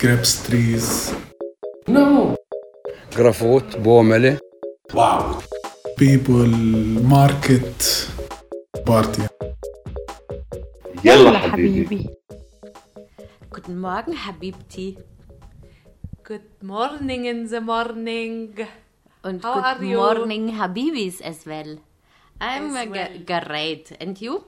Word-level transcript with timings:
grapes 0.00 0.32
trees. 0.46 1.14
No. 1.88 2.36
Grafot, 3.10 3.66
Bomele. 3.82 4.38
Wow. 4.94 5.42
People, 5.96 6.46
market, 7.14 8.08
party. 8.86 9.22
يلا 11.04 11.38
حبيبي. 11.38 12.08
Guten 13.50 13.76
Morgen, 13.80 14.14
Habibti. 14.16 14.96
Good 16.24 16.62
morning 16.62 17.26
in 17.26 17.46
the 17.48 17.60
morning. 17.60 18.54
Und 19.24 19.42
How 19.44 19.54
good 19.54 19.64
are 19.64 19.84
you? 19.84 19.96
morning, 19.98 20.52
Habibis 20.58 21.20
as 21.20 21.44
well. 21.46 21.78
I'm 22.40 22.74
As 22.76 22.86
uh, 22.86 22.90
well. 22.90 23.12
g- 23.12 23.24
great. 23.24 23.92
And 24.00 24.20
you? 24.20 24.44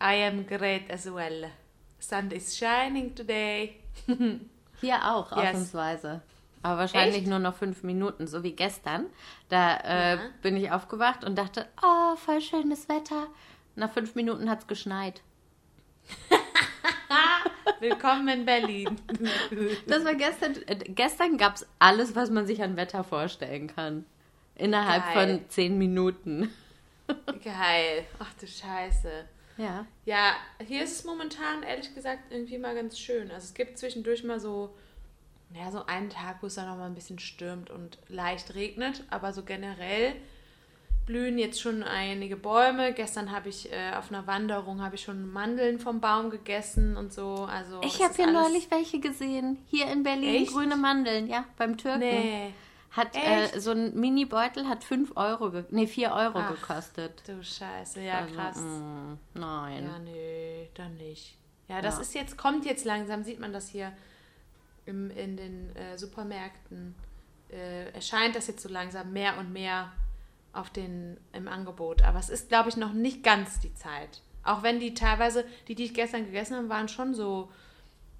I 0.00 0.14
am 0.28 0.42
great 0.42 0.90
as 0.90 1.08
well. 1.08 1.50
Sun 1.98 2.32
is 2.32 2.54
shining 2.56 3.14
today. 3.14 3.76
Hier 4.81 4.97
auch, 5.11 5.31
Yes. 5.31 5.47
ausnahmsweise. 5.49 6.21
Aber 6.63 6.79
wahrscheinlich 6.79 7.19
Echt? 7.19 7.27
nur 7.27 7.39
noch 7.39 7.55
fünf 7.55 7.81
Minuten, 7.83 8.27
so 8.27 8.43
wie 8.43 8.51
gestern. 8.51 9.05
Da 9.49 9.77
äh, 9.77 10.15
Ja. 10.15 10.21
bin 10.41 10.55
ich 10.57 10.71
aufgewacht 10.71 11.23
und 11.23 11.35
dachte, 11.37 11.65
oh, 11.81 12.15
voll 12.17 12.41
schönes 12.41 12.87
Wetter. 12.89 13.27
Nach 13.75 13.89
fünf 13.91 14.13
Minuten 14.15 14.49
hat 14.49 14.59
es 14.61 14.67
geschneit. 14.67 15.21
Willkommen 17.79 18.27
in 18.27 18.45
Berlin. 18.45 18.99
Das 19.87 20.05
war 20.05 20.13
gestern. 20.15 20.55
Äh, 20.67 20.75
gestern 20.89 21.37
gab 21.37 21.55
es 21.55 21.67
alles, 21.79 22.15
was 22.15 22.29
man 22.29 22.45
sich 22.45 22.61
an 22.61 22.75
Wetter 22.77 23.03
vorstellen 23.03 23.67
kann. 23.67 24.05
Innerhalb 24.55 25.03
Geil. 25.13 25.37
von 25.37 25.49
zehn 25.49 25.77
Minuten. 25.77 26.53
Geil. 27.43 28.05
Ach 28.19 28.31
du 28.39 28.45
Scheiße. 28.47 29.25
Ja. 29.61 29.85
Ja, 30.05 30.33
hier 30.65 30.83
ist 30.83 30.99
es 30.99 31.03
momentan 31.05 31.63
ehrlich 31.63 31.93
gesagt 31.93 32.31
irgendwie 32.31 32.57
mal 32.57 32.73
ganz 32.73 32.97
schön. 32.97 33.31
Also 33.31 33.45
es 33.45 33.53
gibt 33.53 33.77
zwischendurch 33.77 34.23
mal 34.23 34.39
so, 34.39 34.73
ja, 35.53 35.71
so 35.71 35.85
einen 35.85 36.09
Tag, 36.09 36.37
wo 36.41 36.47
es 36.47 36.55
dann 36.55 36.67
noch 36.67 36.77
mal 36.77 36.87
ein 36.87 36.95
bisschen 36.95 37.19
stürmt 37.19 37.69
und 37.69 37.99
leicht 38.07 38.55
regnet, 38.55 39.03
aber 39.09 39.33
so 39.33 39.43
generell 39.43 40.15
blühen 41.05 41.37
jetzt 41.37 41.61
schon 41.61 41.83
einige 41.83 42.37
Bäume. 42.37 42.93
Gestern 42.93 43.31
habe 43.31 43.49
ich 43.49 43.71
äh, 43.71 43.93
auf 43.95 44.09
einer 44.11 44.27
Wanderung 44.27 44.81
habe 44.81 44.95
ich 44.95 45.01
schon 45.01 45.31
Mandeln 45.31 45.79
vom 45.79 45.99
Baum 45.99 46.29
gegessen 46.29 46.97
und 46.97 47.13
so. 47.13 47.47
Also 47.51 47.81
Ich 47.83 48.01
habe 48.01 48.13
hier 48.15 48.31
neulich 48.31 48.71
welche 48.71 48.99
gesehen. 48.99 49.57
Hier 49.67 49.87
in 49.91 50.03
Berlin 50.03 50.43
Echt? 50.43 50.53
grüne 50.53 50.75
Mandeln, 50.75 51.27
ja, 51.27 51.45
beim 51.57 51.77
Türken. 51.77 51.99
Nee. 51.99 52.53
Hat 52.91 53.15
äh, 53.15 53.57
so 53.59 53.71
ein 53.71 53.97
Mini-Beutel 53.97 54.67
hat 54.67 54.83
5 54.83 55.13
Euro, 55.15 55.63
nee, 55.69 55.87
4 55.87 56.11
Euro 56.11 56.39
Ach. 56.39 56.49
gekostet. 56.55 57.23
Du 57.25 57.41
Scheiße, 57.41 58.01
ja 58.01 58.19
Also, 58.19 58.35
krass. 58.35 58.57
mm, 58.57 59.13
nein. 59.35 59.83
Ja, 59.85 59.99
nee, 59.99 60.69
dann 60.73 60.97
nicht. 60.97 61.37
Ja, 61.69 61.81
das 61.81 61.95
Ja. 61.95 62.01
ist 62.01 62.13
jetzt, 62.15 62.37
kommt 62.37 62.65
jetzt 62.65 62.83
langsam, 62.83 63.23
sieht 63.23 63.39
man 63.39 63.53
das 63.53 63.69
hier 63.69 63.93
im, 64.85 65.09
in 65.11 65.37
den 65.37 65.73
äh, 65.75 65.97
Supermärkten. 65.97 66.93
Äh, 67.49 67.91
erscheint 67.93 68.35
das 68.35 68.47
jetzt 68.47 68.61
so 68.61 68.67
langsam 68.69 69.13
mehr 69.13 69.37
und 69.37 69.53
mehr 69.53 69.91
auf 70.51 70.69
den, 70.69 71.17
im 71.31 71.47
Angebot. 71.47 72.01
Aber 72.01 72.19
es 72.19 72.29
ist, 72.29 72.49
glaube 72.49 72.67
ich, 72.67 72.75
noch 72.75 72.91
nicht 72.91 73.23
ganz 73.23 73.61
die 73.61 73.73
Zeit. 73.73 74.21
Auch 74.43 74.63
wenn 74.63 74.81
die 74.81 74.93
teilweise, 74.93 75.45
die, 75.69 75.75
die 75.75 75.85
ich 75.85 75.93
gestern 75.93 76.25
gegessen 76.25 76.57
habe, 76.57 76.67
waren 76.67 76.89
schon 76.89 77.13
so 77.13 77.49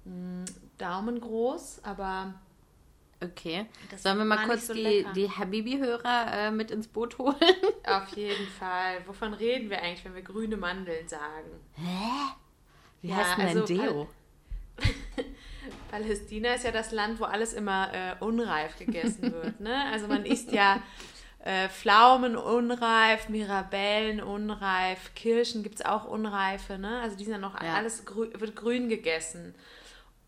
mh, 0.06 0.46
daumengroß, 0.78 1.80
aber 1.84 2.34
Okay. 3.22 3.66
Das 3.90 4.02
Sollen 4.02 4.18
wir 4.18 4.24
mal 4.24 4.46
kurz 4.46 4.66
so 4.66 4.74
die, 4.74 5.06
die 5.14 5.30
Habibi-Hörer 5.30 6.32
äh, 6.32 6.50
mit 6.50 6.70
ins 6.70 6.88
Boot 6.88 7.18
holen? 7.18 7.36
auf 7.86 8.08
jeden 8.16 8.46
Fall. 8.48 8.98
Wovon 9.06 9.34
reden 9.34 9.70
wir 9.70 9.80
eigentlich, 9.80 10.04
wenn 10.04 10.14
wir 10.14 10.22
grüne 10.22 10.56
Mandeln 10.56 11.06
sagen? 11.08 11.50
Wie 13.00 13.08
Ja, 13.08 13.16
heißt 13.16 13.38
denn 13.38 13.46
also, 13.46 13.64
Deo? 13.66 14.08
Palästina 15.90 16.54
ist 16.54 16.64
ja 16.64 16.70
das 16.72 16.90
Land, 16.92 17.20
wo 17.20 17.24
alles 17.24 17.52
immer 17.52 17.92
äh, 17.92 18.14
unreif 18.20 18.78
gegessen 18.78 19.32
wird. 19.32 19.60
Ne? 19.60 19.84
Also 19.92 20.08
man 20.08 20.24
isst 20.24 20.50
ja 20.52 20.82
äh, 21.44 21.68
Pflaumen 21.68 22.36
unreif, 22.36 23.28
Mirabellen 23.28 24.22
unreif, 24.22 25.14
Kirschen 25.14 25.62
gibt 25.62 25.76
es 25.76 25.84
auch 25.84 26.04
unreife. 26.06 26.78
Ne? 26.78 27.00
Also 27.00 27.16
die 27.16 27.24
sind 27.24 27.32
ja 27.34 27.38
noch 27.38 27.60
Ja. 27.62 27.74
alles 27.74 28.04
grü 28.04 28.30
wird 28.38 28.56
grün 28.56 28.88
gegessen. 28.88 29.54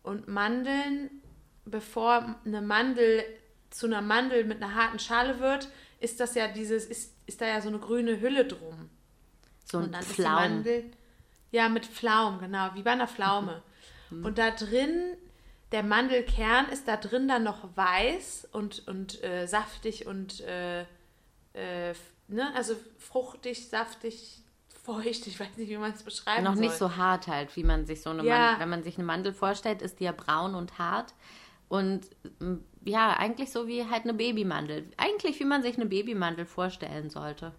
Und 0.03 0.27
Mandeln, 0.27 1.09
bevor 1.65 2.35
eine 2.45 2.61
Mandel 2.61 3.23
zu 3.69 3.87
einer 3.87 4.01
Mandel 4.01 4.45
mit 4.45 4.61
einer 4.61 4.75
harten 4.75 4.99
Schale 4.99 5.39
wird, 5.39 5.67
ist 5.99 6.19
das 6.19 6.35
ja 6.35 6.47
dieses, 6.47 6.85
ist, 6.85 7.13
ist 7.25 7.41
da 7.41 7.47
ja 7.47 7.61
so 7.61 7.67
eine 7.67 7.79
grüne 7.79 8.21
Hülle 8.21 8.45
drum. 8.45 8.89
So 9.65 9.79
ein 9.79 9.93
Pflaum. 9.93 10.33
Mandel. 10.35 10.91
Ja, 11.51 11.69
mit 11.69 11.85
Pflaumen, 11.85 12.39
genau, 12.39 12.69
wie 12.73 12.83
bei 12.83 12.91
einer 12.91 13.07
Pflaume. 13.07 13.63
Mhm. 14.09 14.25
Und 14.25 14.37
da 14.37 14.51
drin, 14.51 15.15
der 15.71 15.83
Mandelkern 15.83 16.67
ist 16.69 16.87
da 16.87 16.97
drin 16.97 17.27
dann 17.27 17.43
noch 17.43 17.75
weiß 17.75 18.49
und, 18.51 18.87
und 18.87 19.23
äh, 19.23 19.47
saftig 19.47 20.05
und 20.05 20.41
äh, 20.41 20.81
äh, 21.53 21.93
ne, 22.27 22.51
also 22.55 22.75
fruchtig, 22.97 23.67
saftig, 23.69 24.41
feucht, 24.83 25.25
ich 25.25 25.39
weiß 25.39 25.57
nicht, 25.57 25.69
wie 25.69 25.77
man 25.77 25.93
es 25.93 26.03
beschreiben 26.03 26.43
Noch 26.43 26.53
soll. 26.53 26.65
nicht 26.65 26.75
so 26.77 26.95
hart 26.95 27.27
halt, 27.27 27.55
wie 27.55 27.63
man 27.63 27.87
sich 27.87 28.01
so 28.03 28.11
eine 28.11 28.23
Ja. 28.23 28.37
Mandel, 28.37 28.59
wenn 28.59 28.69
man 28.69 28.83
sich 28.83 28.97
eine 28.97 29.05
Mandel 29.05 29.33
vorstellt, 29.33 29.81
ist 29.81 29.99
die 29.99 30.03
ja 30.03 30.11
braun 30.11 30.53
und 30.53 30.77
hart. 30.77 31.13
Und 31.67 32.09
mm, 32.39 32.55
ja, 32.83 33.13
eigentlich 33.17 33.51
so 33.51 33.67
wie 33.67 33.85
halt 33.85 34.03
eine 34.03 34.13
Babymandel. 34.13 34.87
Eigentlich 34.97 35.39
wie 35.39 35.45
man 35.45 35.63
sich 35.63 35.75
eine 35.75 35.85
Babymandel 35.85 36.45
vorstellen 36.45 37.09
sollte. 37.09 37.53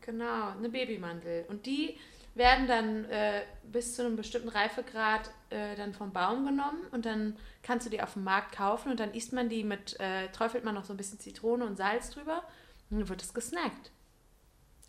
Genau, 0.00 0.50
eine 0.56 0.68
Babymandel. 0.68 1.44
Und 1.48 1.66
die 1.66 1.96
werden 2.34 2.66
dann 2.66 3.04
äh, 3.06 3.42
bis 3.64 3.96
zu 3.96 4.04
einem 4.04 4.16
bestimmten 4.16 4.48
Reifegrad 4.48 5.30
äh, 5.50 5.74
dann 5.76 5.92
vom 5.92 6.12
Baum 6.12 6.46
genommen 6.46 6.80
und 6.92 7.04
dann 7.04 7.36
kannst 7.62 7.86
du 7.86 7.90
die 7.90 8.02
auf 8.02 8.14
dem 8.14 8.24
Markt 8.24 8.54
kaufen 8.54 8.90
und 8.90 9.00
dann 9.00 9.12
isst 9.12 9.32
man 9.32 9.48
die 9.48 9.64
mit, 9.64 9.98
äh, 9.98 10.28
träufelt 10.28 10.64
man 10.64 10.74
noch 10.74 10.84
so 10.84 10.94
ein 10.94 10.96
bisschen 10.96 11.18
Zitrone 11.18 11.66
und 11.66 11.76
Salz 11.76 12.10
drüber 12.10 12.42
und 12.88 13.00
dann 13.00 13.08
wird 13.08 13.22
es 13.22 13.34
gesnackt. 13.34 13.90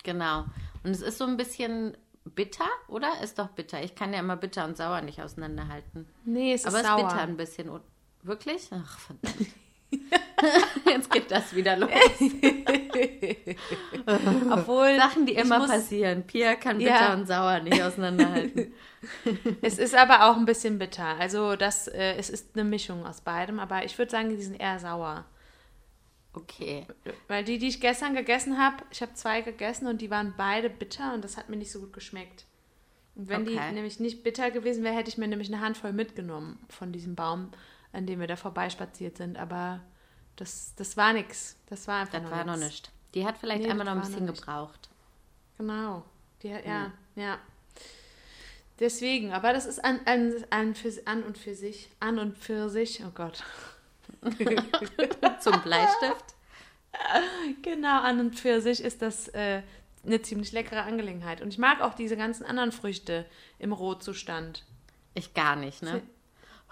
Genau. 0.03 0.45
Und 0.83 0.91
es 0.91 1.01
ist 1.01 1.17
so 1.17 1.25
ein 1.25 1.35
bisschen 1.37 1.97
bitter, 2.23 2.69
oder? 2.87 3.21
Ist 3.23 3.39
doch 3.39 3.49
bitter. 3.49 3.83
Ich 3.83 3.95
kann 3.95 4.13
ja 4.13 4.19
immer 4.19 4.37
bitter 4.37 4.65
und 4.65 4.77
sauer 4.77 5.01
nicht 5.01 5.21
auseinanderhalten. 5.21 6.07
Nee, 6.25 6.53
es 6.53 6.65
Aber 6.65 6.77
ist 6.79 6.83
es 6.83 6.89
ist 6.89 6.97
sauer. 6.97 7.07
bitter 7.07 7.21
ein 7.21 7.37
bisschen. 7.37 7.69
Wirklich? 8.23 8.69
Ach, 8.71 8.99
verdammt. 8.99 9.47
Jetzt 10.85 11.11
geht 11.11 11.31
das 11.31 11.55
wieder 11.55 11.75
los. 11.77 11.89
Obwohl 14.51 14.95
Sachen, 14.97 15.25
die 15.25 15.33
immer 15.33 15.59
muss- 15.59 15.69
passieren. 15.69 16.23
Pia 16.25 16.55
kann 16.55 16.77
bitter 16.77 16.89
Ja. 16.89 17.13
und 17.13 17.27
sauer 17.27 17.59
nicht 17.59 17.81
auseinanderhalten. 17.81 18.73
Es 19.63 19.79
ist 19.79 19.95
aber 19.95 20.29
auch 20.29 20.37
ein 20.37 20.45
bisschen 20.45 20.77
bitter. 20.77 21.17
Also 21.19 21.55
das, 21.55 21.87
äh, 21.87 22.13
es 22.17 22.29
ist 22.29 22.49
eine 22.53 22.63
Mischung 22.63 23.03
aus 23.03 23.21
beidem, 23.21 23.57
aber 23.59 23.83
ich 23.83 23.97
würde 23.97 24.11
sagen, 24.11 24.29
die 24.29 24.39
sind 24.41 24.59
eher 24.59 24.77
sauer. 24.77 25.25
Okay. 26.33 26.85
Weil 27.27 27.43
die, 27.43 27.57
die 27.57 27.67
ich 27.67 27.81
gestern 27.81 28.13
gegessen 28.13 28.59
habe, 28.59 28.83
ich 28.91 29.01
habe 29.01 29.15
zwei 29.15 29.41
gegessen 29.41 29.87
und 29.87 30.01
die 30.01 30.11
waren 30.11 30.35
beide 30.37 30.69
bitter 30.69 31.15
und 31.15 31.23
das 31.23 31.35
hat 31.35 31.49
mir 31.49 31.57
nicht 31.57 31.71
so 31.71 31.79
gut 31.79 31.93
geschmeckt. 31.93 32.45
Und 33.15 33.27
wenn 33.27 33.43
die 33.45 33.55
Okay. 33.55 33.71
nämlich 33.71 33.99
nicht 33.99 34.23
bitter 34.23 34.51
gewesen 34.51 34.83
wäre, 34.83 34.95
hätte 34.95 35.09
ich 35.09 35.17
mir 35.17 35.27
nämlich 35.27 35.51
eine 35.51 35.61
Handvoll 35.61 35.93
mitgenommen 35.93 36.59
von 36.69 36.91
diesem 36.93 37.15
Baum, 37.15 37.49
an 37.93 38.05
dem 38.05 38.19
wir 38.19 38.27
da 38.27 38.35
vorbeispaziert 38.35 39.17
sind. 39.17 39.37
Aber 39.37 39.81
das, 40.35 40.73
das 40.75 40.97
war 40.97 41.13
nix. 41.13 41.57
Das 41.67 41.87
war 41.87 42.01
einfach 42.01 42.13
Das 42.13 42.23
noch 42.23 42.31
war 42.31 42.43
noch 42.45 42.55
nix. 42.57 42.65
nicht. 42.67 42.91
Die 43.13 43.25
hat 43.25 43.37
vielleicht 43.37 43.63
Nee, 43.63 43.69
einmal 43.71 43.85
noch 43.85 43.93
ein 43.93 43.97
noch 43.99 44.05
bisschen 44.07 44.25
nicht. 44.25 44.39
gebraucht. 44.39 44.89
Genau. 45.57 46.03
Die, 46.43 46.53
hat- 46.53 46.65
ja, 46.65 46.91
ja. 47.15 47.37
Deswegen, 48.79 49.31
aber 49.31 49.53
das 49.53 49.65
ist 49.67 49.83
an, 49.83 49.99
an, 50.05 50.33
an, 50.49 50.73
für, 50.73 50.91
an 51.05 51.21
und 51.23 51.37
für 51.37 51.53
sich, 51.53 51.89
an 51.99 52.17
und 52.17 52.37
für 52.37 52.69
sich, 52.69 53.03
oh 53.05 53.11
Gott. 53.13 53.43
Zum 55.39 55.61
Bleistift. 55.61 56.25
Genau, 57.61 58.01
an 58.01 58.19
und 58.19 58.37
für 58.39 58.59
sich 58.61 58.83
ist 58.83 59.01
das 59.01 59.29
äh, 59.29 59.61
eine 60.05 60.21
ziemlich 60.21 60.51
leckere 60.51 60.83
Angelegenheit. 60.83 61.41
Und 61.41 61.47
ich 61.47 61.57
mag 61.57 61.79
auch 61.81 61.93
diese 61.93 62.17
ganzen 62.17 62.45
anderen 62.45 62.71
Früchte 62.73 63.25
im 63.59 63.71
Rohzustand. 63.71 64.65
Ich 65.13 65.33
gar 65.33 65.55
nicht, 65.55 65.81
ne? 65.83 66.01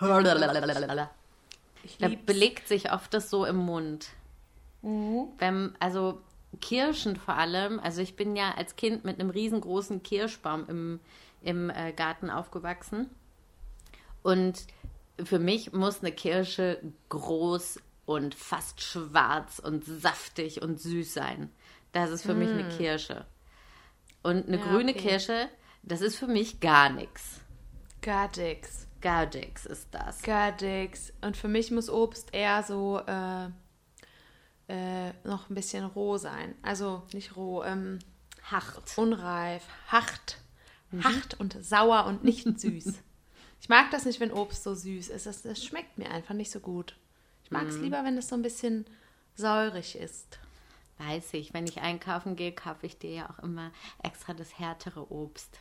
Ich 1.84 2.00
Da 2.00 2.08
lieb's. 2.08 2.26
belegt 2.26 2.68
sich 2.68 2.92
oft 2.92 3.14
das 3.14 3.30
so 3.30 3.46
im 3.46 3.58
Mund. 3.58 4.10
Mhm. 4.82 5.28
Wenn, 5.38 5.76
also 5.80 6.22
Kirschen 6.62 7.16
vor 7.16 7.36
allem, 7.36 7.80
also 7.80 8.02
ich 8.02 8.16
bin 8.16 8.36
ja 8.36 8.54
als 8.56 8.76
Kind 8.76 9.06
mit 9.06 9.20
einem 9.20 9.30
riesengroßen 9.30 10.04
Kirschbaum 10.04 10.66
im, 10.68 11.00
im 11.42 11.70
äh, 11.70 11.94
Garten 11.94 12.30
aufgewachsen. 12.30 13.10
Und 14.24 14.66
für 15.24 15.40
mich 15.40 15.74
muss 15.74 16.00
eine 16.02 16.12
Kirsche 16.12 16.82
groß 17.10 17.80
und 18.06 18.36
fast 18.36 18.82
schwarz 18.82 19.60
und 19.60 19.86
saftig 19.86 20.62
und 20.62 20.80
süß 20.80 21.14
sein. 21.14 21.52
Das 21.92 22.10
ist 22.12 22.24
für 22.24 22.34
mich 22.34 22.50
eine 22.50 22.68
Kirsche. 22.70 23.26
Und 24.24 24.48
eine 24.48 24.58
Ja, 24.58 24.64
grüne 24.64 24.92
okay. 24.92 25.02
Kirsche, 25.10 25.50
das 25.84 26.02
ist 26.02 26.18
für 26.18 26.28
mich 26.28 26.60
gar 26.60 26.90
nichts. 26.90 27.40
Gar 28.02 28.30
nix. 28.38 28.88
Gar 29.02 29.28
nix 29.28 29.66
ist 29.66 29.88
das. 29.92 30.22
Gar 30.22 30.54
nix. 30.62 31.14
Und 31.22 31.38
für 31.38 31.48
mich 31.48 31.72
muss 31.72 31.90
Obst 31.90 32.34
eher 32.34 32.64
so 32.64 33.00
äh, 33.08 33.46
äh, 34.68 35.14
noch 35.24 35.50
ein 35.50 35.56
bisschen 35.56 35.86
roh 35.86 36.18
sein. 36.18 36.56
Also 36.62 37.04
nicht 37.14 37.36
roh, 37.36 37.64
ähm, 37.64 38.00
Hart. 38.44 38.98
unreif, 38.98 39.64
hart. 39.88 40.38
Hart 41.04 41.40
und 41.40 41.64
sauer 41.64 42.06
und 42.06 42.24
nicht 42.24 42.46
süß. 42.60 42.94
Ich 43.62 43.70
mag 43.70 43.92
das 43.92 44.06
nicht, 44.06 44.20
wenn 44.20 44.32
Obst 44.32 44.64
so 44.64 44.74
süß 44.74 45.10
ist. 45.10 45.26
Das, 45.26 45.44
das 45.44 45.64
schmeckt 45.64 45.98
mir 45.98 46.10
einfach 46.12 46.34
nicht 46.34 46.52
so 46.52 46.60
gut. 46.60 46.96
Ich 47.44 47.52
mag 47.52 47.68
es 47.68 47.76
Mhm. 47.78 47.84
lieber, 47.84 48.04
wenn 48.04 48.18
es 48.18 48.28
so 48.30 48.36
ein 48.36 48.42
bisschen 48.42 48.86
säurig 49.36 49.96
ist. 49.96 50.40
Weiß 50.98 51.34
ich, 51.34 51.54
wenn 51.54 51.66
ich 51.66 51.80
einkaufen 51.82 52.36
gehe, 52.36 52.52
kaufe 52.52 52.86
ich 52.86 52.98
dir 52.98 53.12
ja 53.12 53.30
auch 53.30 53.40
immer 53.44 53.72
extra 54.04 54.34
das 54.34 54.58
härtere 54.60 55.12
Obst. 55.12 55.60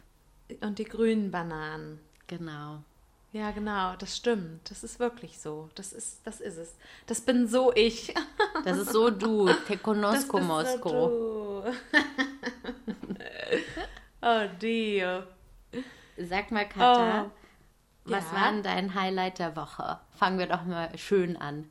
Und 0.62 0.78
die 0.78 0.84
grünen 0.84 1.30
Bananen. 1.30 2.00
Genau. 2.26 2.82
Ja, 3.32 3.50
genau, 3.50 3.94
das 3.96 4.16
stimmt. 4.16 4.70
Das 4.70 4.82
ist 4.82 4.98
wirklich 4.98 5.38
so. 5.38 5.68
Das 5.74 5.92
ist, 5.92 6.26
das 6.26 6.40
ist 6.40 6.56
es. 6.56 6.74
Das 7.06 7.20
bin 7.20 7.46
so 7.46 7.72
ich. 7.74 8.14
Das 8.64 8.76
ist 8.78 8.90
so 8.92 9.08
du, 9.10 9.48
te 9.66 9.76
conosco 9.78 10.40
Mosco. 10.40 11.62
oh, 14.22 14.44
Dio. 14.60 15.22
Sag 16.16 16.50
mal, 16.50 16.68
Katja, 16.68 17.26
Oh. 17.26 17.30
was 18.04 18.24
Ja? 18.24 18.32
war 18.40 18.52
denn 18.52 18.62
dein 18.64 18.94
Highlight 18.94 19.38
der 19.38 19.54
Woche? 19.54 20.00
Fangen 20.16 20.38
wir 20.38 20.46
doch 20.46 20.64
mal 20.64 20.96
schön 20.98 21.36
an. 21.36 21.70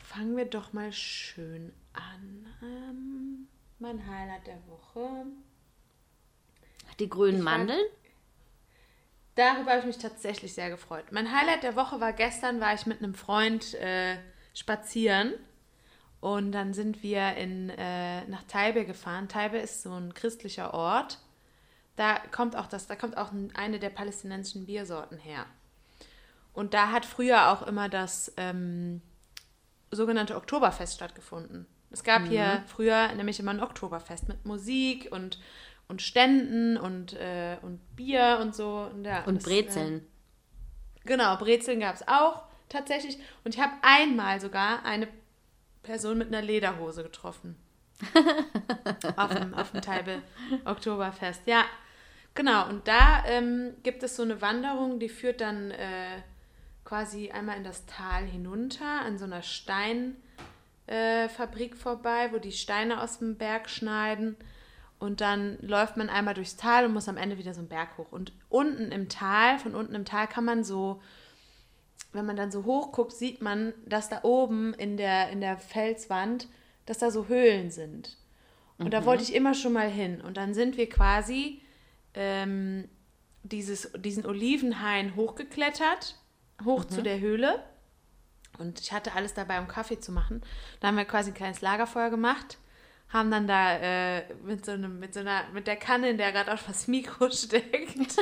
Fangen 0.00 0.36
wir 0.36 0.46
doch 0.46 0.72
mal 0.72 0.92
schön 0.92 1.72
an. 1.92 2.46
Ähm, 2.62 3.48
mein 3.78 4.06
Highlight 4.06 4.46
der 4.46 4.58
Woche. 4.66 5.26
Die 6.98 7.08
grünen 7.08 7.40
Ich 7.40 7.44
war- 7.44 7.58
Mandeln? 7.58 7.84
Darüber 9.34 9.70
habe 9.70 9.80
ich 9.80 9.86
mich 9.86 9.98
tatsächlich 9.98 10.54
sehr 10.54 10.68
gefreut. 10.70 11.06
Mein 11.10 11.32
Highlight 11.32 11.62
der 11.62 11.74
Woche 11.76 12.00
war 12.00 12.12
gestern, 12.12 12.60
war 12.60 12.74
ich 12.74 12.84
mit 12.86 12.98
einem 13.02 13.14
Freund 13.14 13.74
äh, 13.74 14.16
spazieren 14.54 15.32
und 16.20 16.52
dann 16.52 16.74
sind 16.74 17.02
wir 17.02 17.34
in, 17.36 17.70
äh, 17.70 18.24
nach 18.26 18.42
Taibe 18.44 18.84
gefahren. 18.84 19.28
Taibe 19.28 19.58
ist 19.58 19.82
so 19.82 19.92
ein 19.94 20.12
christlicher 20.12 20.74
Ort. 20.74 21.18
Da 21.96 22.18
kommt 22.30 22.56
auch 22.56 22.66
das, 22.66 22.86
da 22.86 22.94
kommt 22.96 23.16
auch 23.16 23.32
ein- 23.32 23.54
eine 23.54 23.78
der 23.78 23.90
palästinensischen 23.90 24.66
Biersorten 24.66 25.18
her. 25.18 25.46
Und 26.52 26.74
da 26.74 26.90
hat 26.90 27.06
früher 27.06 27.50
auch 27.50 27.62
immer 27.66 27.88
das 27.88 28.32
ähm, 28.36 29.00
sogenannte 29.90 30.36
Oktoberfest 30.36 30.94
stattgefunden. 30.94 31.66
Es 31.90 32.04
gab 32.04 32.22
hier 32.26 32.62
früher 32.66 33.12
nämlich 33.14 33.40
immer 33.40 33.50
ein 33.52 33.62
Oktoberfest 33.62 34.28
mit 34.28 34.44
Musik 34.46 35.08
und, 35.10 35.38
und 35.88 36.02
Ständen 36.02 36.76
und, 36.76 37.14
äh, 37.14 37.56
und 37.62 37.80
Bier 37.96 38.38
und 38.40 38.54
so. 38.54 38.88
Und, 38.92 39.04
ja, 39.04 39.24
Und 39.24 39.36
das, 39.36 39.44
Brezeln. 39.44 39.98
Äh, 39.98 40.02
genau, 41.04 41.36
Brezeln 41.36 41.80
gab 41.80 41.94
es 41.94 42.06
auch 42.08 42.44
tatsächlich. 42.68 43.18
Und 43.44 43.54
ich 43.54 43.60
habe 43.60 43.72
einmal 43.82 44.40
sogar 44.40 44.84
eine 44.84 45.08
Person 45.82 46.18
mit 46.18 46.28
einer 46.28 46.42
Lederhose 46.42 47.02
getroffen. 47.02 47.56
auf 49.16 49.34
dem, 49.34 49.54
auf 49.54 49.70
dem 49.70 49.80
Taibe 49.80 50.22
Oktoberfest. 50.64 51.42
Ja, 51.46 51.64
genau. 52.34 52.68
Und 52.68 52.88
da 52.88 53.24
ähm, 53.26 53.74
gibt 53.82 54.02
es 54.02 54.16
so 54.16 54.22
eine 54.22 54.40
Wanderung, 54.40 54.98
die 54.98 55.08
führt 55.08 55.40
dann 55.40 55.70
äh, 55.70 56.22
quasi 56.84 57.30
einmal 57.30 57.56
in 57.56 57.64
das 57.64 57.86
Tal 57.86 58.24
hinunter, 58.24 59.02
an 59.02 59.18
so 59.18 59.24
einer 59.24 59.42
Steinfabrik 59.42 60.16
äh, 61.72 61.76
vorbei, 61.76 62.30
wo 62.32 62.38
die 62.38 62.52
Steine 62.52 63.00
aus 63.02 63.18
dem 63.18 63.36
Berg 63.36 63.70
schneiden. 63.70 64.36
Und 65.02 65.20
dann 65.20 65.58
läuft 65.62 65.96
man 65.96 66.08
einmal 66.08 66.34
durchs 66.34 66.56
Tal 66.56 66.84
und 66.84 66.92
muss 66.92 67.08
am 67.08 67.16
Ende 67.16 67.36
wieder 67.36 67.54
so 67.54 67.58
einen 67.58 67.68
Berg 67.68 67.98
hoch. 67.98 68.12
Und 68.12 68.32
unten 68.48 68.92
im 68.92 69.08
Tal, 69.08 69.58
von 69.58 69.74
unten 69.74 69.96
im 69.96 70.04
Tal 70.04 70.28
kann 70.28 70.44
man 70.44 70.62
so, 70.62 71.02
wenn 72.12 72.24
man 72.24 72.36
dann 72.36 72.52
so 72.52 72.64
hoch 72.66 72.92
guckt, 72.92 73.10
sieht 73.10 73.42
man, 73.42 73.74
dass 73.84 74.08
da 74.08 74.20
oben 74.22 74.74
in 74.74 74.96
der, 74.96 75.30
in 75.30 75.40
der 75.40 75.58
Felswand, 75.58 76.46
dass 76.86 76.98
da 76.98 77.10
so 77.10 77.26
Höhlen 77.26 77.72
sind. 77.72 78.16
Und 78.78 78.94
da 78.94 79.04
wollte 79.04 79.24
ich 79.24 79.34
immer 79.34 79.54
schon 79.54 79.72
mal 79.72 79.90
hin. 79.90 80.20
Und 80.20 80.36
dann 80.36 80.54
sind 80.54 80.76
wir 80.76 80.88
quasi 80.88 81.60
ähm, 82.14 82.88
dieses, 83.42 83.90
diesen 83.98 84.24
Olivenhain 84.24 85.16
hochgeklettert, 85.16 86.14
hoch 86.64 86.84
zu 86.84 87.02
der 87.02 87.18
Höhle. 87.18 87.64
Und 88.60 88.78
ich 88.78 88.92
hatte 88.92 89.14
alles 89.14 89.34
dabei, 89.34 89.58
um 89.58 89.66
Kaffee 89.66 89.98
zu 89.98 90.12
machen. 90.12 90.42
Da 90.78 90.86
haben 90.86 90.96
wir 90.96 91.06
quasi 91.06 91.32
ein 91.32 91.34
kleines 91.34 91.60
Lagerfeuer 91.60 92.10
gemacht, 92.10 92.58
haben 93.12 93.30
dann 93.30 93.46
da 93.46 93.76
äh, 93.76 94.34
mit 94.42 94.64
so 94.64 94.72
einem, 94.72 94.98
mit 94.98 95.12
so 95.14 95.20
einer, 95.20 95.44
mit 95.52 95.66
der 95.66 95.76
Kanne, 95.76 96.10
in 96.10 96.18
der 96.18 96.32
gerade 96.32 96.52
auf 96.52 96.64
das 96.66 96.88
Mikro 96.88 97.30
steckt. 97.32 98.16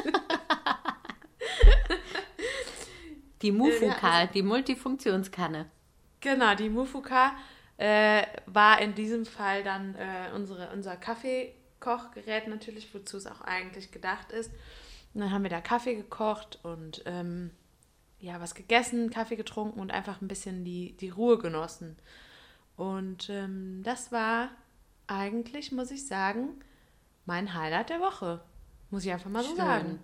Die 3.42 3.52
Mufuka, 3.52 4.20
ja, 4.20 4.26
die 4.26 4.42
Multifunktionskanne. 4.42 5.70
Genau, 6.20 6.54
die 6.54 6.68
Mufuka 6.68 7.32
äh, 7.78 8.24
war 8.46 8.82
in 8.82 8.94
diesem 8.94 9.24
Fall 9.24 9.62
dann 9.62 9.94
äh, 9.94 10.34
unsere, 10.34 10.70
unser 10.74 10.96
Kaffeekochgerät 10.96 12.48
natürlich, 12.48 12.92
wozu 12.94 13.16
es 13.16 13.26
auch 13.26 13.40
eigentlich 13.40 13.90
gedacht 13.92 14.32
ist. 14.32 14.50
Und 15.14 15.22
dann 15.22 15.30
haben 15.30 15.42
wir 15.42 15.50
da 15.50 15.62
Kaffee 15.62 15.94
gekocht 15.94 16.58
und 16.62 17.02
ähm, 17.06 17.52
ja, 18.18 18.38
was 18.40 18.54
gegessen, 18.54 19.08
Kaffee 19.08 19.36
getrunken 19.36 19.80
und 19.80 19.90
einfach 19.90 20.20
ein 20.20 20.28
bisschen 20.28 20.64
die, 20.64 20.94
die 20.98 21.08
Ruhe 21.08 21.38
genossen. 21.38 21.96
Und 22.76 23.30
ähm, 23.30 23.80
das 23.82 24.12
war 24.12 24.50
eigentlich, 25.10 25.72
muss 25.72 25.90
ich 25.90 26.06
sagen, 26.06 26.60
mein 27.26 27.54
Highlight 27.54 27.90
der 27.90 28.00
Woche. 28.00 28.40
Muss 28.90 29.04
ich 29.04 29.12
einfach 29.12 29.30
mal 29.30 29.42
so 29.42 29.48
Schön. 29.48 29.56
sagen. 29.56 30.00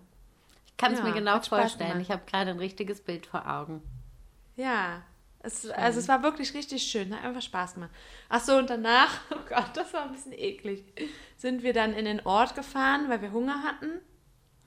Ich 0.67 0.77
kann 0.77 0.93
es 0.93 0.99
Ja, 0.99 1.05
mir 1.05 1.13
genau 1.13 1.41
vorstellen. 1.41 2.01
Ich 2.01 2.11
habe 2.11 2.23
gerade 2.27 2.51
ein 2.51 2.59
richtiges 2.59 3.01
Bild 3.01 3.27
vor 3.27 3.49
Augen. 3.49 3.83
Ja, 4.57 5.03
es, 5.41 5.69
also 5.71 6.01
es 6.01 6.09
war 6.09 6.23
wirklich 6.23 6.55
richtig 6.55 6.83
schön, 6.83 7.15
hat 7.15 7.25
einfach 7.25 7.43
Spaß 7.43 7.75
gemacht. 7.75 7.91
Ach 8.29 8.41
so, 8.41 8.57
und 8.57 8.69
danach, 8.69 9.21
oh 9.31 9.39
Gott, 9.49 9.71
das 9.75 9.93
war 9.95 10.03
ein 10.03 10.13
bisschen 10.13 10.33
eklig, 10.33 10.85
sind 11.37 11.63
wir 11.63 11.73
dann 11.73 11.93
in 11.93 12.05
den 12.05 12.25
Ort 12.27 12.55
gefahren, 12.55 13.09
weil 13.09 13.23
wir 13.23 13.33
Hunger 13.33 13.63
hatten 13.63 14.01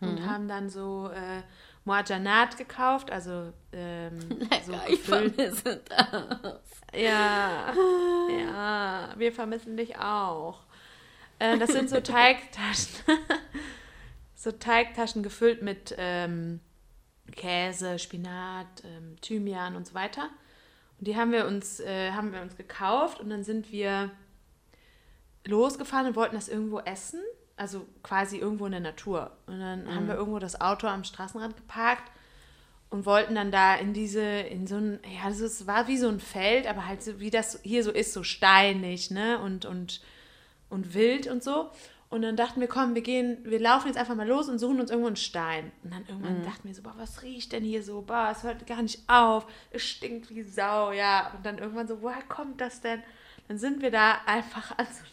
und 0.02 0.26
haben 0.26 0.48
dann 0.48 0.70
so 0.70 1.10
äh, 1.14 1.44
Moajanat 1.90 2.56
gekauft, 2.56 3.12
also 3.12 3.52
ähm, 3.74 4.20
so 4.66 4.74
ich 4.88 5.02
vermisse 5.02 5.82
das. 5.90 6.62
Ja, 6.94 7.74
ja, 8.30 9.14
wir 9.18 9.34
vermissen 9.34 9.76
dich 9.76 9.98
auch. 9.98 10.62
Äh, 11.40 11.58
das 11.58 11.72
sind 11.72 11.90
so 11.90 12.00
Teigtaschen, 12.02 12.94
so 14.36 14.52
Teigtaschen 14.52 15.24
gefüllt 15.24 15.64
mit 15.64 15.96
ähm, 15.98 16.60
Käse, 17.32 17.98
Spinat, 17.98 18.68
ähm, 18.84 19.16
Thymian 19.22 19.76
und 19.76 19.88
so 19.88 19.96
weiter. 19.96 20.30
Und 21.00 21.08
die 21.08 21.18
haben 21.18 21.32
wir 21.32 21.48
uns, 21.48 21.80
äh, 21.80 22.12
haben 22.12 22.34
wir 22.34 22.42
uns 22.42 22.56
gekauft 22.56 23.20
und 23.20 23.32
dann 23.32 23.44
sind 23.44 23.72
wir 23.72 24.12
losgefahren 25.44 26.06
und 26.06 26.16
wollten 26.16 26.36
das 26.36 26.50
irgendwo 26.50 26.82
essen, 26.82 27.22
also 27.60 27.86
quasi 28.04 28.38
irgendwo 28.38 28.66
in 28.66 28.72
der 28.72 28.82
Natur. 28.82 29.32
Und 29.46 29.60
dann 29.60 29.94
haben 29.94 30.08
wir 30.08 30.16
irgendwo 30.16 30.40
das 30.40 30.62
Auto 30.62 30.88
am 30.88 31.04
Straßenrand 31.04 31.58
geparkt 31.58 32.12
und 32.90 33.06
wollten 33.06 33.36
dann 33.36 33.52
da 33.52 33.76
in 33.76 33.94
diese, 33.94 34.22
in 34.22 34.66
so 34.66 34.78
ein, 34.78 35.00
ja, 35.04 35.26
also 35.26 35.46
es 35.46 35.68
war 35.68 35.88
wie 35.88 35.98
so 35.98 36.08
ein 36.08 36.20
Feld, 36.20 36.68
aber 36.68 36.88
halt 36.88 37.04
so, 37.04 37.20
wie 37.20 37.30
das 37.30 37.60
hier 37.64 37.84
so 37.84 37.92
ist, 37.92 38.14
so 38.14 38.24
steinig, 38.24 39.12
ne, 39.12 39.40
und, 39.40 39.66
und, 39.66 40.02
und 40.70 40.94
wild 40.94 41.28
und 41.28 41.44
so. 41.44 41.70
Und 42.10 42.24
dann 42.24 42.36
dachten 42.36 42.60
wir, 42.60 42.68
komm, 42.68 42.96
wir 42.96 43.04
gehen, 43.04 43.38
wir 43.44 43.60
laufen 43.60 43.88
jetzt 43.88 43.98
einfach 43.98 44.16
mal 44.16 44.28
los 44.28 44.50
und 44.50 44.58
suchen 44.58 44.80
uns 44.80 44.90
irgendwo 44.90 45.08
einen 45.08 45.16
Stein. 45.16 45.72
Und 45.84 45.94
dann 45.94 46.06
irgendwann 46.08 46.44
dachten 46.44 46.68
wir 46.68 46.74
so, 46.74 46.82
boah, 46.82 46.96
was 46.98 47.22
riecht 47.22 47.52
denn 47.52 47.64
hier 47.64 47.84
so? 47.84 48.02
Boah, 48.02 48.30
es 48.32 48.42
hört 48.42 48.66
gar 48.66 48.82
nicht 48.82 49.08
auf. 49.08 49.46
Es 49.70 49.84
stinkt 49.84 50.34
wie 50.34 50.42
Sau, 50.42 50.92
ja. 50.92 51.32
Und 51.36 51.46
dann 51.46 51.60
irgendwann 51.60 51.88
so, 51.88 52.02
woher 52.02 52.24
kommt 52.24 52.62
das 52.62 52.82
denn? 52.82 53.04
Dann 53.48 53.60
sind 53.60 53.84
wir 53.84 53.92
da 53.92 54.22
einfach 54.26 54.76
an 54.80 54.88
so 54.88 55.04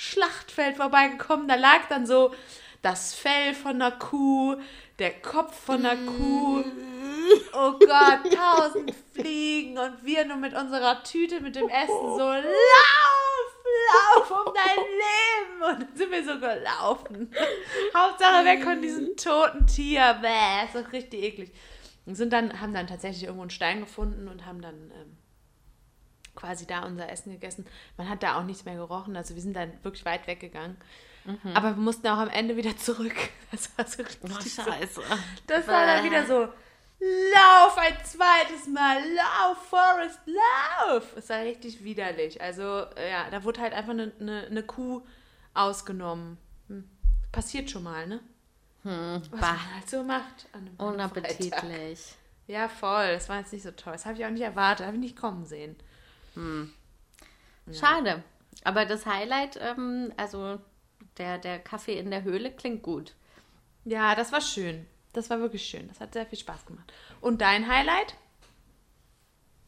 Schlachtfeld 0.00 0.78
vorbeigekommen. 0.78 1.46
Da 1.46 1.56
lag 1.56 1.86
dann 1.90 2.06
so 2.06 2.34
das 2.80 3.14
Fell 3.14 3.54
von 3.54 3.72
einer 3.72 3.92
Kuh, 3.92 4.56
der 4.98 5.20
Kopf 5.20 5.54
von 5.66 5.84
einer 5.84 6.10
Kuh. 6.10 6.64
Oh 7.52 7.72
Gott, 7.72 8.32
tausend 8.34 8.94
Fliegen 9.12 9.76
und 9.76 10.02
wir 10.02 10.24
nur 10.24 10.38
mit 10.38 10.54
unserer 10.54 11.02
Tüte 11.02 11.40
mit 11.42 11.54
dem 11.54 11.68
Essen 11.68 11.86
so 11.88 12.32
lauf, 12.32 13.50
lauf 13.92 14.30
um 14.30 14.54
dein 14.54 14.84
Leben. 14.86 15.62
Und 15.70 15.82
dann 15.82 15.96
sind 15.96 16.10
wir 16.10 16.24
so 16.24 16.40
gelaufen. 16.40 17.30
Hauptsache 17.94 18.44
weg 18.46 18.64
von 18.64 18.80
diesem 18.80 19.14
toten 19.16 19.66
Tier. 19.66 20.18
Bäh, 20.22 20.64
ist 20.64 20.74
doch 20.74 20.92
richtig 20.94 21.22
eklig. 21.22 21.52
Und 22.06 22.14
sind 22.14 22.32
dann, 22.32 22.58
haben 22.58 22.72
dann 22.72 22.86
tatsächlich 22.86 23.24
irgendwo 23.24 23.42
einen 23.42 23.50
Stein 23.50 23.80
gefunden 23.80 24.28
und 24.28 24.46
haben 24.46 24.62
dann 24.62 24.90
ähm, 24.94 25.19
quasi 26.40 26.66
da 26.66 26.84
unser 26.84 27.08
Essen 27.10 27.32
gegessen. 27.32 27.66
Man 27.96 28.08
hat 28.08 28.22
da 28.22 28.38
auch 28.38 28.44
nichts 28.44 28.64
mehr 28.64 28.76
gerochen, 28.76 29.16
also 29.16 29.34
wir 29.34 29.42
sind 29.42 29.54
dann 29.54 29.72
wirklich 29.82 30.04
weit 30.04 30.26
weggegangen. 30.26 30.76
Aber 31.54 31.76
wir 31.76 31.82
mussten 31.82 32.06
auch 32.08 32.16
am 32.18 32.30
Ende 32.30 32.56
wieder 32.56 32.76
zurück. 32.76 33.14
Das 33.52 33.68
war 33.76 33.84
so 33.86 34.02
richtig 34.02 34.20
Oh, 34.22 34.40
so- 34.40 34.62
scheiße. 34.62 35.02
das 35.48 35.66
war 35.66 35.84
dann 35.84 36.04
wieder 36.04 36.24
so, 36.24 36.48
lauf 37.00 37.76
ein 37.78 37.96
zweites 38.04 38.68
Mal, 38.68 38.98
lauf, 39.14 39.58
Forrest, 39.68 40.20
lauf. 40.26 41.16
Es 41.16 41.28
war 41.30 41.40
richtig 41.40 41.82
widerlich. 41.82 42.40
Also, 42.40 42.62
ja, 42.62 43.28
da 43.30 43.42
wurde 43.42 43.60
halt 43.60 43.72
einfach 43.72 43.90
eine, 43.90 44.12
eine, 44.20 44.46
eine 44.46 44.62
Kuh 44.62 45.02
ausgenommen. 45.52 46.38
Hm. 46.68 46.88
Passiert 47.32 47.70
schon 47.70 47.82
mal, 47.82 48.06
ne? 48.06 48.20
Was 48.84 49.28
bah. 49.30 49.38
man 49.40 49.74
halt 49.74 49.90
so 49.90 50.02
macht. 50.04 50.46
Einem 50.52 50.76
Freitag. 50.76 50.94
Unappetitlich. 50.94 52.14
Ja, 52.46 52.68
voll. 52.68 53.12
Das 53.12 53.28
war 53.28 53.38
jetzt 53.40 53.52
nicht 53.52 53.62
so 53.64 53.72
toll. 53.72 53.92
Das 53.94 54.06
habe 54.06 54.16
ich 54.16 54.24
auch 54.24 54.30
nicht 54.30 54.42
erwartet. 54.42 54.86
Habe 54.86 54.96
ich 54.96 55.02
nicht 55.02 55.16
kommen 55.16 55.44
sehen. 55.44 55.76
Schade. 57.72 58.22
Aber 58.64 58.84
das 58.84 59.06
Highlight, 59.06 59.58
ähm, 59.60 60.12
also 60.16 60.60
der, 61.18 61.38
der 61.38 61.58
Kaffee 61.58 61.98
in 61.98 62.10
der 62.10 62.22
Höhle 62.22 62.50
klingt 62.52 62.82
gut. 62.82 63.14
Ja, 63.84 64.14
das 64.14 64.32
war 64.32 64.40
schön. 64.40 64.86
Das 65.12 65.30
war 65.30 65.40
wirklich 65.40 65.64
schön. 65.64 65.88
Das 65.88 66.00
hat 66.00 66.12
sehr 66.12 66.26
viel 66.26 66.38
Spaß 66.38 66.66
gemacht. 66.66 66.92
Und 67.20 67.40
dein 67.40 67.66
Highlight? 67.66 68.14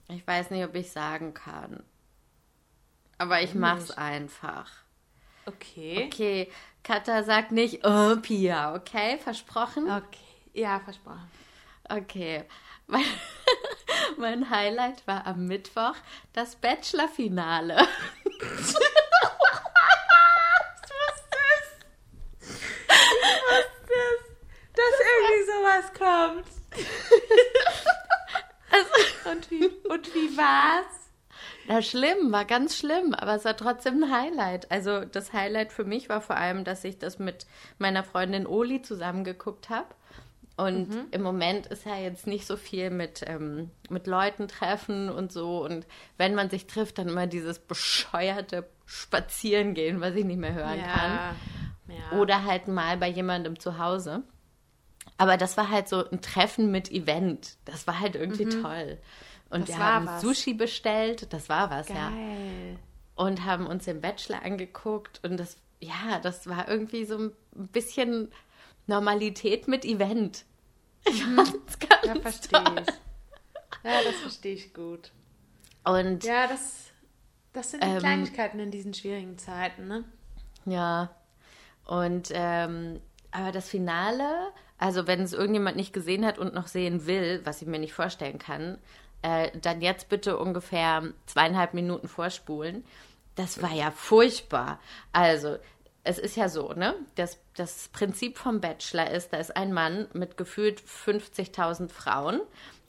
Ich 0.08 0.26
weiß 0.26 0.50
nicht, 0.50 0.64
ob 0.64 0.74
ich 0.74 0.90
sagen 0.90 1.34
kann. 1.34 1.82
Aber 3.18 3.40
ich 3.40 3.54
mach's 3.54 3.90
einfach. 3.90 4.70
Okay. 5.46 6.04
Okay, 6.06 6.52
Katha 6.84 7.22
sagt 7.22 7.52
nicht, 7.52 7.84
oh, 7.84 8.16
Pia, 8.16 8.74
okay? 8.74 9.18
Versprochen? 9.18 9.90
Okay. 9.90 10.18
Ja, 10.52 10.80
versprochen. 10.80 11.28
Okay. 11.88 12.44
Mein, 12.86 13.04
mein 14.18 14.50
Highlight 14.50 15.06
war 15.06 15.26
am 15.26 15.46
Mittwoch 15.46 15.94
das 16.32 16.56
Bachelor-Finale. 16.56 17.76
Dass 24.74 24.94
irgendwie 25.06 25.44
sowas 25.46 25.92
kommt. 25.98 26.46
und, 29.30 29.50
wie, 29.50 29.66
und 29.88 30.14
wie 30.14 30.36
war's? 30.36 31.02
Na, 31.66 31.80
schlimm, 31.80 32.32
war 32.32 32.44
ganz 32.44 32.76
schlimm, 32.76 33.14
aber 33.14 33.36
es 33.36 33.44
war 33.44 33.56
trotzdem 33.56 34.02
ein 34.02 34.12
Highlight. 34.12 34.70
Also 34.70 35.04
das 35.04 35.32
Highlight 35.32 35.72
für 35.72 35.84
mich 35.84 36.08
war 36.08 36.20
vor 36.20 36.36
allem, 36.36 36.64
dass 36.64 36.82
ich 36.84 36.98
das 36.98 37.18
mit 37.18 37.46
meiner 37.78 38.02
Freundin 38.02 38.46
Oli 38.46 38.82
zusammen 38.82 39.24
geguckt 39.24 39.68
habe. 39.68 39.86
Und 40.56 40.88
im 41.12 41.22
Moment 41.22 41.66
ist 41.66 41.86
ja 41.86 41.96
jetzt 41.96 42.26
nicht 42.26 42.46
so 42.46 42.56
viel 42.56 42.90
mit, 42.90 43.22
ähm, 43.26 43.70
mit 43.88 44.06
Leuten 44.06 44.48
treffen 44.48 45.08
und 45.08 45.32
so. 45.32 45.64
Und 45.64 45.86
wenn 46.18 46.34
man 46.34 46.50
sich 46.50 46.66
trifft, 46.66 46.98
dann 46.98 47.08
immer 47.08 47.26
dieses 47.26 47.58
bescheuerte 47.58 48.68
Spazierengehen, 48.84 50.00
was 50.00 50.14
ich 50.14 50.24
nicht 50.24 50.38
mehr 50.38 50.52
hören 50.54 50.82
kann. 50.82 51.36
ja. 51.88 52.18
Oder 52.18 52.44
halt 52.44 52.68
mal 52.68 52.96
bei 52.98 53.08
jemandem 53.08 53.58
zu 53.58 53.78
Hause. 53.78 54.22
Aber 55.18 55.36
das 55.36 55.56
war 55.56 55.70
halt 55.70 55.88
so 55.88 56.08
ein 56.10 56.20
Treffen 56.20 56.70
mit 56.70 56.90
Event. 56.90 57.56
Das 57.64 57.86
war 57.86 58.00
halt 58.00 58.14
irgendwie 58.14 58.44
toll. 58.62 58.98
Und 59.50 59.60
Mhm. 59.62 59.64
Das 59.66 59.76
wir 59.76 59.78
haben 59.78 60.06
was. 60.06 60.20
Sushi 60.22 60.54
bestellt. 60.54 61.32
Das 61.32 61.48
war 61.48 61.70
was, 61.70 61.88
ja. 61.88 62.10
Geil. 62.10 62.78
Und 63.14 63.44
haben 63.44 63.66
uns 63.66 63.84
den 63.84 64.00
Bachelor 64.00 64.42
angeguckt. 64.42 65.20
Und 65.22 65.38
das, 65.38 65.56
ja, 65.80 66.18
das 66.22 66.46
war 66.46 66.68
irgendwie 66.68 67.04
so 67.04 67.18
ein 67.18 67.32
bisschen 67.68 68.30
Normalität 68.86 69.68
mit 69.68 69.84
Event. 69.84 70.44
Ich 71.04 71.22
fand's 71.24 71.78
ganz 71.78 72.04
Ja, 72.06 72.14
verstehe 72.20 72.64
toll. 72.64 72.82
ich. 72.86 72.94
Ja, 73.84 74.02
das 74.04 74.14
verstehe 74.16 74.54
ich 74.54 74.72
gut. 74.74 75.10
Und 75.84 76.22
Ja, 76.24 76.46
das, 76.46 76.90
das 77.52 77.72
sind 77.72 77.82
die 77.82 77.88
Ähm, 77.88 77.98
Kleinigkeiten 77.98 78.60
in 78.60 78.70
diesen 78.70 78.94
schwierigen 78.94 79.38
Zeiten, 79.38 79.88
ne? 79.88 80.04
Ja. 80.64 81.10
Und 81.84 82.28
ähm, 82.32 83.00
aber 83.32 83.50
das 83.50 83.68
Finale, 83.68 84.52
also 84.78 85.06
wenn 85.06 85.22
es 85.22 85.32
irgendjemand 85.32 85.76
nicht 85.76 85.92
gesehen 85.92 86.24
hat 86.24 86.38
und 86.38 86.54
noch 86.54 86.68
sehen 86.68 87.06
will, 87.06 87.40
was 87.44 87.62
ich 87.62 87.66
mir 87.68 87.78
nicht 87.80 87.94
vorstellen 87.94 88.38
kann, 88.38 88.78
äh, 89.22 89.50
dann 89.60 89.80
jetzt 89.80 90.08
bitte 90.08 90.36
ungefähr 90.38 91.02
zweieinhalb 91.26 91.74
Minuten 91.74 92.06
vorspulen. 92.08 92.84
Das 93.34 93.62
war 93.62 93.72
ja 93.72 93.90
furchtbar. 93.90 94.78
Also, 95.12 95.56
es 96.04 96.18
ist 96.18 96.36
ja 96.36 96.48
so, 96.48 96.72
ne? 96.72 96.94
Das, 97.14 97.38
das 97.56 97.88
Prinzip 97.92 98.38
vom 98.38 98.60
Bachelor 98.60 99.10
ist, 99.10 99.32
da 99.32 99.36
ist 99.38 99.56
ein 99.56 99.72
Mann 99.72 100.08
mit 100.12 100.36
gefühlt 100.36 100.80
50.000 100.82 101.88
Frauen, 101.90 102.40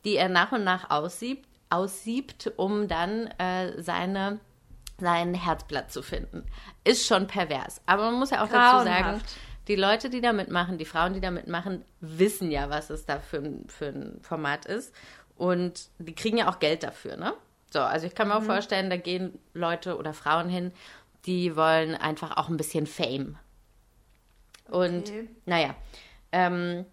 die 0.05 0.15
er 0.15 0.29
nach 0.29 0.51
und 0.51 0.63
nach 0.63 0.89
aussiebt, 0.89 1.48
aussiebt 1.70 2.51
um 2.58 2.88
dann 2.88 3.27
äh, 3.38 3.82
seine 3.82 4.39
sein 5.00 5.34
Herzblatt 5.34 5.91
zu 5.91 6.01
finden. 6.03 6.46
Ist 6.84 7.05
schon 7.08 7.25
pervers. 7.27 7.82
Aber 7.88 8.05
man 8.12 8.20
muss 8.20 8.29
ja 8.29 8.43
auch 8.43 8.48
dazu 8.50 8.84
sagen, 8.86 9.03
Grauenhaft. 9.03 9.36
die 9.67 9.75
Leute, 9.75 10.10
die 10.10 10.22
da 10.22 10.34
mitmachen, 10.34 10.77
die 10.77 10.86
Frauen, 10.86 11.13
die 11.13 11.20
da 11.20 11.32
mitmachen, 11.32 11.84
wissen 12.00 12.51
ja, 12.51 12.70
was 12.70 12.89
es 12.91 13.05
da 13.05 13.20
für, 13.20 13.38
ein- 13.38 13.65
für 13.67 13.88
ein 13.88 14.20
Format 14.22 14.65
ist. 14.65 14.93
Und 15.36 15.89
die 15.98 16.13
kriegen 16.13 16.38
ja 16.38 16.48
auch 16.48 16.60
Geld 16.60 16.84
dafür, 16.84 17.17
ne? 17.17 17.34
So, 17.72 17.79
also 17.82 18.05
ich 18.05 18.13
kann 18.13 18.27
mir 18.27 18.36
auch 18.36 18.43
vorstellen, 18.43 18.91
da 18.91 18.98
gehen 18.98 19.39
Leute 19.55 19.98
oder 19.98 20.13
Frauen 20.13 20.48
hin, 20.48 20.72
die 21.25 21.56
wollen 21.56 21.96
einfach 21.96 22.38
auch 22.38 22.50
ein 22.50 22.58
bisschen 22.58 22.88
Fame. 22.88 23.38
Und 24.70 25.10
Okay. 25.10 25.30
naja, 25.46 25.75
ähm, 26.32 26.86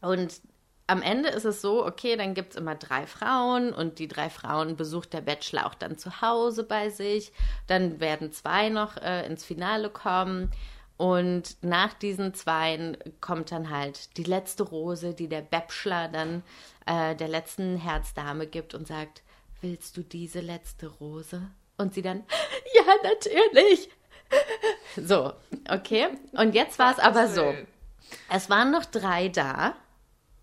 und 0.00 0.40
am 0.86 1.00
Ende 1.00 1.30
ist 1.30 1.44
es 1.44 1.62
so, 1.62 1.84
okay, 1.86 2.16
dann 2.16 2.34
gibt 2.34 2.52
es 2.52 2.56
immer 2.56 2.74
drei 2.74 3.06
Frauen 3.06 3.72
und 3.72 3.98
die 3.98 4.08
drei 4.08 4.28
Frauen 4.28 4.76
besucht 4.76 5.14
der 5.14 5.22
Bachelor 5.22 5.66
auch 5.66 5.74
dann 5.74 5.96
zu 5.96 6.20
Hause 6.20 6.64
bei 6.64 6.90
sich. 6.90 7.32
Dann 7.66 8.00
werden 8.00 8.32
zwei 8.32 8.68
noch 8.68 8.98
äh, 8.98 9.26
ins 9.26 9.44
Finale 9.44 9.88
kommen. 9.88 10.50
Und 10.96 11.56
nach 11.62 11.94
diesen 11.94 12.34
zweien 12.34 12.96
kommt 13.20 13.50
dann 13.50 13.70
halt 13.70 14.16
die 14.16 14.24
letzte 14.24 14.62
Rose, 14.62 15.14
die 15.14 15.28
der 15.28 15.40
Bachelor 15.40 16.08
dann 16.08 16.42
äh, 16.86 17.16
der 17.16 17.28
letzten 17.28 17.76
Herzdame 17.78 18.46
gibt 18.46 18.74
und 18.74 18.86
sagt, 18.86 19.22
willst 19.60 19.96
du 19.96 20.02
diese 20.02 20.40
letzte 20.40 20.86
Rose? 20.86 21.50
Und 21.76 21.94
sie 21.94 22.02
dann, 22.02 22.24
ja, 22.74 22.84
natürlich. 23.02 23.88
So, 24.96 25.32
okay. 25.68 26.08
Und 26.32 26.54
jetzt 26.54 26.78
war 26.78 26.92
es 26.92 26.98
aber 26.98 27.28
so. 27.28 27.54
Es 28.30 28.50
waren 28.50 28.70
noch 28.70 28.84
drei 28.84 29.28
da. 29.28 29.74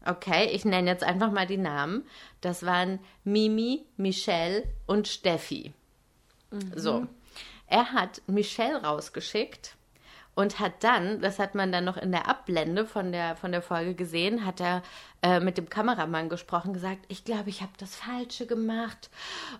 Okay, 0.06 0.50
ich 0.52 0.66
nenne 0.66 0.90
jetzt 0.90 1.04
einfach 1.04 1.32
mal 1.32 1.46
die 1.46 1.58
Namen. 1.58 2.08
Das 2.42 2.66
waren 2.66 3.00
Mimi, 3.24 3.86
Michelle 3.98 4.64
und 4.88 5.08
Steffi. 5.08 5.74
So. 6.76 7.08
Er 7.68 7.94
hat 7.94 8.22
Michelle 8.28 8.84
rausgeschickt 8.84 9.76
und 10.36 10.60
hat 10.60 10.84
dann, 10.84 11.22
das 11.22 11.40
hat 11.40 11.56
man 11.56 11.72
dann 11.72 11.84
noch 11.84 11.98
in 11.98 12.12
der 12.12 12.28
Abblende 12.28 12.86
von 12.86 13.12
der, 13.12 13.36
von 13.36 13.52
der 13.52 13.62
Folge 13.62 13.96
gesehen, 13.96 14.46
hat 14.46 14.62
er 14.62 14.82
äh, 15.22 15.40
mit 15.40 15.58
dem 15.58 15.70
Kameramann 15.70 16.30
gesprochen, 16.30 16.74
gesagt, 16.74 17.06
ich 17.10 17.26
glaube, 17.26 17.50
ich 17.50 17.62
habe 17.62 17.74
das 17.78 17.96
Falsche 17.96 18.46
gemacht. 18.48 19.10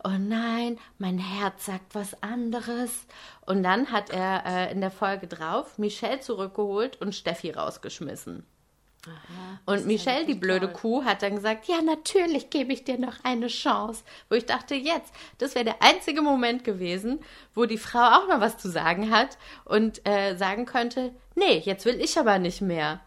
Oh 0.04 0.18
nein, 0.18 0.80
mein 0.98 1.18
Herz 1.18 1.66
sagt 1.66 1.94
was 1.94 2.22
anderes. 2.24 3.06
Und 3.46 3.64
dann 3.64 3.92
hat 3.92 4.10
er 4.12 4.46
äh, 4.46 4.72
in 4.72 4.82
der 4.82 4.92
Folge 4.92 5.28
drauf 5.28 5.78
Michelle 5.78 6.22
zurückgeholt 6.22 7.00
und 7.02 7.16
Steffi 7.16 7.52
rausgeschmissen. 7.52 8.46
Und 9.66 9.86
Michelle, 9.86 10.26
die 10.26 10.36
blöde 10.36 10.68
Kuh, 10.68 11.04
hat 11.04 11.22
dann 11.24 11.36
gesagt, 11.36 11.68
ja, 11.68 11.82
natürlich 11.82 12.50
gebe 12.50 12.72
ich 12.74 12.84
dir 12.84 13.00
noch 13.00 13.24
eine 13.24 13.48
Chance. 13.48 14.04
Wo 14.30 14.36
ich 14.36 14.46
dachte, 14.46 14.76
jetzt, 14.76 15.12
das 15.38 15.56
wäre 15.56 15.66
der 15.66 15.82
einzige 15.82 16.22
Moment 16.22 16.64
gewesen, 16.64 17.20
wo 17.56 17.66
die 17.66 17.78
Frau 17.78 18.00
auch 18.00 18.28
noch 18.28 18.40
was 18.42 18.58
zu 18.58 18.70
sagen 18.70 19.10
hat 19.12 19.38
und 19.66 20.06
äh, 20.08 20.36
sagen 20.36 20.66
könnte, 20.66 21.14
nee, 21.36 21.58
jetzt 21.60 21.86
will 21.86 22.00
ich 22.00 22.18
aber 22.20 22.38
nicht 22.40 22.62
mehr. 22.62 23.00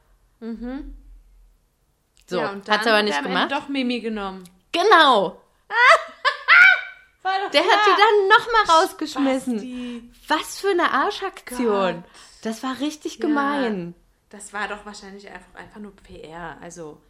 So, 2.27 2.39
ja, 2.39 2.55
hat 2.69 2.85
sie 2.85 2.91
aber 2.91 3.03
nicht 3.03 3.23
gemacht. 3.23 3.53
Doch 3.53 3.69
Mimi 3.69 4.01
genommen. 4.01 4.45
Genau, 4.73 5.41
der 7.25 7.63
klar. 7.63 7.65
hat 7.65 7.81
die 7.87 8.01
dann 8.03 8.29
nochmal 8.29 8.81
rausgeschmissen. 8.81 9.55
Basti. 9.57 10.11
Was 10.29 10.61
für 10.61 10.71
eine 10.71 10.91
Arschaktion. 10.91 12.03
Gott. 12.03 12.05
Das 12.43 12.63
war 12.63 12.81
richtig 12.81 13.15
Ja. 13.17 13.21
gemein. 13.27 13.95
Das 14.35 14.53
war 14.53 14.67
doch 14.67 14.85
wahrscheinlich 14.85 15.31
einfach, 15.31 15.55
einfach 15.55 15.79
nur 15.79 15.95
PR. 15.95 16.59
Also, 16.61 17.01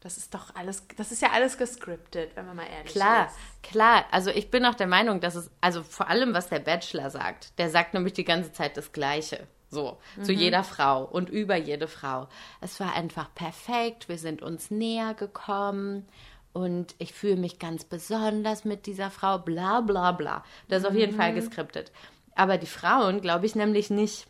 das 0.00 0.18
ist 0.18 0.34
doch 0.34 0.54
alles, 0.54 0.86
das 0.98 1.12
ist 1.12 1.22
ja 1.22 1.30
alles 1.32 1.56
gescriptet, 1.56 2.32
wenn 2.34 2.44
man 2.44 2.56
mal 2.56 2.66
ehrlich 2.66 2.92
Klar, 2.92 3.28
ist. 3.28 3.70
klar. 3.70 4.04
Also 4.10 4.28
ich 4.28 4.50
bin 4.50 4.66
auch 4.66 4.74
der 4.74 4.86
Meinung, 4.86 5.20
dass 5.20 5.34
es, 5.34 5.50
also 5.62 5.82
vor 5.82 6.08
allem 6.08 6.34
was 6.34 6.50
der 6.50 6.58
Bachelor 6.58 7.08
sagt, 7.08 7.58
der 7.58 7.70
sagt 7.70 7.94
nämlich 7.94 8.12
die 8.12 8.24
ganze 8.24 8.52
Zeit 8.52 8.76
das 8.76 8.92
Gleiche. 8.92 9.46
So, 9.70 9.98
zu 10.22 10.30
jeder 10.30 10.62
Frau 10.62 11.04
und 11.04 11.30
über 11.30 11.56
jede 11.56 11.88
Frau. 11.88 12.28
Es 12.60 12.78
war 12.78 12.94
einfach 12.94 13.34
perfekt, 13.34 14.08
wir 14.08 14.18
sind 14.18 14.40
uns 14.40 14.70
näher 14.70 15.14
gekommen 15.14 16.06
und 16.52 16.94
ich 16.98 17.12
fühle 17.12 17.36
mich 17.36 17.58
ganz 17.58 17.82
besonders 17.82 18.64
mit 18.64 18.86
dieser 18.86 19.10
Frau, 19.10 19.38
bla 19.38 19.80
bla 19.80 20.12
bla. 20.12 20.44
Das 20.68 20.82
ist 20.82 20.88
auf 20.88 20.94
jeden 20.94 21.16
Fall 21.16 21.34
geskriptet. 21.34 21.90
Aber 22.36 22.58
die 22.58 22.66
Frauen, 22.66 23.20
glaube 23.20 23.46
ich 23.46 23.56
nämlich 23.56 23.90
nicht. 23.90 24.28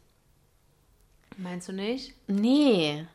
Meinst 1.36 1.68
du 1.68 1.72
nicht? 1.72 2.14
Nee. 2.26 3.06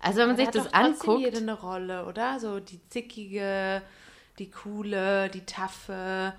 Also 0.00 0.18
wenn 0.20 0.28
man 0.28 0.36
sich 0.36 0.46
hat 0.46 0.54
das 0.54 0.72
anguckt. 0.72 1.20
jede 1.20 1.38
eine 1.38 1.54
Rolle, 1.54 2.06
oder? 2.06 2.40
So 2.40 2.58
die 2.60 2.80
zickige, 2.88 3.82
die 4.38 4.50
coole, 4.50 5.28
die 5.28 5.44
taffe, 5.46 6.32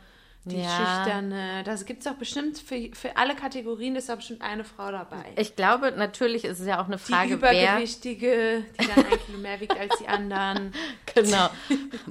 die 0.45 0.57
Ja. 0.61 0.67
schüchterne. 0.69 1.63
Das 1.63 1.85
gibt 1.85 1.99
es 1.99 2.11
doch 2.11 2.17
bestimmt 2.17 2.57
für, 2.59 2.89
für 2.93 3.15
alle 3.15 3.35
Kategorien 3.35 3.95
ist 3.95 4.09
da 4.09 4.15
bestimmt 4.15 4.41
eine 4.41 4.65
Frau 4.65 4.91
dabei. 4.91 5.23
Ich 5.37 5.55
glaube, 5.55 5.93
natürlich 5.95 6.43
ist 6.43 6.59
es 6.59 6.67
ja 6.67 6.81
auch 6.81 6.87
eine 6.87 6.97
die 6.97 7.01
Frage, 7.13 7.41
wer. 7.41 7.51
übergewichtige, 7.75 8.65
die 8.81 8.87
dann 8.87 9.05
ein 9.05 9.19
Kilo 9.25 9.37
mehr 9.37 9.61
wiegt 9.61 9.77
als 9.79 9.97
die 9.99 10.07
anderen. 10.07 10.73
Genau. 11.15 11.47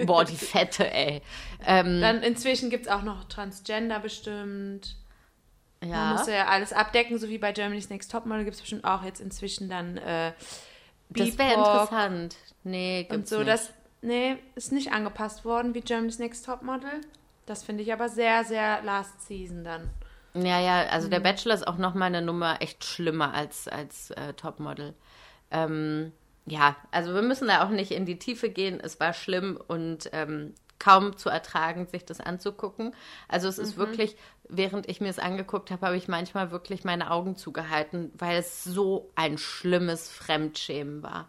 Boah, 0.06 0.24
die 0.24 0.36
Fette, 0.36 0.88
ey. 0.90 1.22
Ähm, 1.66 2.00
Dann 2.00 2.22
inzwischen 2.22 2.70
gibt 2.70 2.86
es 2.86 2.92
auch 2.92 3.02
noch 3.02 3.24
Transgender 3.24 3.98
bestimmt. 3.98 4.94
Man 5.82 5.90
ja. 5.90 6.12
muss 6.12 6.26
ja 6.26 6.46
alles 6.46 6.72
abdecken, 6.72 7.18
so 7.18 7.28
wie 7.28 7.38
bei 7.38 7.52
Germany's 7.52 7.90
Next 7.90 8.10
Topmodel 8.10 8.44
gibt 8.44 8.54
es 8.54 8.60
bestimmt 8.60 8.84
auch 8.84 9.02
jetzt 9.02 9.20
inzwischen 9.20 9.68
dann 9.68 9.96
äh, 9.98 10.32
Das 11.10 11.36
wäre 11.38 11.54
interessant. 11.54 12.36
Nee, 12.64 13.06
Und 13.10 13.16
gibt's 13.16 13.30
so, 13.30 13.38
nicht. 13.38 13.48
das, 13.48 13.70
nee, 14.00 14.36
ist 14.54 14.72
nicht 14.72 14.92
angepasst 14.92 15.44
worden 15.44 15.74
wie 15.74 15.80
Germany's 15.80 16.18
Next 16.18 16.46
Topmodel. 16.46 17.00
Das 17.46 17.64
finde 17.64 17.82
ich 17.82 17.92
aber 17.92 18.08
sehr, 18.08 18.44
sehr 18.44 18.82
last 18.82 19.26
season 19.26 19.64
dann. 19.64 19.90
Ja, 20.34 20.60
ja, 20.60 20.86
also 20.88 21.08
Mhm. 21.08 21.10
der 21.10 21.20
Bachelor 21.20 21.54
ist 21.54 21.66
auch 21.66 21.76
noch 21.76 21.94
mal 21.94 22.06
eine 22.06 22.22
Nummer 22.22 22.62
echt 22.62 22.84
schlimmer 22.84 23.34
als, 23.34 23.66
als 23.68 24.12
äh, 24.12 24.32
Topmodel. 24.34 24.94
Ähm, 25.50 26.12
ja, 26.46 26.76
also 26.90 27.12
wir 27.14 27.22
müssen 27.22 27.48
da 27.48 27.64
auch 27.64 27.68
nicht 27.70 27.90
in 27.90 28.06
die 28.06 28.18
Tiefe 28.18 28.48
gehen. 28.48 28.80
Es 28.80 28.98
war 29.00 29.12
schlimm 29.12 29.60
und 29.68 30.08
ähm, 30.12 30.54
kaum 30.82 31.16
zu 31.16 31.28
ertragen, 31.28 31.86
sich 31.86 32.04
das 32.04 32.20
anzugucken. 32.20 32.92
Also 33.28 33.46
es 33.46 33.58
ist 33.58 33.76
wirklich, 33.76 34.16
während 34.48 34.88
ich 34.88 35.00
mir 35.00 35.10
es 35.10 35.20
angeguckt 35.20 35.70
habe, 35.70 35.86
habe 35.86 35.96
ich 35.96 36.08
manchmal 36.08 36.50
wirklich 36.50 36.82
meine 36.82 37.12
Augen 37.12 37.36
zugehalten, 37.36 38.10
weil 38.18 38.38
es 38.38 38.64
so 38.64 39.08
ein 39.14 39.38
schlimmes 39.38 40.10
Fremdschämen 40.10 41.04
war. 41.04 41.28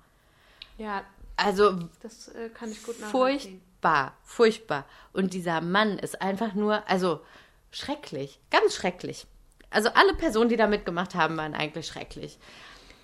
Ja, 0.80 1.04
Also 1.38 1.78
das 2.02 2.30
äh, 2.30 2.50
kann 2.50 2.72
ich 2.72 2.84
gut 2.84 2.96
furchtbar, 2.96 4.18
furchtbar. 4.24 4.86
Und 5.14 5.34
dieser 5.36 5.62
Mann 5.62 6.00
ist 6.00 6.20
einfach 6.20 6.56
nur, 6.56 6.90
also 6.90 7.22
schrecklich, 7.70 8.40
ganz 8.50 8.74
schrecklich. 8.74 9.28
Also 9.70 9.90
alle 9.90 10.16
Personen, 10.16 10.50
die 10.50 10.58
da 10.58 10.66
mitgemacht 10.66 11.14
haben, 11.14 11.38
waren 11.38 11.54
eigentlich 11.54 11.86
schrecklich. 11.86 12.40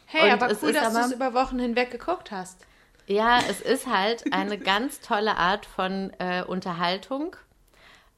Hey, 0.07 0.33
Und 0.33 0.41
aber 0.41 0.55
cool, 0.63 0.73
dass 0.73 0.93
du 0.93 0.99
es 0.99 1.11
über 1.11 1.35
Wochen 1.35 1.59
hinweg 1.59 1.91
geguckt 1.91 2.31
hast. 2.31 2.65
Ja, 3.09 3.39
es 3.49 3.59
ist 3.59 3.87
halt 3.87 4.31
eine 4.31 4.57
ganz 4.59 5.01
tolle 5.01 5.35
Art 5.37 5.65
von 5.65 6.11
äh, 6.19 6.43
Unterhaltung, 6.43 7.35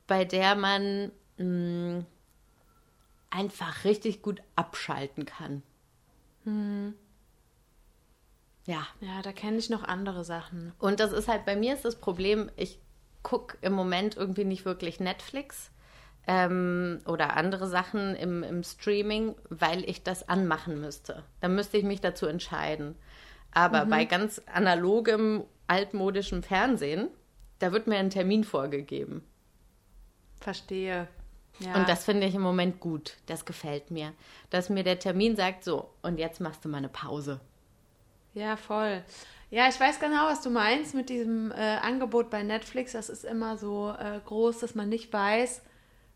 bei 0.06 0.26
der 0.26 0.56
man 0.56 1.12
mh, 1.38 2.04
einfach 3.30 3.86
richtig 3.86 4.22
gut 4.22 4.42
abschalten 4.56 5.26
kann. 5.26 5.64
Ja, 8.66 8.86
Ja, 9.00 9.22
da 9.24 9.32
kenne 9.32 9.58
ich 9.58 9.70
noch 9.70 9.84
andere 9.84 10.24
Sachen. 10.24 10.74
und 10.80 11.00
das 11.00 11.12
ist 11.14 11.28
halt 11.28 11.46
bei 11.46 11.56
mir 11.56 11.74
ist 11.74 11.86
das 11.86 11.96
Problem, 11.96 12.50
ich 12.58 12.80
gucke 13.24 13.58
im 13.62 13.74
Moment 13.74 14.18
irgendwie 14.18 14.44
nicht 14.46 14.66
wirklich 14.66 15.00
Netflix 15.00 15.72
ähm, 16.28 17.00
oder 17.06 17.38
andere 17.38 17.68
Sachen 17.68 18.16
im, 18.16 18.44
im 18.44 18.64
Streaming, 18.64 19.36
weil 19.50 19.88
ich 19.90 20.04
das 20.04 20.28
anmachen 20.28 20.82
müsste. 20.82 21.24
Dann 21.40 21.56
müsste 21.56 21.78
ich 21.78 21.84
mich 21.84 22.02
dazu 22.02 22.26
entscheiden. 22.26 22.96
Aber 23.54 23.86
bei 23.86 24.06
ganz 24.06 24.42
analogem, 24.52 25.44
altmodischem 25.68 26.44
Fernsehen, 26.44 27.10
da 27.60 27.72
wird 27.72 27.88
mir 27.88 27.98
ein 27.98 28.10
Termin 28.10 28.44
vorgegeben. 28.44 29.24
Verstehe. 30.40 31.08
Ja. 31.60 31.76
Und 31.76 31.88
das 31.88 32.06
finde 32.06 32.28
ich 32.28 32.34
im 32.34 32.42
Moment 32.42 32.80
gut. 32.80 33.18
Das 33.26 33.46
gefällt 33.46 33.92
mir. 33.92 34.14
Dass 34.50 34.70
mir 34.70 34.84
der 34.84 35.00
Termin 35.00 35.36
sagt, 35.36 35.64
so, 35.64 35.90
und 36.02 36.18
jetzt 36.18 36.40
machst 36.40 36.66
du 36.66 36.70
mal 36.70 36.78
eine 36.78 36.90
Pause. 36.90 37.40
Ja, 38.34 38.56
voll. 38.56 39.04
Ja, 39.50 39.68
ich 39.68 39.80
weiß 39.80 40.00
genau, 40.00 40.28
was 40.28 40.42
du 40.42 40.50
meinst 40.50 40.96
mit 40.96 41.10
diesem 41.10 41.52
äh, 41.52 41.56
Angebot 41.56 42.30
bei 42.30 42.42
Netflix. 42.42 42.94
Das 42.94 43.10
ist 43.10 43.26
immer 43.26 43.58
so 43.58 43.94
äh, 44.00 44.22
groß, 44.26 44.60
dass 44.60 44.76
man 44.76 44.88
nicht 44.88 45.12
weiß, 45.12 45.62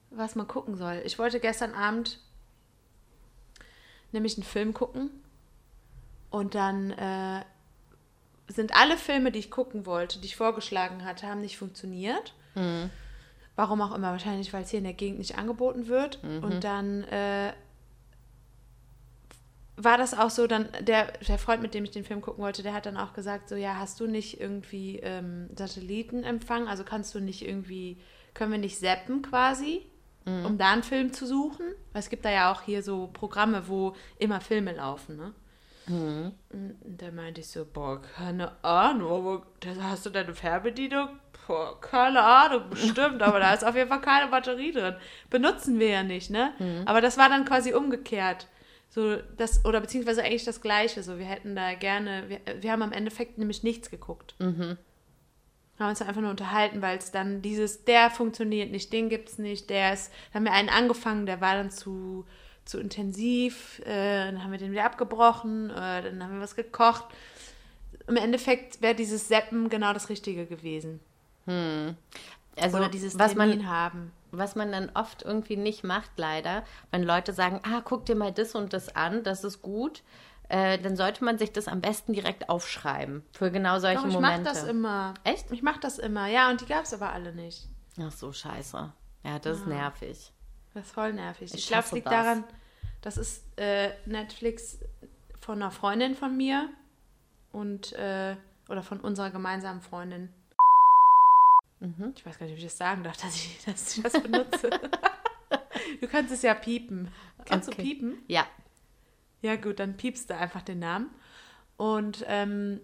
was 0.10 0.36
man 0.36 0.48
gucken 0.48 0.78
soll. 0.78 1.02
Ich 1.06 1.20
wollte 1.20 1.42
gestern 1.42 1.74
Abend 1.74 2.22
nämlich 4.14 4.38
einen 4.38 4.46
Film 4.46 4.74
gucken 4.74 5.12
und 6.36 6.54
dann 6.54 6.92
äh, 6.92 7.46
sind 8.50 8.76
alle 8.76 8.98
Filme, 8.98 9.32
die 9.32 9.40
ich 9.40 9.50
gucken 9.50 9.86
wollte, 9.86 10.20
die 10.20 10.26
ich 10.26 10.36
vorgeschlagen 10.36 11.06
hatte, 11.06 11.28
haben 11.28 11.40
nicht 11.40 11.58
funktioniert. 11.58 12.34
Warum 13.56 13.82
auch 13.82 13.96
immer, 13.96 14.12
wahrscheinlich, 14.12 14.52
weil 14.52 14.64
es 14.64 14.70
hier 14.70 14.80
in 14.80 14.84
der 14.84 14.94
Gegend 14.94 15.20
nicht 15.20 15.38
angeboten 15.38 15.88
wird. 15.88 16.22
Und 16.44 16.66
dann 16.66 17.06
äh, 17.06 17.54
war 19.78 19.98
das 19.98 20.14
auch 20.14 20.30
so, 20.30 20.46
dann 20.46 20.68
der, 20.82 21.14
der 21.26 21.38
Freund, 21.38 21.62
mit 21.62 21.74
dem 21.74 21.86
ich 21.86 21.92
den 21.92 22.04
Film 22.04 22.20
gucken 22.20 22.44
wollte, 22.44 22.64
der 22.64 22.74
hat 22.74 22.86
dann 22.86 22.98
auch 22.98 23.14
gesagt, 23.14 23.48
so 23.48 23.56
ja, 23.56 23.76
hast 23.78 24.02
du 24.02 24.06
nicht 24.06 24.42
irgendwie 24.42 25.00
ähm, 25.00 25.50
Satellitenempfang? 25.56 26.68
Also 26.68 26.84
kannst 26.84 27.16
du 27.16 27.22
nicht 27.22 27.48
irgendwie, 27.48 27.98
können 28.34 28.52
wir 28.52 28.60
nicht 28.60 28.78
zappen 28.78 29.22
quasi, 29.22 29.86
um 30.46 30.58
da 30.58 30.74
einen 30.74 30.84
Film 30.84 31.14
zu 31.14 31.26
suchen? 31.26 31.66
Weil 31.94 32.02
es 32.02 32.10
gibt 32.10 32.26
da 32.26 32.30
ja 32.30 32.52
auch 32.52 32.62
hier 32.64 32.84
so 32.84 33.08
Programme, 33.14 33.70
wo 33.70 33.96
immer 34.20 34.42
Filme 34.42 34.74
laufen, 34.74 35.16
ne? 35.16 35.34
Und 35.88 36.36
da 36.98 37.12
meinte 37.12 37.42
ich 37.42 37.48
so, 37.48 37.66
boah, 37.66 38.02
keine 38.02 38.52
Ahnung, 38.64 39.44
da 39.60 39.70
hast 39.84 40.06
du 40.06 40.10
deine 40.10 40.34
Fernbedienung? 40.34 41.10
Boah, 41.48 41.80
keine 41.80 42.22
Ahnung, 42.24 42.64
bestimmt, 42.72 43.22
aber 43.22 43.40
da 43.40 43.54
ist 43.54 43.64
auf 43.64 43.76
jeden 43.76 43.90
Fall 43.90 44.02
keine 44.02 44.32
Batterie 44.32 44.72
drin. 44.72 44.96
Benutzen 45.30 45.80
wir 45.80 45.90
ja 45.90 46.04
nicht, 46.04 46.32
ne? 46.32 46.54
Aber 46.86 47.02
das 47.02 47.18
war 47.18 47.30
dann 47.30 47.46
quasi 47.46 47.74
umgekehrt. 47.74 48.48
So, 48.90 49.18
das, 49.38 49.64
oder 49.66 49.82
beziehungsweise 49.82 50.24
eigentlich 50.24 50.46
das 50.46 50.62
Gleiche. 50.62 51.04
So, 51.04 51.20
wir 51.20 51.26
hätten 51.26 51.56
da 51.56 51.74
gerne, 51.76 52.24
wir, 52.30 52.40
wir 52.62 52.72
haben 52.72 52.82
am 52.82 52.92
Endeffekt 52.94 53.38
nämlich 53.38 53.62
nichts 53.62 53.92
geguckt. 53.92 54.36
Haben 55.78 55.90
uns 55.90 56.02
einfach 56.02 56.22
nur 56.22 56.30
unterhalten, 56.32 56.82
weil 56.82 56.98
es 56.98 57.12
dann 57.12 57.42
dieses, 57.42 57.84
der 57.84 58.10
funktioniert 58.10 58.72
nicht, 58.72 58.94
den 58.94 59.10
gibt 59.10 59.28
es 59.30 59.38
nicht, 59.38 59.70
der 59.70 59.94
ist, 59.94 60.12
dann 60.32 60.40
haben 60.40 60.52
wir 60.52 60.58
einen 60.58 60.70
angefangen, 60.70 61.26
der 61.26 61.42
war 61.42 61.56
dann 61.56 61.70
zu, 61.70 62.26
zu 62.66 62.80
intensiv, 62.80 63.80
äh, 63.86 64.26
dann 64.26 64.44
haben 64.44 64.52
wir 64.52 64.58
den 64.58 64.72
wieder 64.72 64.86
abgebrochen, 64.86 65.70
äh, 65.70 66.02
dann 66.02 66.24
haben 66.24 66.34
wir 66.34 66.42
was 66.42 66.56
gekocht. 66.56 67.06
Im 68.08 68.18
Endeffekt 68.18 68.82
wäre 68.82 68.96
dieses 68.96 69.28
Seppen 69.28 69.70
genau 69.70 69.94
das 69.94 70.10
Richtige 70.10 70.46
gewesen. 70.46 71.00
Also, 71.48 72.78
Oder 72.78 72.90
dieses 72.90 73.20
was 73.20 73.34
Termin 73.34 73.60
man, 73.60 73.70
haben. 73.70 74.12
was 74.32 74.56
man 74.56 74.72
dann 74.72 74.90
oft 74.94 75.24
irgendwie 75.24 75.58
nicht 75.58 75.84
macht, 75.84 76.12
leider, 76.18 76.64
wenn 76.92 77.04
Leute 77.04 77.34
sagen, 77.34 77.62
ah, 77.64 77.82
guck 77.84 78.06
dir 78.06 78.16
mal 78.16 78.32
das 78.32 78.56
und 78.56 78.74
das 78.74 78.96
an, 78.96 79.24
das 79.24 79.44
ist 79.44 79.62
gut, 79.62 80.02
äh, 80.50 80.78
dann 80.80 80.96
sollte 80.96 81.24
man 81.24 81.38
sich 81.38 81.52
das 81.52 81.68
am 81.68 81.82
besten 81.82 82.14
direkt 82.14 82.50
aufschreiben. 82.50 83.24
Für 83.32 83.52
genau 83.52 83.80
solche 83.80 84.02
Doch, 84.02 84.08
ich 84.08 84.20
mache 84.20 84.38
Momente. 84.40 84.50
das 84.50 84.64
immer. 84.64 85.14
Echt? 85.24 85.52
Ich 85.52 85.64
mache 85.64 85.80
das 85.80 86.00
immer. 86.00 86.28
Ja, 86.28 86.50
und 86.50 86.62
die 86.62 86.66
gab 86.66 86.84
es 86.84 86.94
aber 86.94 87.12
alle 87.12 87.34
nicht. 87.34 87.68
Ach 88.00 88.12
so, 88.12 88.32
scheiße. 88.32 88.92
Ja, 89.24 89.40
das 89.40 89.58
ist 89.60 89.68
nervig. 89.68 90.32
Das 90.76 90.86
ist 90.88 90.92
voll 90.92 91.14
nervig. 91.14 91.52
Ich 91.54 91.62
Ich, 91.62 91.68
glaube, 91.68 91.86
es 91.86 91.92
liegt 91.94 92.06
das. 92.06 92.14
daran, 92.14 92.44
das 93.02 93.18
ist 93.18 93.44
äh, 93.58 93.92
Netflix 94.06 94.78
von 95.42 95.62
einer 95.62 95.72
Freundin 95.72 96.14
von 96.16 96.36
mir 96.38 96.70
und 97.52 97.94
äh, 97.94 98.36
oder 98.70 98.84
von 98.84 99.00
unserer 99.00 99.32
gemeinsamen 99.32 99.82
Freundin. 99.82 100.30
Mhm. 101.80 102.14
Ich 102.16 102.26
weiß 102.26 102.38
gar 102.38 102.46
nicht, 102.46 102.54
ob 102.54 102.58
ich 102.60 102.64
das 102.66 102.78
sagen 102.78 103.04
darf, 103.04 103.18
dass 103.22 103.36
ich, 103.36 103.64
dass 103.66 103.98
ich 103.98 104.04
das 104.04 104.22
benutze. 104.22 104.70
du 106.02 106.08
kannst 106.08 106.32
es 106.34 106.42
ja 106.42 106.54
piepen. 106.54 107.10
Kannst 107.46 107.70
Okay. 107.70 107.78
du 107.78 107.84
piepen? 107.84 108.24
Ja. 108.28 108.46
Ja, 109.42 109.56
gut, 109.56 109.80
dann 109.80 109.98
piepst 109.98 110.30
du 110.30 110.36
einfach 110.36 110.62
den 110.62 110.80
Namen. 110.80 111.10
Und 111.78 112.24
ähm, 112.28 112.80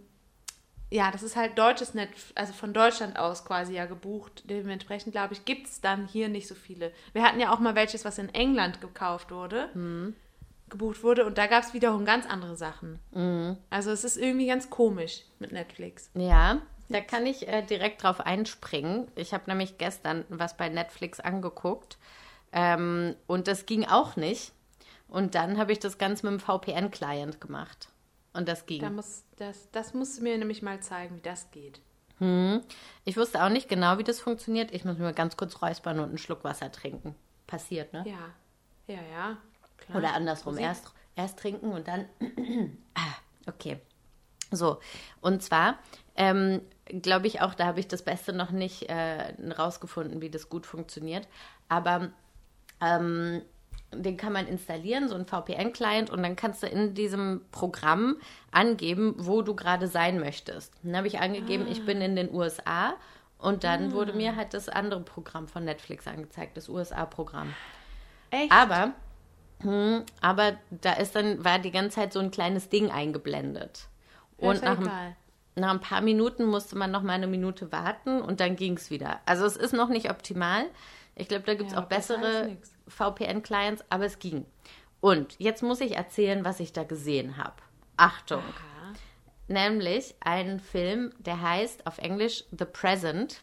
ja, 0.92 1.10
das 1.10 1.24
ist 1.24 1.38
halt 1.38 1.58
deutsches 1.58 1.94
Net, 1.94 2.10
also 2.36 2.52
von 2.52 2.74
Deutschland 2.74 3.18
aus 3.18 3.46
quasi 3.46 3.74
ja 3.74 3.86
gebucht. 3.86 4.44
Dementsprechend, 4.50 5.14
glaube 5.14 5.34
ich, 5.34 5.46
gibt 5.46 5.68
es 5.68 5.80
dann 5.80 6.06
hier 6.06 6.28
nicht 6.28 6.48
so 6.48 6.54
viele. 6.54 6.92
Wir 7.14 7.24
hatten 7.24 7.40
ja 7.40 7.54
auch 7.54 7.60
mal 7.60 7.76
welches, 7.76 8.04
was 8.04 8.18
in 8.18 8.30
England 8.34 8.82
gekauft 8.82 9.32
wurde, 9.32 9.70
gebucht 10.70 11.02
wurde. 11.02 11.26
Und 11.26 11.38
da 11.38 11.48
gab 11.48 11.64
es 11.64 11.74
wiederum 11.74 12.04
ganz 12.04 12.26
andere 12.26 12.58
Sachen. 12.58 13.00
Also 13.70 13.92
es 13.92 14.04
ist 14.04 14.18
irgendwie 14.18 14.48
ganz 14.48 14.70
komisch 14.70 15.24
mit 15.40 15.54
Netflix. 15.54 16.10
Ja, 16.14 16.62
da 16.90 17.00
kann 17.00 17.26
ich 17.26 17.48
äh, 17.48 17.62
direkt 17.62 18.04
drauf 18.04 18.20
einspringen. 18.20 19.08
Ich 19.16 19.34
habe 19.34 19.44
nämlich 19.48 19.78
gestern 19.78 20.26
was 20.28 20.58
bei 20.58 20.68
Netflix 20.68 21.22
angeguckt 21.22 21.98
ähm, 22.52 23.16
und 23.28 23.48
das 23.48 23.66
ging 23.66 23.86
auch 23.86 24.18
nicht. 24.18 24.52
Und 25.08 25.36
dann 25.36 25.58
habe 25.58 25.72
ich 25.72 25.80
das 25.80 25.98
Ganze 25.98 26.26
mit 26.26 26.40
dem 26.40 26.40
VPN-Client 26.40 27.42
gemacht. 27.42 27.90
Und 28.34 28.48
das 28.48 28.65
ging. 28.65 28.82
Da 28.82 28.89
muss, 28.89 29.24
das, 29.38 29.70
das 29.72 29.94
musst 29.94 30.20
du 30.20 30.24
mir 30.24 30.38
nämlich 30.38 30.62
mal 30.62 30.80
zeigen, 30.80 31.17
wie 31.17 31.22
das 31.22 31.52
geht. 31.52 31.82
Ich 33.04 33.17
wusste 33.17 33.44
auch 33.44 33.50
nicht 33.50 33.67
genau, 33.67 33.98
wie 33.98 34.04
das 34.04 34.20
funktioniert. 34.20 34.72
Ich 34.72 34.86
muss 34.86 35.00
mir 35.00 35.12
ganz 35.12 35.38
kurz 35.38 35.60
räuspern 35.60 36.00
und 36.00 36.10
einen 36.10 36.17
Schluck 36.20 36.44
Wasser 36.44 36.72
trinken. 36.72 37.15
Passiert, 37.48 37.94
ne? 37.94 38.04
Ja, 38.06 38.94
ja, 38.94 39.02
ja. 39.02 39.38
Klar. 39.78 39.98
Oder 39.98 40.13
andersrum. 40.13 40.60
Erst, 40.60 40.94
erst 41.15 41.39
trinken 41.39 41.72
und 41.72 41.88
dann. 41.88 42.06
ah, 42.94 43.15
okay. 43.48 43.80
So. 44.52 44.80
Und 45.22 45.41
zwar 45.41 45.80
ähm, 46.15 46.62
glaube 46.86 47.26
ich 47.26 47.41
auch, 47.41 47.56
da 47.56 47.65
habe 47.65 47.80
ich 47.80 47.88
das 47.88 48.04
Beste 48.04 48.34
noch 48.34 48.52
nicht 48.52 48.84
äh, 48.84 49.34
rausgefunden, 49.58 50.22
wie 50.22 50.30
das 50.30 50.48
gut 50.48 50.67
funktioniert. 50.67 51.28
Aber 51.70 52.12
ähm, 52.82 53.41
den 53.94 54.16
kann 54.18 54.32
man 54.34 54.48
installieren, 54.48 55.10
so 55.10 55.16
ein 55.16 55.26
VPN-Client, 55.26 56.10
und 56.10 56.24
dann 56.24 56.36
kannst 56.36 56.64
du 56.64 56.68
in 56.68 56.94
diesem 56.94 57.42
Programm 57.52 58.18
angeben, 58.52 59.16
wo 59.18 59.42
du 59.42 59.54
gerade 59.56 59.88
sein 59.88 60.20
möchtest. 60.20 60.74
Dann 60.84 60.96
habe 60.96 61.08
ich 61.08 61.20
angegeben, 61.20 61.68
ich 61.70 61.86
bin 61.86 62.02
in 62.02 62.16
den 62.16 62.34
USA. 62.34 62.94
Und 63.38 63.64
dann 63.64 63.92
wurde 63.94 64.14
mir 64.14 64.36
halt 64.36 64.54
das 64.54 64.70
andere 64.70 65.02
Programm 65.02 65.48
von 65.48 65.66
Netflix 65.66 66.06
angezeigt, 66.08 66.56
das 66.58 66.70
USA-Programm. 66.70 67.52
Echt? 68.30 68.52
Aber, 68.52 68.94
hm, 69.62 70.04
aber 70.22 70.54
da 70.70 70.94
ist 70.94 71.16
dann, 71.16 71.44
war 71.44 71.58
die 71.60 71.72
ganze 71.72 71.96
Zeit 71.96 72.14
so 72.14 72.20
ein 72.20 72.30
kleines 72.32 72.70
Ding 72.70 72.92
eingeblendet. 72.92 73.88
Und 74.38 74.62
nach, 74.64 74.78
ein- 74.78 75.16
nach 75.56 75.72
ein 75.72 75.80
paar 75.82 76.02
Minuten 76.02 76.46
musste 76.46 76.78
man 76.78 76.92
noch 76.92 77.02
mal 77.02 77.14
eine 77.14 77.28
Minute 77.28 77.72
warten 77.72 78.22
und 78.22 78.40
dann 78.40 78.56
ging 78.56 78.78
es 78.78 78.90
wieder. 78.92 79.20
Also 79.26 79.46
es 79.46 79.58
ist 79.58 79.74
noch 79.74 79.90
nicht 79.90 80.10
optimal. 80.12 80.66
Ich 81.16 81.28
glaube, 81.28 81.44
da 81.46 81.56
gibt 81.56 81.70
es 81.70 81.74
Ja, 81.76 81.82
auch 81.84 81.88
bessere 81.88 82.46
nix. 82.48 82.72
VPN-Clients, 82.88 83.84
aber 83.89 84.06
es 84.06 84.20
ging. 84.20 84.46
Und 85.00 85.36
jetzt 85.39 85.63
muss 85.63 85.82
ich 85.82 85.96
erzählen, 85.96 86.46
was 86.46 86.60
ich 86.60 86.74
da 86.74 86.84
gesehen 86.84 87.38
habe. 87.38 87.56
Achtung. 87.98 88.39
Aha. 88.41 88.94
Nämlich 89.48 90.15
einen 90.22 90.60
Film, 90.60 91.13
der 91.20 91.41
heißt 91.41 91.88
auf 91.88 91.98
Englisch 91.98 92.44
The 92.52 92.65
Present, 92.65 93.41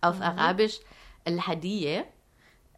auf 0.00 0.16
Mhm. 0.16 0.22
Arabisch 0.22 0.80
El-Hadiyeh. 1.24 2.02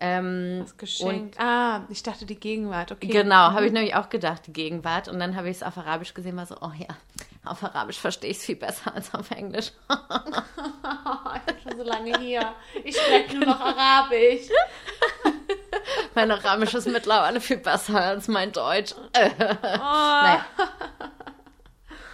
Ähm, 0.03 0.61
Das 0.63 0.77
Geschenk. 0.79 1.39
ah, 1.39 1.83
ich 1.91 2.03
dachte 2.03 2.25
die 2.25 2.41
Gegenwart. 2.41 2.91
Okay. 2.93 3.07
Genau, 3.09 3.53
habe 3.53 3.67
ich 3.67 3.73
nämlich 3.73 3.95
auch 3.95 4.09
gedacht, 4.09 4.47
die 4.47 4.53
Gegenwart. 4.53 5.09
Und 5.09 5.19
dann 5.19 5.37
habe 5.37 5.51
ich 5.51 5.59
es 5.59 5.63
auf 5.63 5.77
Arabisch 5.77 6.15
gesehen, 6.15 6.37
war 6.37 6.47
so, 6.47 6.57
oh 6.63 6.73
ja, 6.77 6.89
Auf 7.45 7.63
Arabisch 7.65 7.99
verstehe 7.99 8.31
ich 8.31 8.39
es 8.39 8.45
viel 8.45 8.57
besser 8.57 8.95
als 8.95 9.15
auf 9.15 9.31
Englisch. 9.31 9.73
ich 9.91 11.43
bin 11.55 11.57
schon 11.63 11.77
so 11.79 11.85
lange 11.85 12.19
hier. 12.19 12.55
Ich 12.85 12.97
spreche 12.97 13.37
nur 13.37 13.47
noch 13.47 13.61
Arabisch. 13.61 14.49
mein 16.15 16.31
Arabisch 16.31 16.75
ist 16.75 16.87
mittlerweile 16.89 17.41
viel 17.41 17.59
besser 17.59 18.01
als 18.01 18.29
mein 18.29 18.53
Deutsch. 18.53 18.95
naja. 19.15 20.45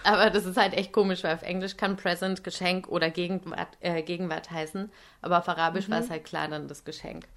Aber 0.03 0.29
das 0.29 0.45
ist 0.45 0.55
halt 0.57 0.73
echt 0.73 0.93
komisch, 0.93 1.23
weil 1.23 1.35
auf 1.35 1.41
Englisch 1.41 1.75
kann 1.75 1.97
Present 1.97 2.43
Geschenk 2.43 2.87
oder 2.87 3.09
Gegenwart, 3.09 3.77
äh, 3.81 4.01
Gegenwart 4.03 4.49
heißen. 4.51 4.89
Aber 5.21 5.39
auf 5.39 5.49
Arabisch 5.49 5.89
war 5.89 5.99
es 5.99 6.09
halt 6.09 6.23
klar 6.23 6.47
dann 6.47 6.67
das 6.69 6.85
Geschenk. 6.85 7.27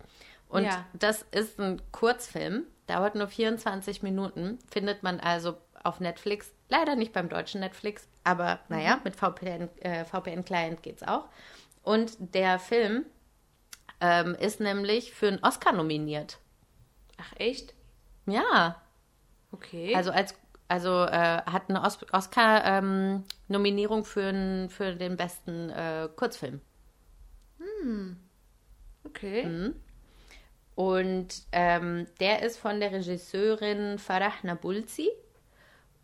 Und 0.48 0.64
Ja. 0.64 0.84
das 0.92 1.24
ist 1.32 1.58
ein 1.58 1.82
Kurzfilm, 1.90 2.64
dauert 2.86 3.14
nur 3.16 3.26
24 3.28 4.02
Minuten, 4.02 4.58
findet 4.70 5.02
man 5.02 5.18
also 5.20 5.56
auf 5.82 5.98
Netflix. 6.00 6.52
Leider 6.68 6.94
nicht 6.94 7.12
beim 7.12 7.28
deutschen 7.28 7.60
Netflix, 7.60 8.06
aber 8.22 8.60
naja, 8.68 9.00
mit 9.02 9.16
VPN, 9.16 9.68
äh, 9.80 10.04
VPN-Client 10.04 10.82
geht's 10.82 11.02
auch. 11.02 11.24
Und 11.82 12.12
der 12.34 12.58
Film 12.60 13.04
ähm, 14.00 14.34
ist 14.36 14.60
nämlich 14.60 15.12
für 15.12 15.28
einen 15.28 15.42
Oscar 15.42 15.72
nominiert. 15.72 16.38
Ach, 17.20 17.32
echt? 17.36 17.74
Ja, 18.26 18.80
Okay. 19.52 19.94
also 19.94 20.10
als 20.12 20.34
also 20.68 21.02
äh, 21.04 21.42
hat 21.46 21.68
eine 21.68 21.82
Os 21.82 21.98
Oscar-Nominierung 22.12 24.04
für, 24.04 24.28
n- 24.28 24.70
für 24.70 24.94
den 24.94 25.16
besten 25.16 25.68
äh, 25.70 26.08
Kurzfilm. 26.14 26.60
okay. 29.04 29.44
Mhm. 29.46 29.74
Und 30.76 31.42
ähm, 31.52 32.06
der 32.20 32.42
ist 32.42 32.58
von 32.58 32.78
der 32.78 32.92
Regisseurin 32.92 33.98
Farah 33.98 34.32
Nabulsi. 34.44 35.10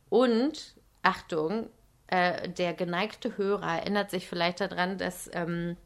Und, 0.09 0.75
Achtung, 1.03 1.71
äh, 2.09 2.49
der 2.49 2.75
geneigte 2.75 3.37
Hörer 3.39 3.79
erinnert 3.79 4.11
sich 4.11 4.29
vielleicht 4.29 4.61
daran, 4.61 4.99
dass, 4.99 5.31
ähm, 5.33 5.77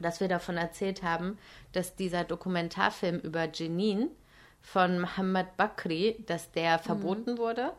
dass 0.00 0.20
wir 0.20 0.28
davon 0.28 0.56
erzählt 0.58 1.02
haben, 1.02 1.38
dass 1.72 1.96
dieser 1.96 2.24
Dokumentarfilm 2.24 3.18
über 3.20 3.48
Jenin 3.50 4.10
von 4.66 4.98
Mohammed 5.00 5.56
Bakri, 5.56 6.24
dass 6.26 6.50
der 6.50 6.80
verboten 6.80 7.38
wurde. 7.38 7.72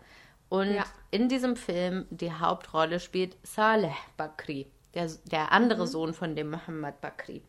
Und 0.47 0.73
Ja. 0.73 0.85
in 1.11 1.27
diesem 1.27 1.57
Film 1.57 2.05
die 2.09 2.31
Hauptrolle 2.31 3.01
spielt 3.01 3.35
Saleh 3.43 3.91
Bakri, 4.15 4.71
der, 4.93 5.11
der 5.25 5.51
andere 5.51 5.85
Sohn 5.85 6.13
von 6.13 6.33
dem 6.37 6.49
Mohammed 6.49 7.01
Bakri. 7.01 7.43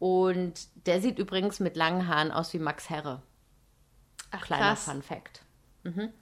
Und 0.00 0.66
der 0.86 1.00
sieht 1.00 1.20
übrigens 1.20 1.60
mit 1.60 1.76
langen 1.76 2.08
Haaren 2.08 2.32
aus 2.32 2.52
wie 2.52 2.58
Max 2.58 2.90
Herre. 2.90 3.22
Ach, 4.32 4.44
Kleiner 4.44 4.62
krass. 4.70 4.84
Fun 4.86 5.02
Fact. 5.02 5.42
Mhm. 5.84 6.12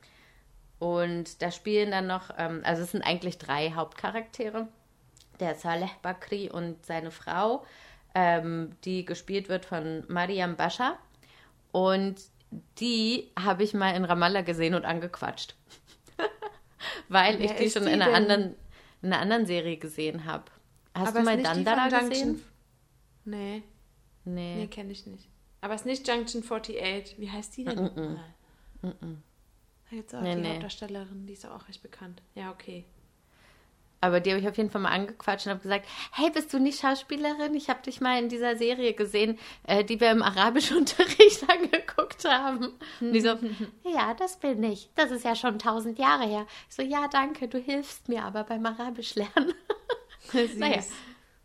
Und 0.79 1.41
da 1.41 1.51
spielen 1.51 1.93
dann 1.93 2.07
noch, 2.07 2.29
ähm, 2.37 2.61
also 2.63 2.83
es 2.83 2.91
sind 2.91 3.03
eigentlich 3.03 3.39
drei 3.39 3.73
Hauptcharaktere. 3.73 4.69
Der 5.41 5.55
Saleh 5.55 5.89
Bakri 6.03 6.51
und 6.51 6.85
seine 6.85 7.11
Frau, 7.11 7.65
ähm, 8.15 8.77
die 8.85 9.07
gespielt 9.07 9.49
wird 9.49 9.65
von 9.65 10.05
Mariam 10.09 10.57
Bascha. 10.57 10.99
Und 11.73 12.17
die 12.79 13.31
habe 13.39 13.63
ich 13.65 13.75
mal 13.75 13.91
in 13.97 14.05
Ramallah 14.05 14.43
gesehen 14.43 14.75
und 14.75 14.85
angequatscht. 14.85 15.57
Weil 17.09 17.41
ich 17.43 17.51
Wer 17.51 17.59
die 17.59 17.65
ist 17.65 17.73
schon 17.75 17.87
die 17.87 17.93
in 17.93 18.03
einer, 18.03 18.07
denn? 18.07 18.15
anderen, 18.31 18.55
in 19.03 19.13
einer 19.13 19.23
anderen 19.23 19.47
Serie 19.47 19.77
gesehen 19.79 20.25
habe. 20.27 20.45
Hast 20.95 21.09
Aber 21.09 21.21
du 21.21 21.25
mal 21.25 21.37
die 21.37 21.43
Dandara 21.43 21.89
gesehen? 21.89 22.43
Nee, 23.25 23.63
Nee. 24.25 24.57
nee, 24.57 24.67
kenne 24.69 24.93
ich 24.93 25.07
nicht. 25.07 25.29
Aber 25.61 25.75
es 25.75 25.83
ist 25.83 25.87
nicht 25.87 26.07
Junction 26.09 26.43
48. 26.43 27.19
Wie 27.19 27.31
heißt 27.31 27.57
die 27.57 27.65
denn 27.65 27.77
nochmal? 27.85 28.35
Da 28.83 28.91
gibt 29.91 30.09
es 30.09 30.15
auch 30.15 30.21
Nee, 30.23 30.35
die 30.35 30.41
nee. 30.43 30.49
Hauptdarstellerin, 30.51 31.27
die 31.27 31.33
ist 31.33 31.47
auch 31.47 31.69
recht 31.69 31.83
bekannt. 31.83 32.21
Ja, 32.35 32.51
okay. 32.51 32.85
Aber 34.03 34.19
die 34.19 34.31
habe 34.31 34.41
ich 34.41 34.49
auf 34.49 34.57
jeden 34.57 34.69
Fall 34.69 34.81
mal 34.81 34.91
angequatscht 34.91 35.47
und 35.47 35.51
habe 35.51 35.63
gesagt, 35.63 35.87
hey, 36.11 36.29
bist 36.29 36.53
du 36.53 36.59
nicht 36.59 36.81
Schauspielerin? 36.81 37.55
Ich 37.55 37.71
habe 37.71 37.83
dich 37.83 38.01
mal 38.01 38.19
in 38.19 38.29
dieser 38.29 38.57
Serie 38.57 38.95
gesehen, 38.95 39.39
äh, 39.63 39.85
die 39.85 40.01
wir 40.01 40.11
im 40.11 40.23
Arabischunterricht 40.25 41.49
angeguckt 41.49 42.25
haben. 42.25 42.73
Und 43.01 43.13
die 43.13 43.21
so, 43.21 43.29
ja, 43.85 44.13
das 44.15 44.39
bin 44.39 44.61
ich. 44.65 44.91
Das 44.97 45.13
ist 45.13 45.25
ja 45.25 45.37
schon 45.37 45.61
tausend 45.61 46.01
Jahre 46.01 46.25
her. 46.25 46.47
Ich 46.69 46.75
so, 46.75 46.83
ja, 46.83 47.07
danke, 47.07 47.47
du 47.47 47.59
hilfst 47.59 48.09
mir 48.09 48.25
aber 48.25 48.43
beim 48.43 48.67
Arabisch 48.67 49.15
lernen. 49.15 49.55
naja, 50.57 50.83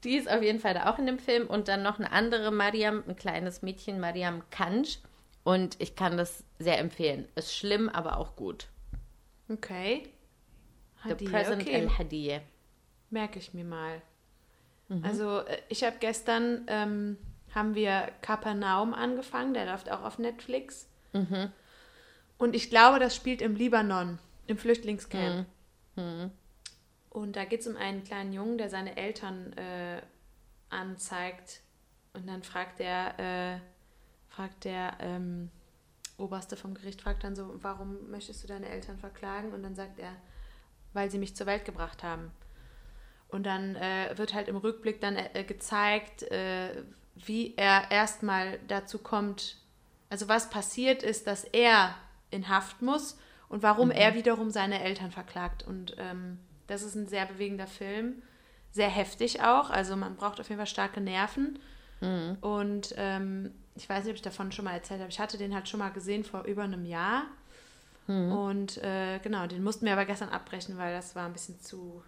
die 0.03 0.15
ist 0.15 0.27
auf 0.27 0.41
jeden 0.41 0.59
Fall 0.59 0.73
da 0.73 0.91
auch 0.91 0.97
in 0.97 1.05
dem 1.05 1.19
Film. 1.19 1.45
Und 1.45 1.67
dann 1.67 1.83
noch 1.83 1.99
eine 1.99 2.11
andere 2.11 2.49
Mariam, 2.49 3.03
ein 3.07 3.15
kleines 3.15 3.61
Mädchen, 3.61 3.99
Mariam 3.99 4.41
Kanj. 4.49 4.97
Und 5.43 5.75
ich 5.79 5.95
kann 5.95 6.17
das 6.17 6.43
sehr 6.57 6.79
empfehlen. 6.79 7.27
Ist 7.35 7.55
schlimm, 7.55 7.87
aber 7.87 8.17
auch 8.17 8.35
gut. 8.35 8.65
Okay. 9.47 10.09
The 11.05 11.25
Present 11.25 11.61
okay. 11.61 11.73
El 11.73 11.89
Hadiyeh. 11.97 12.41
Merke 13.09 13.39
ich 13.39 13.53
mir 13.53 13.63
mal. 13.63 14.01
Mhm. 14.89 15.03
Also 15.03 15.39
äh, 15.39 15.59
ich 15.69 15.83
habe 15.83 15.97
gestern, 15.99 16.63
ähm, 16.67 17.17
haben 17.53 17.75
wir 17.75 18.11
Kapernaum 18.21 18.93
angefangen, 18.93 19.53
der 19.53 19.65
läuft 19.65 19.89
auch 19.91 20.03
auf 20.03 20.19
Netflix. 20.19 20.87
Mhm. 21.13 21.51
Und 22.37 22.55
ich 22.55 22.69
glaube, 22.69 22.99
das 22.99 23.15
spielt 23.15 23.41
im 23.41 23.55
Libanon, 23.55 24.19
im 24.45 24.57
Flüchtlingscamp. 24.57 25.47
Mhm. 25.95 26.31
Und 27.09 27.35
da 27.35 27.45
geht 27.45 27.61
es 27.61 27.67
um 27.67 27.75
einen 27.77 28.03
kleinen 28.03 28.31
Jungen, 28.33 28.57
der 28.57 28.69
seine 28.69 28.95
Eltern 28.95 29.53
äh, 29.53 30.01
anzeigt. 30.69 31.61
Und 32.13 32.27
dann 32.27 32.43
fragt 32.43 32.79
der, 32.79 33.19
äh, 33.19 33.59
fragt 34.29 34.65
der 34.65 34.97
ähm, 34.99 35.49
Oberste 36.17 36.55
vom 36.55 36.73
Gericht, 36.73 37.01
fragt 37.01 37.23
dann 37.23 37.35
so, 37.35 37.55
warum 37.63 38.09
möchtest 38.11 38.43
du 38.43 38.47
deine 38.47 38.69
Eltern 38.69 38.99
verklagen? 38.99 39.53
Und 39.53 39.63
dann 39.63 39.75
sagt 39.75 39.99
er, 39.99 40.11
weil 40.97 41.11
sie 41.11 41.19
mich 41.19 41.35
zur 41.35 41.45
Welt 41.45 41.63
gebracht 41.63 42.01
haben. 42.01 42.31
Und 43.27 43.45
dann 43.45 43.75
äh, 43.75 44.17
wird 44.17 44.33
halt 44.33 44.47
im 44.47 44.57
Rückblick 44.57 44.99
dann 44.99 45.15
äh, 45.15 45.43
gezeigt, 45.43 46.23
äh, 46.23 46.83
wie 47.13 47.53
er 47.55 47.91
erstmal 47.91 48.57
dazu 48.67 48.97
kommt, 48.97 49.57
also 50.09 50.27
was 50.27 50.49
passiert 50.49 51.03
ist, 51.03 51.27
dass 51.27 51.43
er 51.43 51.93
in 52.31 52.49
Haft 52.49 52.81
muss 52.81 53.19
und 53.47 53.61
warum 53.61 53.91
er 53.91 54.15
wiederum 54.15 54.49
seine 54.49 54.81
Eltern 54.81 55.11
verklagt. 55.11 55.67
Und 55.67 55.95
ähm, 55.99 56.39
das 56.65 56.81
ist 56.81 56.95
ein 56.95 57.07
sehr 57.07 57.27
bewegender 57.27 57.67
Film, 57.67 58.23
sehr 58.71 58.89
heftig 58.89 59.43
auch, 59.43 59.69
also 59.69 59.95
man 59.95 60.15
braucht 60.15 60.39
auf 60.39 60.49
jeden 60.49 60.59
Fall 60.59 60.67
starke 60.67 60.99
Nerven. 60.99 61.59
Und 62.41 62.95
ähm, 62.97 63.53
ich 63.75 63.87
weiß 63.87 64.03
nicht, 64.03 64.11
ob 64.11 64.15
ich 64.15 64.21
davon 64.23 64.51
schon 64.51 64.65
mal 64.65 64.73
erzählt 64.73 64.99
habe. 65.01 65.11
Ich 65.11 65.19
hatte 65.19 65.37
den 65.37 65.53
halt 65.53 65.69
schon 65.69 65.79
mal 65.79 65.89
gesehen 65.89 66.23
vor 66.23 66.43
über 66.45 66.63
einem 66.63 66.85
Jahr. 66.85 67.25
Und 68.31 68.77
äh, 68.83 69.19
genau, 69.19 69.47
den 69.47 69.63
mussten 69.63 69.85
wir 69.85 69.93
aber 69.93 70.05
gestern 70.05 70.29
abbrechen, 70.29 70.77
weil 70.77 70.93
das 70.93 71.15
war 71.15 71.25
ein 71.25 71.33
bisschen 71.33 71.59
zu 71.59 72.03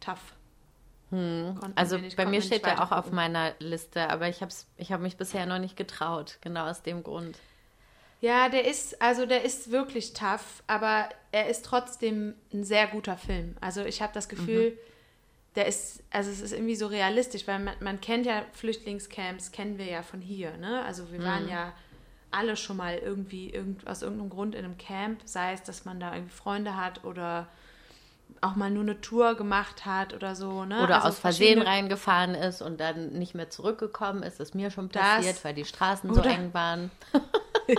tough. 0.00 0.34
Konnten 1.10 1.72
Also 1.76 1.98
nicht- 1.98 2.16
bei 2.16 2.24
mir 2.24 2.40
steht 2.40 2.64
der 2.66 2.82
auch 2.82 2.92
auf 2.92 3.10
meiner 3.10 3.52
Liste, 3.58 4.08
aber 4.08 4.28
ich 4.28 4.40
habe 4.42 4.52
ich 4.76 4.92
hab 4.92 5.00
mich 5.00 5.16
bisher 5.16 5.44
noch 5.46 5.58
nicht 5.58 5.76
getraut, 5.76 6.38
genau 6.40 6.68
aus 6.68 6.82
dem 6.82 7.02
Grund. 7.02 7.36
Ja, 8.20 8.48
der 8.48 8.66
ist, 8.66 9.00
also 9.02 9.26
der 9.26 9.42
ist 9.44 9.70
wirklich 9.72 10.12
tough, 10.12 10.62
aber 10.66 11.08
er 11.32 11.48
ist 11.48 11.64
trotzdem 11.64 12.34
ein 12.52 12.64
sehr 12.64 12.86
guter 12.86 13.16
Film. 13.16 13.56
Also 13.60 13.82
ich 13.84 14.02
habe 14.02 14.12
das 14.12 14.28
Gefühl, 14.28 14.78
der 15.56 15.66
ist, 15.66 16.04
also 16.10 16.30
es 16.30 16.40
ist 16.40 16.52
irgendwie 16.52 16.76
so 16.76 16.86
realistisch, 16.86 17.48
weil 17.48 17.58
man, 17.58 17.74
man 17.80 18.00
kennt 18.00 18.26
ja 18.26 18.44
Flüchtlingscamps, 18.52 19.50
kennen 19.50 19.78
wir 19.78 19.86
ja 19.86 20.02
von 20.02 20.20
hier, 20.20 20.56
ne? 20.58 20.84
Also 20.84 21.10
wir 21.10 21.18
waren 21.24 21.48
ja 21.48 21.72
alle 22.30 22.56
schon 22.56 22.76
mal 22.76 22.96
irgendwie 22.96 23.50
irgend, 23.50 23.86
aus 23.86 24.02
irgendeinem 24.02 24.30
Grund 24.30 24.54
in 24.54 24.64
einem 24.64 24.78
Camp, 24.78 25.20
sei 25.24 25.52
es, 25.52 25.62
dass 25.62 25.84
man 25.84 26.00
da 26.00 26.14
irgendwie 26.14 26.34
Freunde 26.34 26.76
hat 26.76 27.04
oder 27.04 27.48
auch 28.40 28.54
mal 28.54 28.70
nur 28.70 28.82
eine 28.84 29.00
Tour 29.00 29.34
gemacht 29.34 29.84
hat 29.84 30.14
oder 30.14 30.34
so, 30.34 30.64
ne? 30.64 30.82
Oder 30.82 30.96
Also 30.96 31.08
aus 31.08 31.18
Versehen 31.18 31.60
reingefahren 31.60 32.34
ist 32.34 32.62
und 32.62 32.78
dann 32.80 33.10
nicht 33.12 33.34
mehr 33.34 33.50
zurückgekommen 33.50 34.22
ist, 34.22 34.40
ist 34.40 34.54
mir 34.54 34.70
schon 34.70 34.88
Das- 34.88 35.02
passiert, 35.16 35.44
weil 35.44 35.54
die 35.54 35.64
Straßen 35.64 36.14
so 36.14 36.22
eng 36.22 36.54
waren. 36.54 36.90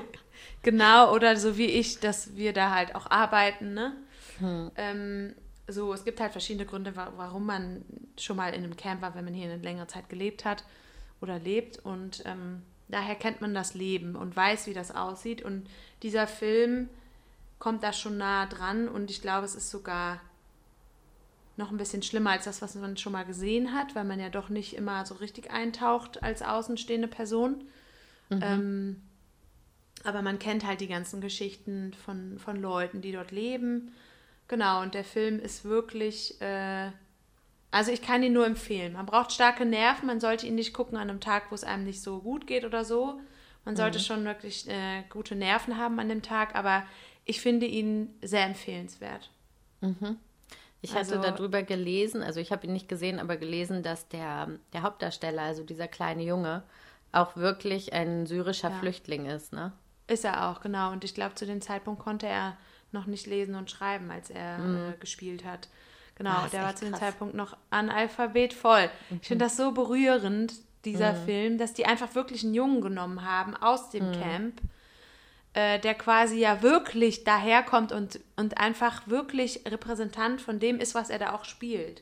Genau, 0.63 1.11
oder 1.13 1.37
so 1.37 1.57
wie 1.57 1.65
ich, 1.65 1.99
dass 1.99 2.35
wir 2.35 2.53
da 2.53 2.69
halt 2.69 2.93
auch 2.93 3.09
arbeiten, 3.09 3.73
ne? 3.73 3.93
Hm. 4.37 4.71
Ähm, 4.75 5.35
so, 5.67 5.93
es 5.93 6.03
gibt 6.05 6.19
halt 6.19 6.31
verschiedene 6.31 6.65
Gründe, 6.65 6.95
wa 6.95 7.11
warum 7.15 7.45
man 7.47 7.83
schon 8.19 8.37
mal 8.37 8.53
in 8.53 8.63
einem 8.63 8.75
Camp 8.75 9.01
war, 9.01 9.15
wenn 9.15 9.25
man 9.25 9.33
hier 9.33 9.51
eine 9.51 9.61
längere 9.61 9.87
Zeit 9.87 10.07
gelebt 10.09 10.45
hat 10.45 10.63
oder 11.19 11.39
lebt. 11.39 11.79
Und 11.79 12.23
ähm, 12.25 12.61
daher 12.91 13.15
kennt 13.15 13.41
man 13.41 13.53
das 13.53 13.73
Leben 13.73 14.15
und 14.15 14.35
weiß, 14.35 14.67
wie 14.67 14.73
das 14.73 14.93
aussieht. 14.93 15.41
Und 15.41 15.67
dieser 16.03 16.27
Film 16.27 16.89
kommt 17.59 17.83
da 17.83 17.93
schon 17.93 18.17
nah 18.17 18.45
dran 18.45 18.87
und 18.87 19.09
ich 19.09 19.21
glaube, 19.21 19.45
es 19.45 19.55
ist 19.55 19.69
sogar 19.69 20.19
noch 21.57 21.71
ein 21.71 21.77
bisschen 21.77 22.01
schlimmer 22.01 22.31
als 22.31 22.45
das, 22.45 22.61
was 22.61 22.75
man 22.75 22.97
schon 22.97 23.13
mal 23.13 23.25
gesehen 23.25 23.73
hat, 23.73 23.93
weil 23.95 24.05
man 24.05 24.19
ja 24.19 24.29
doch 24.29 24.49
nicht 24.49 24.75
immer 24.75 25.05
so 25.05 25.15
richtig 25.15 25.51
eintaucht 25.51 26.23
als 26.23 26.41
außenstehende 26.41 27.07
Person. 27.07 27.63
Ähm, 28.31 29.01
aber 30.03 30.21
man 30.21 30.39
kennt 30.39 30.65
halt 30.65 30.81
die 30.81 30.87
ganzen 30.87 31.21
Geschichten 31.21 31.93
von, 32.05 32.39
von 32.39 32.55
Leuten, 32.55 33.01
die 33.01 33.11
dort 33.11 33.31
leben. 33.31 33.91
Genau, 34.47 34.81
und 34.81 34.93
der 34.93 35.03
Film 35.03 35.39
ist 35.39 35.65
wirklich, 35.65 36.41
äh, 36.41 36.91
also 37.71 37.91
ich 37.91 38.01
kann 38.01 38.21
ihn 38.23 38.33
nur 38.33 38.45
empfehlen. 38.45 38.93
Man 38.93 39.05
braucht 39.05 39.31
starke 39.31 39.65
Nerven, 39.65 40.05
man 40.07 40.19
sollte 40.19 40.45
ihn 40.47 40.55
nicht 40.55 40.73
gucken 40.73 40.97
an 40.97 41.09
einem 41.09 41.19
Tag, 41.21 41.49
wo 41.49 41.55
es 41.55 41.63
einem 41.63 41.85
nicht 41.85 42.01
so 42.01 42.19
gut 42.19 42.45
geht 42.47 42.65
oder 42.65 42.83
so. 42.85 43.19
Man 43.65 43.75
sollte 43.75 43.99
schon 43.99 44.25
wirklich 44.25 44.67
äh, 44.69 45.03
gute 45.09 45.35
Nerven 45.35 45.77
haben 45.77 45.99
an 45.99 46.09
dem 46.09 46.21
Tag, 46.23 46.55
aber 46.55 46.83
ich 47.25 47.41
finde 47.41 47.65
ihn 47.67 48.13
sehr 48.21 48.45
empfehlenswert. 48.45 49.29
Ich 50.81 50.95
hatte 50.95 51.15
Also- 51.19 51.21
darüber 51.21 51.61
gelesen, 51.63 52.23
also 52.23 52.39
ich 52.39 52.51
habe 52.51 52.65
ihn 52.67 52.73
nicht 52.73 52.89
gesehen, 52.89 53.19
aber 53.19 53.37
gelesen, 53.37 53.83
dass 53.83 54.07
der, 54.07 54.49
der 54.73 54.81
Hauptdarsteller, 54.81 55.43
also 55.43 55.63
dieser 55.63 55.87
kleine 55.87 56.23
Junge, 56.23 56.63
auch 57.11 57.35
wirklich 57.35 57.93
ein 57.93 58.25
syrischer 58.25 58.69
Ja. 58.71 58.79
Flüchtling 58.79 59.25
ist, 59.27 59.53
ne? 59.53 59.73
Ist 60.07 60.25
er 60.25 60.49
auch, 60.49 60.61
genau. 60.61 60.91
Und 60.91 61.03
ich 61.03 61.13
glaube, 61.13 61.35
zu 61.35 61.45
dem 61.45 61.61
Zeitpunkt 61.61 62.01
konnte 62.01 62.25
er 62.27 62.57
noch 62.91 63.05
nicht 63.05 63.27
lesen 63.27 63.55
und 63.55 63.69
schreiben, 63.69 64.09
als 64.11 64.29
er 64.29 64.57
äh, 64.89 64.97
gespielt 64.99 65.45
hat. 65.45 65.69
Genau, 66.23 66.47
der 66.51 66.63
war 66.63 66.75
zu 66.75 66.85
dem 66.85 66.93
krass. 66.93 67.01
Zeitpunkt 67.01 67.35
noch 67.35 67.57
Analphabet 67.69 68.53
voll. 68.53 68.89
Ich 69.21 69.27
finde 69.27 69.45
das 69.45 69.57
so 69.57 69.71
berührend, 69.71 70.53
dieser 70.85 71.13
Film, 71.13 71.57
dass 71.57 71.73
die 71.73 71.85
einfach 71.85 72.15
wirklich 72.15 72.43
einen 72.43 72.55
Jungen 72.55 72.81
genommen 72.81 73.23
haben 73.23 73.55
aus 73.55 73.91
dem 73.91 74.11
Camp, 74.13 74.61
äh, 75.53 75.79
der 75.79 75.93
quasi 75.93 76.39
ja 76.39 76.63
wirklich 76.63 77.23
daherkommt 77.23 77.91
und, 77.91 78.19
und 78.35 78.57
einfach 78.57 79.07
wirklich 79.07 79.61
Repräsentant 79.67 80.41
von 80.41 80.59
dem 80.59 80.79
ist, 80.79 80.95
was 80.95 81.11
er 81.11 81.19
da 81.19 81.33
auch 81.33 81.45
spielt. 81.45 82.01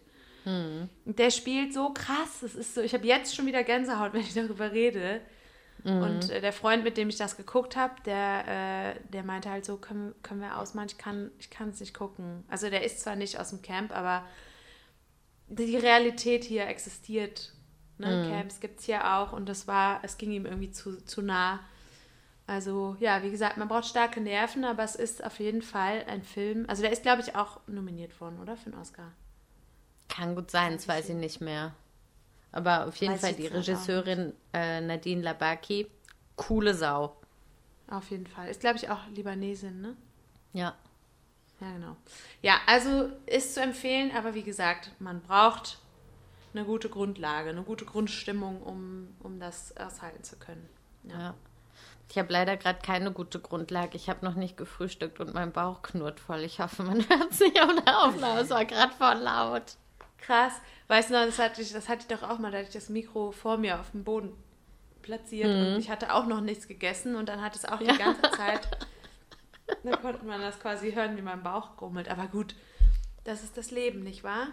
Und 1.05 1.19
der 1.19 1.32
spielt 1.32 1.73
so 1.73 1.89
krass. 1.89 2.39
Das 2.41 2.55
ist 2.55 2.73
so, 2.73 2.82
ich 2.82 2.93
habe 2.93 3.05
jetzt 3.05 3.36
schon 3.36 3.45
wieder 3.45 3.63
Gänsehaut, 3.63 4.13
wenn 4.13 4.21
ich 4.21 4.34
darüber 4.34 4.71
rede. 4.71 5.21
Und 5.84 6.30
äh, 6.30 6.42
der 6.42 6.54
Freund, 6.54 6.84
mit 6.84 6.98
dem 6.98 7.10
ich 7.10 7.18
das 7.18 7.38
geguckt 7.38 7.76
habe, 7.76 7.94
der, 8.06 8.96
äh, 8.96 9.10
der 9.12 9.24
meinte 9.24 9.50
halt 9.50 9.65
so, 9.65 9.78
können, 9.78 10.13
können 10.24 10.42
wir 10.42 10.58
ausmachen, 10.58 11.32
ich 11.39 11.50
kann 11.50 11.70
es 11.70 11.80
nicht 11.80 11.94
gucken. 11.94 12.44
Also 12.50 12.70
der 12.70 12.84
ist 12.84 13.00
zwar 13.02 13.15
nicht 13.15 13.39
aus 13.39 13.52
dem 13.52 13.62
Camp, 13.62 13.96
aber 13.96 14.24
die 15.48 15.78
Realität 15.78 16.44
hier 16.44 16.68
existiert. 16.68 17.54
Ne? 17.98 18.30
Camps 18.30 18.60
gibt 18.60 18.80
es 18.80 18.86
hier 18.86 19.13
auch 19.13 19.34
und 19.34 19.50
das 19.50 19.68
war, 19.68 20.00
es 20.04 20.18
ging 20.18 20.32
ihm 20.32 20.46
irgendwie 20.46 20.72
zu, 20.72 21.04
zu 21.04 21.22
nah. 21.22 21.60
Also 22.48 22.96
ja, 23.00 23.22
wie 23.24 23.30
gesagt, 23.30 23.58
man 23.58 23.68
braucht 23.68 23.86
starke 23.86 24.22
Nerven, 24.22 24.63
aber 24.63 24.84
es 24.84 24.96
ist 24.96 25.24
auf 25.24 25.39
jeden 25.39 25.62
Fall 25.62 26.04
ein 26.08 26.24
Film. 26.24 26.65
Also 26.68 26.82
der 26.82 26.92
ist, 26.92 27.04
glaube 27.04 27.22
ich, 27.22 27.36
auch 27.36 27.60
nominiert 27.68 28.20
worden, 28.20 28.39
oder? 28.39 28.58
Für 28.58 28.72
einen 28.72 28.82
Oscar. 28.82 29.12
Kann 30.08 30.36
gut 30.36 30.50
sein, 30.50 30.74
das 30.74 30.88
weiß 30.88 31.10
ich 31.10 31.15
nicht 31.15 31.42
mehr. 31.42 31.74
Aber 32.52 32.88
auf 32.88 32.96
jeden 32.98 33.14
Weiß 33.14 33.22
Fall 33.22 33.34
die 33.34 33.50
auch 33.50 33.54
Regisseurin 33.56 34.34
äh, 34.54 34.82
Nadine 34.82 35.22
Labaki, 35.22 35.88
coole 36.36 36.74
Sau. 36.74 37.16
Auf 37.90 38.10
jeden 38.12 38.28
Fall. 38.28 38.50
Ist, 38.50 38.62
glaube 38.62 38.78
ich, 38.78 38.90
auch 38.90 39.08
Libanesin, 39.14 39.82
ne? 39.82 39.96
Ja. 40.54 40.76
Ja, 41.60 41.72
genau. 41.74 41.96
Ja, 42.42 42.56
also 42.66 43.10
ist 43.26 43.54
zu 43.54 43.62
empfehlen, 43.62 44.12
aber 44.16 44.34
wie 44.34 44.44
gesagt, 44.44 44.92
man 45.00 45.22
braucht 45.22 45.80
eine 46.54 46.66
gute 46.66 46.90
Grundlage, 46.90 47.50
eine 47.50 47.64
gute 47.64 47.86
Grundstimmung, 47.86 48.62
um, 48.64 49.16
um 49.20 49.40
das 49.40 49.76
aushalten 49.78 50.24
zu 50.24 50.38
können. 50.38 50.68
ja. 51.04 51.36
Ich 52.12 52.18
habe 52.18 52.34
leider 52.34 52.58
gerade 52.58 52.80
keine 52.82 53.12
gute 53.12 53.40
Grundlage. 53.40 53.96
Ich 53.96 54.10
habe 54.10 54.26
noch 54.26 54.34
nicht 54.34 54.58
gefrühstückt 54.58 55.20
und 55.20 55.36
mein 55.36 55.52
Bauch 55.52 55.84
knurrt 55.84 56.20
voll. 56.20 56.40
Ich 56.40 56.60
hoffe, 56.60 56.82
man 56.82 56.98
hört 57.10 57.32
es 57.32 57.40
nicht 57.40 57.62
auf 57.62 57.72
der 57.86 58.04
Aufnahme. 58.04 58.42
Es 58.42 58.50
war 58.50 58.66
gerade 58.66 58.92
voll 58.94 59.18
laut. 59.20 59.76
Krass. 60.21 60.53
Weißt 60.88 61.10
du 61.10 61.13
noch, 61.13 61.25
das 61.25 61.39
hatte, 61.39 61.62
ich, 61.62 61.71
das 61.71 61.88
hatte 61.89 62.01
ich 62.01 62.08
doch 62.08 62.27
auch 62.27 62.39
mal, 62.39 62.51
da 62.51 62.58
hatte 62.58 62.67
ich 62.67 62.73
das 62.73 62.89
Mikro 62.89 63.32
vor 63.32 63.58
mir 63.58 63.79
auf 63.79 63.91
dem 63.91 64.03
Boden 64.03 64.32
platziert 65.01 65.47
und 65.47 65.79
ich 65.79 65.89
hatte 65.89 66.13
auch 66.13 66.25
noch 66.25 66.41
nichts 66.41 66.67
gegessen 66.67 67.15
und 67.15 67.29
dann 67.29 67.41
hat 67.41 67.55
es 67.55 67.65
auch 67.65 67.79
die 67.79 67.86
ganze 67.86 68.21
Zeit, 68.38 68.67
da 69.84 69.95
konnte 69.97 70.25
man 70.25 70.41
das 70.41 70.60
quasi 70.60 70.91
hören, 70.93 71.15
wie 71.17 71.21
mein 71.21 71.41
Bauch 71.43 71.77
grummelt. 71.77 72.10
Aber 72.10 72.27
gut, 72.27 72.55
das 73.23 73.43
ist 73.43 73.58
das 73.58 73.71
Leben, 73.71 74.01
nicht 74.03 74.23
wahr? 74.23 74.47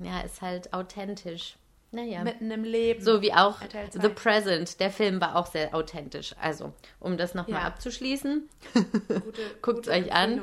Ja, 0.00 0.20
ist 0.20 0.42
halt 0.42 0.72
authentisch. 0.72 1.56
Naja. 1.92 2.24
Mitten 2.24 2.50
im 2.50 2.64
Leben. 2.64 3.00
So 3.00 3.22
wie 3.22 3.32
auch 3.32 3.60
RTL 3.62 3.88
2. 3.90 4.00
The 4.02 4.08
Present. 4.08 4.80
Der 4.80 4.90
Film 4.90 5.20
war 5.20 5.36
auch 5.36 5.46
sehr 5.46 5.72
authentisch. 5.74 6.34
Also, 6.40 6.72
um 6.98 7.16
das 7.16 7.34
nochmal 7.34 7.60
Ja. 7.60 7.66
abzuschließen, 7.68 8.48
guckt's 9.08 9.62
gute 9.62 9.90
euch 9.92 10.12
an. 10.12 10.42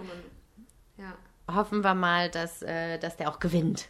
Ja, 0.97 1.13
hoffen 1.53 1.83
wir 1.83 1.93
mal, 1.93 2.29
dass, 2.29 2.61
äh, 2.61 2.97
dass 2.99 3.17
der 3.17 3.29
auch 3.29 3.39
gewinnt, 3.39 3.89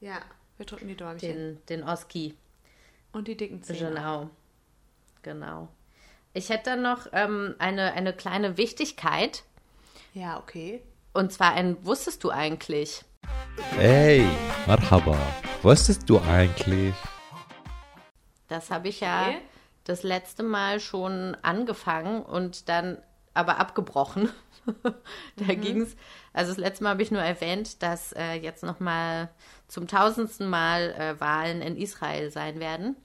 ja, 0.00 0.18
wir 0.56 0.66
drücken 0.66 0.88
die 0.88 0.96
Däumchen. 0.96 1.28
den, 1.28 1.66
den 1.68 1.84
Oski. 1.88 2.34
Und 3.12 3.28
die 3.28 3.36
dicken 3.36 3.62
Zähne. 3.62 3.90
Genau. 3.90 4.30
Genau. 5.22 5.68
Ich 6.32 6.48
hätte 6.48 6.70
dann 6.70 6.82
noch 6.82 7.06
ähm, 7.12 7.54
eine, 7.58 7.92
eine 7.92 8.12
kleine 8.12 8.56
Wichtigkeit. 8.56 9.42
Ja, 10.14 10.38
okay. 10.38 10.82
Und 11.12 11.32
zwar 11.32 11.52
ein 11.54 11.84
Wusstest 11.84 12.22
du 12.24 12.30
eigentlich? 12.30 13.04
Hey, 13.72 14.24
Marhaba. 14.66 15.18
Wusstest 15.62 16.08
du 16.08 16.20
eigentlich? 16.20 16.94
Das 18.48 18.70
habe 18.70 18.88
ich 18.88 19.00
ja 19.00 19.28
Okay. 19.28 19.38
das 19.84 20.02
letzte 20.02 20.42
Mal 20.42 20.80
schon 20.80 21.36
angefangen 21.42 22.22
und 22.22 22.68
dann 22.68 22.98
aber 23.34 23.58
abgebrochen. 23.58 24.30
da 25.36 25.54
ging's. 25.54 25.96
Also 26.32 26.52
das 26.52 26.58
letzte 26.58 26.84
Mal 26.84 26.90
habe 26.90 27.02
ich 27.02 27.10
nur 27.10 27.22
erwähnt, 27.22 27.82
dass 27.82 28.12
äh, 28.12 28.34
jetzt 28.34 28.62
nochmal 28.62 29.30
zum 29.70 29.86
tausendsten 29.88 30.48
Mal 30.48 30.92
äh, 30.98 31.20
Wahlen 31.20 31.62
in 31.62 31.76
Israel 31.76 32.30
sein 32.30 32.60
werden. 32.60 32.96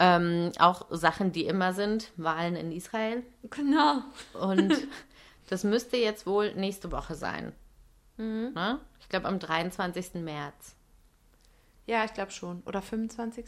Ähm, 0.00 0.52
auch 0.58 0.86
Sachen, 0.90 1.32
die 1.32 1.44
immer 1.46 1.74
sind, 1.74 2.10
Wahlen 2.16 2.56
in 2.56 2.72
Israel. 2.72 3.22
Genau. 3.50 4.00
Und 4.32 4.74
das 5.50 5.64
müsste 5.64 5.98
jetzt 5.98 6.26
wohl 6.26 6.54
nächste 6.54 6.90
Woche 6.90 7.14
sein. 7.14 7.52
Ne? 8.16 8.80
Ich 9.00 9.10
glaube 9.10 9.28
am 9.28 9.38
23. 9.38 10.14
März. 10.14 10.74
Ja, 11.84 12.04
ich 12.06 12.14
glaube 12.14 12.30
schon. 12.32 12.62
Oder 12.64 12.80
25. 12.80 13.44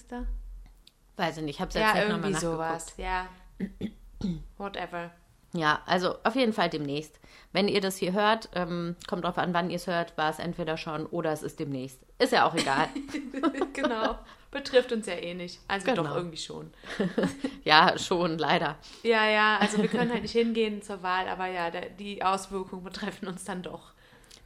Weiß 1.16 1.38
ich 1.38 1.42
nicht, 1.42 1.54
ich 1.56 1.60
habe 1.62 1.70
es 1.70 1.74
jetzt 1.74 1.82
Ja, 1.82 1.94
nicht 1.94 2.08
nochmal 2.10 2.30
irgendwie 2.30 2.32
nachgeguckt. 2.34 2.58
sowas. 2.58 2.94
Ja. 2.98 3.28
Whatever. 4.58 5.10
Ja, 5.58 5.82
also 5.86 6.14
auf 6.24 6.34
jeden 6.36 6.52
Fall 6.52 6.70
demnächst. 6.70 7.18
Wenn 7.52 7.66
ihr 7.66 7.80
das 7.80 7.96
hier 7.96 8.12
hört, 8.12 8.48
ähm, 8.54 8.94
kommt 9.08 9.24
drauf 9.24 9.38
an, 9.38 9.54
wann 9.54 9.70
ihr 9.70 9.76
es 9.76 9.86
hört, 9.86 10.16
war 10.16 10.30
es 10.30 10.38
entweder 10.38 10.76
schon 10.76 11.06
oder 11.06 11.32
es 11.32 11.42
ist 11.42 11.58
demnächst. 11.58 12.00
Ist 12.18 12.32
ja 12.32 12.46
auch 12.46 12.54
egal. 12.54 12.88
genau. 13.72 14.18
Betrifft 14.50 14.92
uns 14.92 15.06
ja 15.06 15.14
eh 15.14 15.34
nicht. 15.34 15.60
Also 15.68 15.86
Genau. 15.86 16.04
doch 16.04 16.14
irgendwie 16.16 16.36
schon. 16.36 16.70
ja, 17.64 17.98
schon, 17.98 18.38
leider. 18.38 18.76
Ja, 19.02 19.26
ja, 19.26 19.58
also 19.58 19.78
wir 19.78 19.88
können 19.88 20.10
halt 20.10 20.22
nicht 20.22 20.32
hingehen 20.32 20.80
zur 20.82 21.02
Wahl, 21.02 21.28
aber 21.28 21.46
ja, 21.46 21.70
der, 21.70 21.90
die 21.90 22.22
Auswirkungen 22.22 22.84
betreffen 22.84 23.28
uns 23.28 23.44
dann 23.44 23.62
doch. 23.62 23.92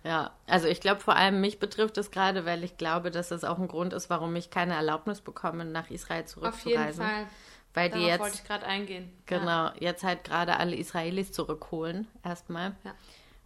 Ja, 0.05 0.33
also 0.49 0.67
ich 0.67 0.81
glaube 0.81 1.01
vor 1.01 1.15
allem 1.15 1.41
mich 1.41 1.61
betrifft 1.61 1.97
es 1.99 2.11
gerade, 2.11 2.45
weil 2.45 2.65
ich 2.65 2.77
glaube, 2.77 3.13
dass 3.13 3.29
das 3.29 3.45
auch 3.45 3.59
ein 3.59 3.69
Grund 3.69 3.93
ist, 3.93 4.11
warum 4.11 4.35
ich 4.35 4.51
keine 4.51 4.75
Erlaubnis 4.75 5.21
bekomme, 5.21 5.65
nach 5.65 5.91
Israel 5.91 6.23
Auf 6.23 6.35
jeden 6.35 6.41
zurückzureisen. 6.41 7.05
Fall. 7.05 7.27
Weil 7.75 7.91
die 7.91 8.03
Darauf 8.03 8.19
wollte 8.21 8.25
jetzt, 8.35 8.43
ich 8.43 8.49
gerade 8.49 8.67
eingehen. 8.67 9.11
genau, 9.27 9.71
jetzt 9.81 10.05
halt 10.05 10.25
gerade 10.25 10.57
alle 10.59 10.77
Israelis 10.77 11.33
zurückholen, 11.33 12.07
erstmal, 12.23 12.75
Ja. 12.85 12.95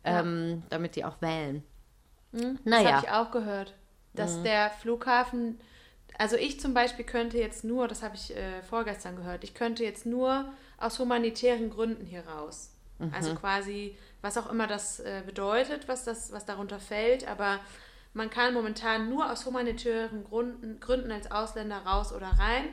ähm, 0.04 0.62
damit 0.68 0.96
die 0.96 1.04
auch 1.04 1.20
wählen. 1.20 1.62
Das 2.32 2.42
Naja, 2.64 2.92
habe 2.96 3.06
ich 3.06 3.12
auch 3.12 3.30
gehört, 3.30 3.74
dass 4.14 4.42
der 4.42 4.70
Flughafen, 4.70 5.60
also 6.18 6.36
ich 6.36 6.60
zum 6.60 6.74
Beispiel 6.74 7.04
könnte 7.04 7.38
jetzt 7.38 7.64
nur, 7.64 7.88
das 7.88 8.02
habe 8.02 8.16
ich 8.16 8.34
äh, 8.36 8.62
vorgestern 8.62 9.16
gehört, 9.16 9.44
ich 9.44 9.54
könnte 9.54 9.84
jetzt 9.84 10.06
nur 10.06 10.52
aus 10.78 10.98
humanitären 10.98 11.70
Gründen 11.70 12.04
hier 12.06 12.26
raus. 12.26 12.72
Also 13.12 13.34
quasi, 13.34 13.94
was 14.22 14.38
auch 14.38 14.50
immer 14.50 14.66
das 14.66 15.00
äh, 15.00 15.22
bedeutet, 15.26 15.86
was, 15.86 16.04
das, 16.04 16.32
was 16.32 16.46
darunter 16.46 16.80
fällt, 16.80 17.28
aber 17.28 17.60
man 18.14 18.30
kann 18.30 18.54
momentan 18.54 19.10
nur 19.10 19.30
aus 19.30 19.44
humanitären 19.44 20.24
Gründen, 20.24 20.80
Gründen 20.80 21.12
als 21.12 21.30
Ausländer 21.30 21.76
raus 21.84 22.10
oder 22.14 22.28
rein. 22.38 22.64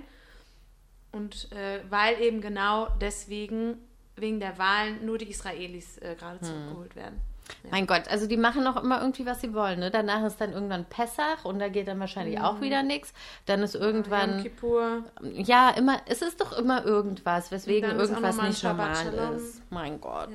Und 1.13 1.51
äh, 1.53 1.79
weil 1.89 2.19
eben 2.21 2.41
genau 2.41 2.87
deswegen, 2.99 3.77
wegen 4.15 4.39
der 4.39 4.57
Wahlen, 4.57 5.05
nur 5.05 5.17
die 5.17 5.29
Israelis 5.29 5.97
äh, 5.99 6.15
gerade 6.15 6.41
zurückgeholt 6.41 6.95
werden. 6.95 7.21
Mein 7.69 7.85
Gott, 7.87 8.07
also 8.07 8.25
die 8.25 8.37
machen 8.37 8.65
auch 8.67 8.81
immer 8.81 9.01
irgendwie, 9.01 9.25
was 9.25 9.41
sie 9.41 9.53
wollen. 9.53 9.79
Ne? 9.79 9.91
Danach 9.91 10.23
ist 10.23 10.39
dann 10.39 10.53
irgendwann 10.53 10.85
Pessach 10.85 11.43
und 11.43 11.59
da 11.59 11.67
geht 11.67 11.87
dann 11.87 11.99
wahrscheinlich 11.99 12.39
auch 12.39 12.61
wieder 12.61 12.83
nichts. 12.83 13.13
Dann 13.45 13.61
ist 13.63 13.75
irgendwann, 13.75 14.41
Kippur. 14.41 15.03
ja, 15.21 15.69
immer, 15.71 15.99
es 16.05 16.21
ist 16.21 16.39
doch 16.41 16.57
immer 16.57 16.83
irgendwas, 16.85 17.51
weswegen 17.51 17.91
irgendwas 17.99 18.41
nicht 18.41 18.63
normal 18.63 19.13
ist. 19.35 19.61
Mein 19.69 19.99
Gott, 19.99 20.29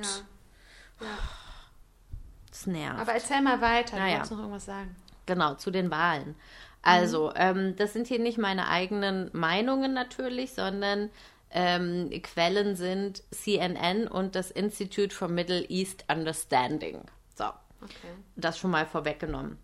Ja. 1.01 1.05
ja. 1.07 1.07
das 2.49 2.67
nervt. 2.67 2.99
Aber 2.99 3.13
erzähl 3.13 3.41
mal 3.41 3.59
weiter, 3.59 3.95
du 3.95 4.01
Naja. 4.01 4.13
wolltest 4.13 4.31
noch 4.31 4.39
irgendwas 4.39 4.65
sagen. 4.65 4.95
Genau, 5.25 5.55
zu 5.55 5.71
den 5.71 5.91
Wahlen. 5.91 6.35
Also, 6.81 7.33
ähm, 7.35 7.75
das 7.75 7.93
sind 7.93 8.07
hier 8.07 8.19
nicht 8.19 8.37
meine 8.37 8.67
eigenen 8.69 9.29
Meinungen 9.33 9.93
natürlich, 9.93 10.53
sondern 10.53 11.09
ähm, 11.51 12.09
Quellen 12.21 12.75
sind 12.75 13.23
CNN 13.31 14.07
und 14.07 14.35
das 14.35 14.51
Institute 14.51 15.13
for 15.13 15.27
Middle 15.27 15.65
East 15.69 16.05
Understanding. 16.09 17.01
So, 17.35 17.45
Okay. 17.81 18.13
das 18.35 18.59
schon 18.59 18.71
mal 18.71 18.85
vorweggenommen. 18.85 19.57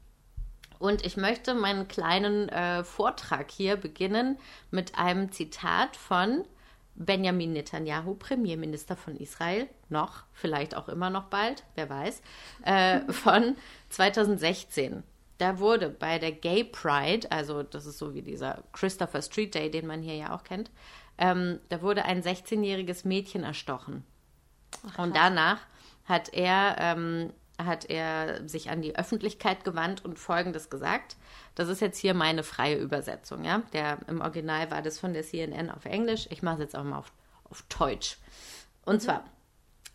Und 0.79 1.05
ich 1.05 1.17
möchte 1.17 1.53
meinen 1.53 1.87
kleinen 1.87 2.49
äh, 2.49 2.83
Vortrag 2.83 3.49
hier 3.49 3.77
beginnen 3.77 4.37
mit 4.71 4.97
einem 4.97 5.31
Zitat 5.31 5.95
von 5.95 6.45
Benjamin 6.95 7.53
Netanyahu, 7.53 8.15
Premierminister 8.15 8.95
von 8.95 9.17
Israel, 9.17 9.67
noch, 9.89 10.23
vielleicht 10.33 10.75
auch 10.75 10.87
immer 10.87 11.09
noch 11.09 11.25
bald, 11.25 11.63
wer 11.75 11.89
weiß, 11.89 12.21
äh, 12.63 13.01
von 13.11 13.55
2016. 13.89 15.03
Da 15.37 15.59
wurde 15.59 15.89
bei 15.89 16.19
der 16.19 16.31
Gay 16.31 16.63
Pride, 16.63 17.29
also 17.31 17.63
das 17.63 17.85
ist 17.85 17.97
so 17.97 18.13
wie 18.13 18.21
dieser 18.21 18.63
Christopher 18.71 19.21
Street 19.21 19.53
Day, 19.53 19.69
den 19.69 19.87
man 19.87 20.01
hier 20.01 20.15
ja 20.15 20.35
auch 20.35 20.43
kennt, 20.43 20.71
ähm, 21.17 21.59
da 21.69 21.81
wurde 21.81 22.05
ein 22.05 22.21
16-jähriges 22.21 23.07
Mädchen 23.07 23.43
erstochen. 23.43 24.03
Und 24.97 25.15
danach 25.15 25.59
hat 26.05 26.33
er 26.33 26.75
ähm, 26.79 27.31
hat 27.57 27.89
er 27.89 28.47
sich 28.47 28.69
an 28.69 28.81
die 28.81 28.95
Öffentlichkeit 28.95 29.63
gewandt 29.63 30.03
und 30.03 30.19
Folgendes 30.19 30.69
gesagt. 30.69 31.15
Das 31.55 31.69
ist 31.69 31.81
jetzt 31.81 31.97
hier 31.97 32.13
meine 32.13 32.43
freie 32.43 32.77
Übersetzung. 32.77 33.43
Ja? 33.45 33.61
Der, 33.73 33.99
Im 34.07 34.21
Original 34.21 34.71
war 34.71 34.81
das 34.81 34.99
von 34.99 35.13
der 35.13 35.23
CNN 35.23 35.69
auf 35.69 35.85
Englisch. 35.85 36.27
Ich 36.31 36.43
mache 36.43 36.55
es 36.55 36.61
jetzt 36.61 36.75
auch 36.75 36.83
mal 36.83 36.97
auf, 36.97 37.11
auf 37.49 37.63
Deutsch. 37.63 38.17
Und 38.83 39.01
zwar, 39.01 39.23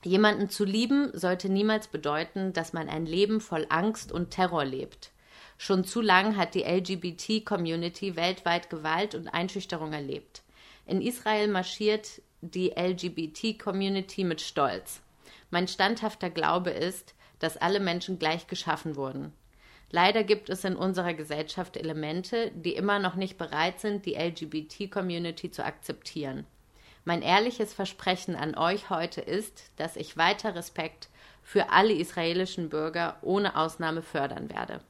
jemanden 0.02 0.48
zu 0.48 0.64
lieben 0.64 1.10
sollte 1.12 1.48
niemals 1.50 1.88
bedeuten, 1.88 2.52
dass 2.52 2.72
man 2.72 2.88
ein 2.88 3.04
Leben 3.04 3.40
voll 3.40 3.66
Angst 3.68 4.10
und 4.10 4.30
Terror 4.30 4.64
lebt. 4.64 5.10
Schon 5.62 5.84
zu 5.84 6.00
lang 6.00 6.38
hat 6.38 6.54
die 6.54 6.62
LGBT-Community 6.62 8.16
weltweit 8.16 8.70
Gewalt 8.70 9.14
und 9.14 9.28
Einschüchterung 9.28 9.92
erlebt. 9.92 10.40
In 10.86 11.02
Israel 11.02 11.48
marschiert 11.48 12.22
die 12.40 12.70
LGBT-Community 12.70 14.24
mit 14.24 14.40
Stolz. 14.40 15.02
Mein 15.50 15.68
standhafter 15.68 16.30
Glaube 16.30 16.70
ist, 16.70 17.14
dass 17.40 17.58
alle 17.58 17.78
Menschen 17.78 18.18
gleich 18.18 18.46
geschaffen 18.46 18.96
wurden. 18.96 19.34
Leider 19.90 20.24
gibt 20.24 20.48
es 20.48 20.64
in 20.64 20.76
unserer 20.76 21.12
Gesellschaft 21.12 21.76
Elemente, 21.76 22.52
die 22.54 22.72
immer 22.72 22.98
noch 22.98 23.16
nicht 23.16 23.36
bereit 23.36 23.80
sind, 23.80 24.06
die 24.06 24.14
LGBT-Community 24.14 25.50
zu 25.50 25.62
akzeptieren. 25.62 26.46
Mein 27.04 27.20
ehrliches 27.20 27.74
Versprechen 27.74 28.34
an 28.34 28.56
euch 28.56 28.88
heute 28.88 29.20
ist, 29.20 29.72
dass 29.76 29.96
ich 29.96 30.16
weiter 30.16 30.54
Respekt 30.54 31.10
für 31.42 31.68
alle 31.68 31.92
israelischen 31.92 32.70
Bürger 32.70 33.18
ohne 33.20 33.56
Ausnahme 33.56 34.00
fördern 34.00 34.48
werde. 34.48 34.80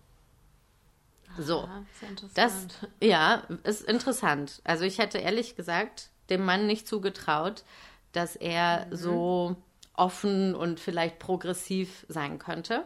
So, 1.39 1.61
Ah, 1.61 1.83
sehr 2.01 2.11
das 2.35 2.67
ja 3.03 3.43
ist 3.63 3.83
interessant. 3.83 4.61
Also 4.65 4.85
ich 4.85 4.99
hätte 4.99 5.19
ehrlich 5.19 5.57
gesagt 5.57 6.11
dem 6.29 6.45
Mann 6.45 6.67
nicht 6.67 6.87
zugetraut, 6.87 7.65
dass 8.13 8.37
er 8.37 8.87
so 8.91 9.57
offen 9.95 10.55
und 10.55 10.81
vielleicht 10.81 11.19
progressiv 11.19 12.05
sein 12.09 12.39
könnte. 12.39 12.85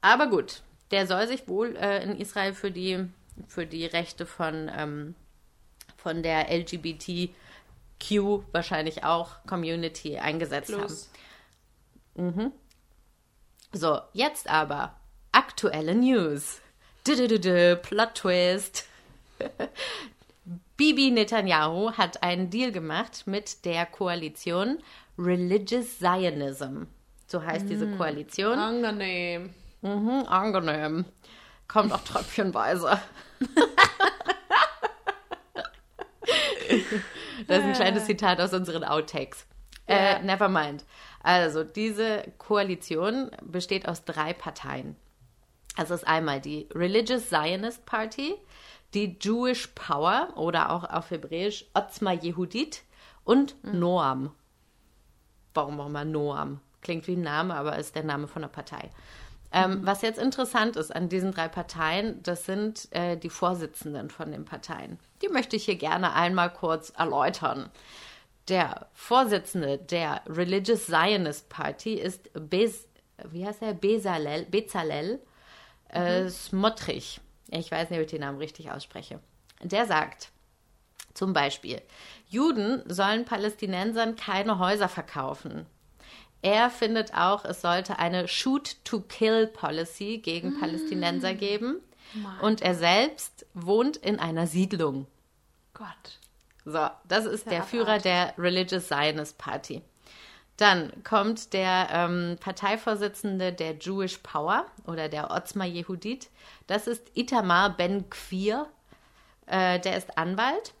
Aber 0.00 0.28
gut, 0.28 0.62
der 0.90 1.06
soll 1.06 1.26
sich 1.26 1.48
wohl 1.48 1.76
äh, 1.76 2.02
in 2.02 2.18
Israel 2.18 2.54
für 2.54 2.70
die 2.70 3.08
für 3.48 3.66
die 3.66 3.86
Rechte 3.86 4.26
von 4.26 4.70
ähm, 4.74 5.14
von 5.96 6.22
der 6.22 6.50
LGBTQ 6.50 7.32
wahrscheinlich 8.52 9.04
auch 9.04 9.44
Community 9.46 10.18
eingesetzt 10.18 10.72
haben. 10.72 10.86
Plus. 10.86 11.10
So, 13.72 14.00
jetzt 14.12 14.48
aber 14.48 14.94
aktuelle 15.32 15.94
News. 15.94 16.60
Plot 17.04 18.14
Twist. 18.14 18.84
Bibi 20.76 21.10
Netanyahu 21.10 21.92
hat 21.92 22.22
einen 22.22 22.50
Deal 22.50 22.72
gemacht 22.72 23.26
mit 23.26 23.64
der 23.64 23.86
Koalition 23.86 24.78
Religious 25.18 25.98
Zionism. 25.98 26.84
So 27.26 27.42
heißt 27.42 27.68
diese 27.68 27.90
Koalition. 27.96 28.58
Angenehm. 28.58 29.50
Mhm, 29.82 30.24
angenehm. 30.26 31.04
Kommt 31.68 31.92
auch 31.92 32.02
tröpfchenweise. 32.02 32.98
das 37.46 37.58
ist 37.58 37.64
ein 37.64 37.72
kleines 37.74 38.06
Zitat 38.06 38.40
aus 38.40 38.52
unseren 38.52 38.84
Outtakes. 38.84 39.46
Äh, 39.86 40.14
Ja. 40.14 40.18
never 40.20 40.48
mind. 40.48 40.84
Also, 41.22 41.64
diese 41.64 42.24
Koalition 42.38 43.30
besteht 43.42 43.88
aus 43.88 44.04
drei 44.04 44.32
Parteien. 44.32 44.96
Also 45.76 45.94
es 45.94 46.02
ist 46.02 46.08
einmal 46.08 46.40
die 46.40 46.68
Religious 46.74 47.28
Zionist 47.28 47.84
Party, 47.86 48.34
die 48.94 49.16
Jewish 49.20 49.68
Power 49.74 50.28
oder 50.36 50.70
auch 50.70 50.84
auf 50.84 51.10
Hebräisch 51.10 51.66
Otzma 51.74 52.12
Yehudit 52.12 52.82
und 53.24 53.56
Noam. 53.64 54.30
Warum 55.52 55.80
auch 55.80 55.86
immer 55.86 56.04
Noam? 56.04 56.60
Klingt 56.80 57.06
wie 57.08 57.16
ein 57.16 57.22
Name, 57.22 57.54
aber 57.54 57.78
ist 57.78 57.96
der 57.96 58.04
Name 58.04 58.28
von 58.28 58.42
der 58.42 58.48
Partei. 58.48 58.90
Ähm, 59.52 59.80
Was 59.84 60.02
jetzt 60.02 60.18
interessant 60.18 60.76
ist 60.76 60.94
an 60.94 61.08
diesen 61.08 61.32
drei 61.32 61.48
Parteien, 61.48 62.22
das 62.22 62.44
sind 62.44 62.88
äh, 62.90 63.16
die 63.16 63.30
Vorsitzenden 63.30 64.10
von 64.10 64.32
den 64.32 64.44
Parteien. 64.44 64.98
Die 65.22 65.28
möchte 65.28 65.56
ich 65.56 65.64
hier 65.64 65.76
gerne 65.76 66.12
einmal 66.12 66.52
kurz 66.52 66.90
erläutern. 66.90 67.70
Der 68.48 68.88
Vorsitzende 68.92 69.78
der 69.78 70.22
Religious 70.26 70.86
Zionist 70.86 71.48
Party 71.48 71.94
ist 71.94 72.30
Bez, 72.34 72.88
wie 73.30 73.46
heißt 73.46 73.62
er? 73.62 73.74
Bezalel, 73.74 74.44
Bezalel 74.46 75.20
äh, 75.94 76.28
Smotrich. 76.30 77.20
Ich 77.48 77.70
weiß 77.70 77.90
nicht, 77.90 77.98
ob 77.98 78.04
ich 78.04 78.10
den 78.10 78.20
Namen 78.20 78.38
richtig 78.38 78.70
ausspreche. 78.70 79.20
Der 79.62 79.86
sagt 79.86 80.30
zum 81.14 81.32
Beispiel, 81.32 81.80
Juden 82.28 82.82
sollen 82.86 83.24
Palästinensern 83.24 84.16
keine 84.16 84.58
Häuser 84.58 84.88
verkaufen. 84.88 85.66
Er 86.42 86.68
findet 86.70 87.14
auch, 87.14 87.44
es 87.44 87.62
sollte 87.62 87.98
eine 87.98 88.28
Shoot-to-Kill-Policy 88.28 90.18
gegen 90.18 90.58
Palästinenser 90.60 91.34
geben. 91.34 91.80
Und 92.42 92.60
er 92.62 92.74
selbst 92.74 93.46
wohnt 93.54 93.96
in 93.96 94.18
einer 94.18 94.46
Siedlung. 94.46 95.06
Gott. 95.72 96.18
So, 96.64 96.88
das 97.08 97.24
ist 97.26 97.46
der 97.46 97.62
abartig. 97.62 97.70
Führer 97.70 97.98
der 97.98 98.34
Religious 98.38 98.88
Zionist 98.88 99.38
Party. 99.38 99.82
Dann 100.56 101.02
kommt 101.02 101.52
der 101.52 101.88
ähm, 101.90 102.36
Parteivorsitzende 102.38 103.52
der 103.52 103.76
Jewish 103.78 104.18
Power 104.18 104.66
oder 104.86 105.08
der 105.08 105.30
Otzma 105.30 105.64
Yehudit. 105.64 106.30
Das 106.66 106.86
ist 106.86 107.10
Itamar 107.14 107.76
Ben 107.76 108.08
Gvir. 108.08 108.66
Äh, 109.46 109.80
der 109.80 109.96
ist 109.96 110.16
Anwalt 110.16 110.74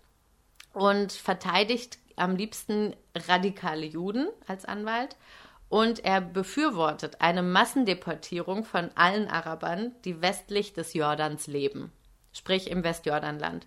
und 0.72 1.12
verteidigt 1.12 1.98
am 2.16 2.36
liebsten 2.36 2.94
radikale 3.14 3.86
Juden 3.86 4.28
als 4.46 4.64
Anwalt. 4.64 5.16
Und 5.68 6.04
er 6.04 6.20
befürwortet 6.20 7.20
eine 7.20 7.42
Massendeportierung 7.42 8.64
von 8.64 8.90
allen 8.94 9.28
Arabern, 9.28 9.92
die 10.04 10.22
westlich 10.22 10.72
des 10.72 10.94
Jordans 10.94 11.48
leben. 11.48 11.90
Sprich 12.32 12.70
im 12.70 12.84
Westjordanland. 12.84 13.66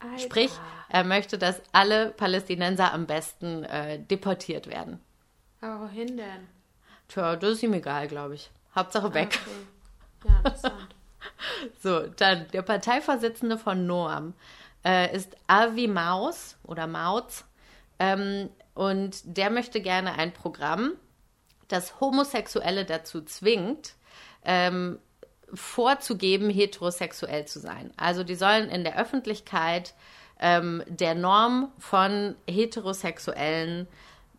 Alter. 0.00 0.18
Sprich, 0.18 0.50
er 0.88 1.04
möchte, 1.04 1.38
dass 1.38 1.62
alle 1.72 2.10
Palästinenser 2.10 2.92
am 2.92 3.06
besten 3.06 3.62
äh, 3.64 3.98
deportiert 4.00 4.66
werden. 4.66 5.00
Aber 5.66 5.88
wohin 5.88 6.16
denn? 6.16 6.48
Tja, 7.08 7.34
das 7.34 7.54
ist 7.54 7.62
ihm 7.64 7.72
egal, 7.72 8.06
glaube 8.06 8.34
ich. 8.34 8.50
Hauptsache 8.74 9.12
weg. 9.14 9.38
Okay. 9.42 9.50
Ja, 10.24 10.38
interessant. 10.38 10.88
So, 11.80 12.00
dann 12.16 12.48
der 12.52 12.62
Parteivorsitzende 12.62 13.58
von 13.58 13.86
Noam 13.86 14.34
äh, 14.84 15.14
ist 15.14 15.36
Avi 15.46 15.86
Maus 15.86 16.56
oder 16.64 16.88
Mauz. 16.88 17.44
Ähm, 18.00 18.48
und 18.74 19.20
der 19.24 19.50
möchte 19.50 19.80
gerne 19.80 20.14
ein 20.14 20.32
Programm, 20.32 20.94
das 21.68 22.00
Homosexuelle 22.00 22.84
dazu 22.84 23.22
zwingt, 23.22 23.94
ähm, 24.44 24.98
vorzugeben, 25.54 26.50
heterosexuell 26.50 27.44
zu 27.46 27.60
sein. 27.60 27.92
Also 27.96 28.24
die 28.24 28.34
sollen 28.34 28.68
in 28.68 28.82
der 28.82 28.98
Öffentlichkeit 28.98 29.94
ähm, 30.40 30.82
der 30.88 31.14
Norm 31.14 31.70
von 31.78 32.34
heterosexuellen 32.48 33.86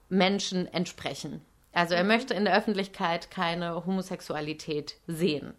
Menschen 0.10 0.67
entsprechen. 0.67 1.41
Also 1.74 1.93
er 1.93 2.04
möchte 2.04 2.34
in 2.34 2.46
der 2.46 2.58
Öffentlichkeit 2.58 3.30
keine 3.30 3.86
Homosexualität 3.86 4.96
sehen. 5.06 5.54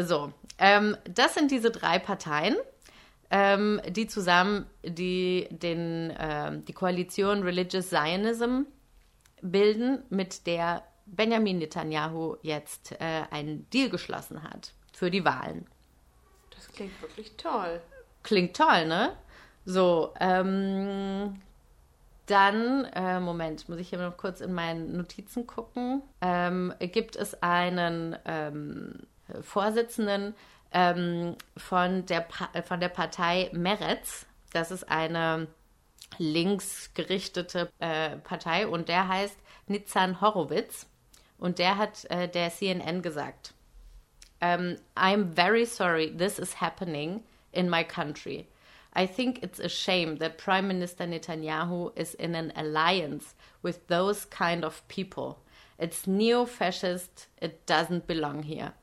So, 0.00 0.32
ähm, 0.58 0.96
das 1.04 1.34
sind 1.34 1.50
diese 1.50 1.70
drei 1.70 1.98
Parteien, 1.98 2.56
ähm, 3.30 3.80
die 3.88 4.06
zusammen 4.06 4.66
die, 4.82 5.48
den, 5.50 6.14
ähm, 6.18 6.64
die 6.64 6.72
Koalition 6.72 7.42
Religious 7.42 7.90
Zionism 7.90 8.62
bilden, 9.42 10.02
mit 10.08 10.46
der 10.46 10.82
Benjamin 11.04 11.58
Netanyahu 11.58 12.36
jetzt 12.42 12.92
äh, 12.92 13.24
einen 13.30 13.68
Deal 13.70 13.90
geschlossen 13.90 14.42
hat 14.42 14.72
für 14.92 15.10
die 15.10 15.24
Wahlen. 15.24 15.66
Das 16.54 16.68
klingt 16.68 17.02
wirklich 17.02 17.36
toll. 17.36 17.82
Klingt 18.22 18.56
toll, 18.56 18.86
ne? 18.86 19.16
So, 19.64 20.14
ähm, 20.20 21.40
dann, 22.32 22.86
äh, 22.86 23.20
Moment, 23.20 23.68
muss 23.68 23.78
ich 23.78 23.90
hier 23.90 23.98
noch 23.98 24.16
kurz 24.16 24.40
in 24.40 24.54
meinen 24.54 24.96
Notizen 24.96 25.46
gucken. 25.46 26.02
Ähm, 26.22 26.72
gibt 26.80 27.14
es 27.14 27.42
einen 27.42 28.16
ähm, 28.24 29.00
Vorsitzenden 29.42 30.34
ähm, 30.72 31.36
von, 31.58 32.06
der 32.06 32.26
von 32.64 32.80
der 32.80 32.88
Partei 32.88 33.50
Meretz. 33.52 34.24
Das 34.52 34.70
ist 34.70 34.90
eine 34.90 35.46
linksgerichtete 36.16 37.70
äh, 37.80 38.16
Partei 38.16 38.66
und 38.66 38.88
der 38.88 39.08
heißt 39.08 39.36
Nitzan 39.66 40.22
Horowitz. 40.22 40.86
Und 41.36 41.58
der 41.58 41.76
hat 41.76 42.06
äh, 42.06 42.28
der 42.28 42.50
CNN 42.50 43.02
gesagt, 43.02 43.52
um, 44.40 44.76
I'm 44.96 45.34
very 45.34 45.66
sorry 45.66 46.16
this 46.16 46.38
is 46.38 46.60
happening 46.62 47.24
in 47.52 47.68
my 47.68 47.84
country. 47.84 48.46
I 48.94 49.06
think 49.06 49.42
it's 49.42 49.58
a 49.58 49.68
shame 49.68 50.16
that 50.18 50.36
Prime 50.36 50.68
Minister 50.68 51.04
Netanyahu 51.04 51.92
is 51.96 52.14
in 52.14 52.34
an 52.34 52.52
alliance 52.56 53.34
with 53.62 53.86
those 53.88 54.26
kind 54.26 54.64
of 54.64 54.86
people. 54.88 55.38
It's 55.78 56.06
neo 56.06 56.44
fascist, 56.44 57.28
it 57.40 57.66
doesn't 57.66 58.06
belong 58.06 58.42
here. 58.42 58.74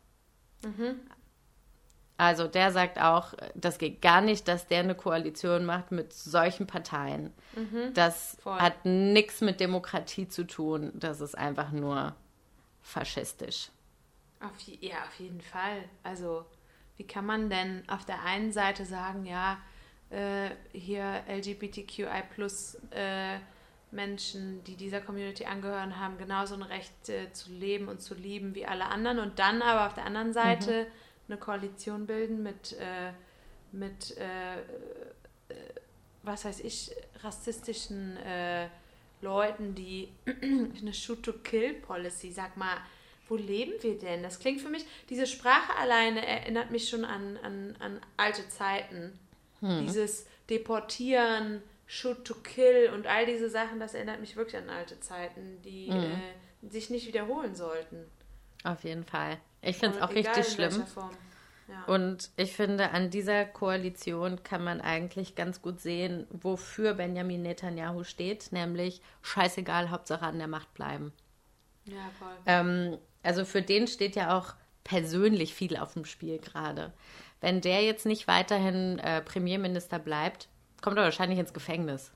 Also 2.18 2.48
der 2.48 2.72
sagt 2.72 3.00
auch, 3.00 3.34
das 3.56 3.78
geht 3.78 4.02
gar 4.02 4.20
nicht, 4.20 4.48
dass 4.50 4.68
der 4.68 4.80
eine 4.80 4.96
Koalition 4.96 5.66
macht 5.66 5.92
mit 5.92 6.12
solchen 6.12 6.68
Parteien. 6.68 7.32
Das 7.94 8.38
Voll. 8.42 8.60
hat 8.60 8.86
nichts 8.86 9.40
mit 9.40 9.62
Demokratie 9.62 10.28
zu 10.28 10.46
tun. 10.46 10.92
Das 10.96 11.22
ist 11.22 11.38
einfach 11.38 11.72
nur 11.72 12.16
faschistisch. 12.82 13.70
Auf, 14.42 14.52
ja, 14.82 14.96
auf 15.08 15.18
jeden 15.18 15.40
Fall. 15.40 15.86
Also, 16.04 16.46
wie 16.98 17.08
kann 17.08 17.26
man 17.26 17.50
denn 17.50 17.84
auf 17.88 18.04
der 18.04 18.24
einen 18.24 18.52
Seite 18.52 18.86
sagen, 18.86 19.26
ja, 19.26 19.58
äh, 20.10 20.50
hier 20.74 21.24
LGBTQI 21.28 22.24
plus 22.34 22.76
äh, 22.92 23.38
Menschen, 23.92 24.64
die 24.66 24.76
dieser 24.76 25.02
Community 25.02 25.46
angehören, 25.46 26.00
haben 26.00 26.18
genauso 26.18 26.56
ein 26.56 26.62
Recht 26.62 27.10
äh, 27.10 27.32
zu 27.34 27.52
leben 27.52 27.88
und 27.88 28.02
zu 28.02 28.14
lieben 28.14 28.56
wie 28.56 28.66
alle 28.66 28.86
anderen 28.86 29.20
und 29.20 29.40
dann 29.40 29.62
aber 29.62 29.88
auf 29.88 29.94
der 29.94 30.06
anderen 30.06 30.34
Seite 30.34 30.88
eine 31.28 31.38
Koalition 31.38 32.06
bilden 32.06 32.44
mit, 32.44 32.74
äh, 32.80 33.12
mit 33.72 34.18
äh, 34.18 34.60
äh, 34.60 34.64
was 36.24 36.46
weiß 36.46 36.60
ich, 36.62 36.92
rassistischen 37.24 38.18
Leuten, 39.22 39.74
die 39.74 40.10
eine 40.26 40.94
Shoot-to-Kill-Policy, 40.94 42.32
sag 42.32 42.56
mal, 42.56 42.78
wo 43.28 43.36
leben 43.36 43.74
wir 43.82 43.98
denn? 43.98 44.24
Das 44.24 44.40
klingt 44.40 44.62
für 44.62 44.70
mich, 44.70 44.86
diese 45.10 45.28
Sprache 45.28 45.76
alleine 45.78 46.26
erinnert 46.26 46.72
mich 46.72 46.90
schon 46.90 47.06
an, 47.06 47.38
an, 47.38 47.76
an 47.80 48.02
alte 48.18 48.48
Zeiten. 48.50 49.18
Dieses 49.62 50.26
Deportieren, 50.50 51.62
Shoot-to-Kill 51.86 52.92
und 52.94 53.08
all 53.08 53.26
diese 53.26 53.50
Sachen, 53.50 53.80
das 53.80 53.94
erinnert 53.94 54.20
mich 54.20 54.36
wirklich 54.36 54.62
an 54.62 54.70
alte 54.70 55.00
Zeiten, 55.00 55.62
die 55.64 55.90
äh, 55.90 56.70
sich 56.70 56.90
nicht 56.90 57.08
wiederholen 57.08 57.56
sollten. 57.56 58.06
Auf 58.64 58.84
jeden 58.84 59.04
Fall. 59.04 59.38
Ich 59.62 59.78
finde 59.78 59.98
es 59.98 60.02
auch 60.02 60.14
richtig 60.14 60.48
schlimm. 60.48 60.84
Ja. 61.68 61.84
Und 61.86 62.32
ich 62.36 62.56
finde, 62.56 62.92
an 62.92 63.12
dieser 63.12 63.46
Koalition 63.46 64.44
kann 64.44 64.64
man 64.64 64.82
eigentlich 64.82 65.36
ganz 65.36 65.62
gut 65.62 65.80
sehen, 65.80 66.26
wofür 66.32 66.96
Benjamin 66.96 67.44
Netanyahu 67.44 68.04
steht, 68.04 68.52
nämlich 68.52 69.02
scheißegal, 69.22 69.92
Hauptsache 69.92 70.26
an 70.26 70.40
der 70.40 70.48
Macht 70.48 70.74
bleiben. 70.74 71.14
ja, 71.86 72.10
voll. 72.18 72.36
Ähm, 72.48 72.98
also 73.22 73.46
für 73.46 73.62
den 73.62 73.88
steht 73.88 74.16
ja 74.16 74.36
auch 74.38 74.56
persönlich 74.84 75.54
viel 75.54 75.78
auf 75.78 75.94
dem 75.94 76.06
Spiel 76.06 76.40
gerade. 76.40 76.92
Wenn 77.42 77.62
der 77.62 77.84
jetzt 77.84 78.06
nicht 78.06 78.28
weiterhin 78.28 79.00
äh, 79.00 79.22
Premierminister 79.22 80.00
bleibt, 80.00 80.50
kommt 80.82 80.98
er 80.98 81.04
wahrscheinlich 81.04 81.40
ins 81.40 81.54
Gefängnis. 81.54 82.12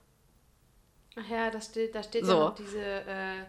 Ach 1.16 1.28
ja, 1.30 1.50
da 1.50 1.62
steht, 1.62 1.96
da 1.96 2.04
steht 2.04 2.26
So. 2.26 2.34
ja 2.34 2.40
noch 2.40 2.56
diese 2.56 2.82
äh, 2.82 3.46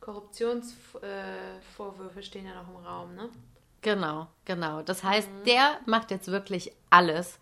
Korruptionsvorwürfe 0.00 1.60
Vorwürfe 1.76 2.22
stehen 2.22 2.46
ja 2.46 2.54
noch 2.54 2.68
im 2.68 2.76
Raum, 2.84 3.14
ne? 3.14 3.28
Genau, 3.82 4.28
genau. 4.44 4.82
Das 4.82 5.02
heißt, 5.02 5.28
der 5.44 5.78
macht 5.86 6.10
jetzt 6.10 6.28
wirklich 6.28 6.72
alles, 6.90 7.38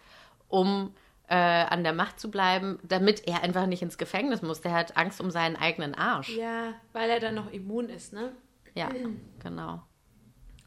um 0.48 0.94
äh, 1.28 1.34
an 1.36 1.84
der 1.84 1.92
Macht 1.92 2.18
zu 2.18 2.30
bleiben, 2.30 2.78
damit 2.82 3.26
er 3.28 3.42
einfach 3.42 3.66
nicht 3.66 3.82
ins 3.82 3.98
Gefängnis 3.98 4.42
muss. 4.42 4.60
Der 4.62 4.72
hat 4.72 4.96
Angst 4.96 5.20
um 5.20 5.30
seinen 5.30 5.56
eigenen 5.56 5.94
Arsch. 5.94 6.30
Ja, 6.36 6.74
weil 6.92 7.10
er 7.10 7.20
dann 7.20 7.34
noch 7.34 7.50
immun 7.52 7.88
ist, 7.88 8.12
ne? 8.12 8.32
Ja, 8.74 8.88
genau. 9.42 9.82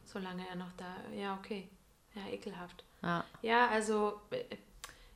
Solange 0.06 0.48
er 0.48 0.56
noch 0.56 0.72
da. 0.74 0.96
Ja, 1.16 1.36
okay. 1.40 1.70
Ja, 2.14 2.22
ekelhaft. 2.32 2.84
Ja. 3.04 3.26
Ja, 3.42 3.68
also 3.68 4.20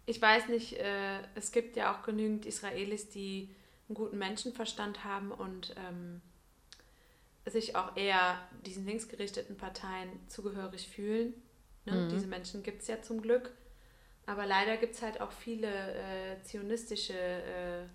ich 0.05 0.21
weiß 0.21 0.49
nicht, 0.49 0.73
äh, 0.73 1.19
es 1.35 1.51
gibt 1.51 1.75
ja 1.75 1.93
auch 1.95 2.03
genügend 2.03 2.45
Israelis, 2.45 3.09
die 3.09 3.49
einen 3.87 3.95
guten 3.95 4.17
Menschenverstand 4.17 5.03
haben 5.03 5.31
und 5.31 5.73
ähm, 5.77 6.21
sich 7.45 7.75
auch 7.75 7.95
eher 7.95 8.39
diesen 8.65 8.85
linksgerichteten 8.85 9.57
Parteien 9.57 10.09
zugehörig 10.27 10.87
fühlen. 10.87 11.33
Ne? 11.85 12.09
Diese 12.11 12.27
Menschen 12.27 12.63
gibt 12.63 12.81
es 12.81 12.87
ja 12.87 13.01
zum 13.01 13.21
Glück. 13.21 13.51
Aber 14.25 14.45
leider 14.45 14.75
gibt 14.75 14.95
es 14.95 15.01
halt 15.01 15.21
auch 15.21 15.31
viele 15.31 15.69
äh, 15.69 16.43
zionistische 16.43 17.13
äh, 17.13 17.85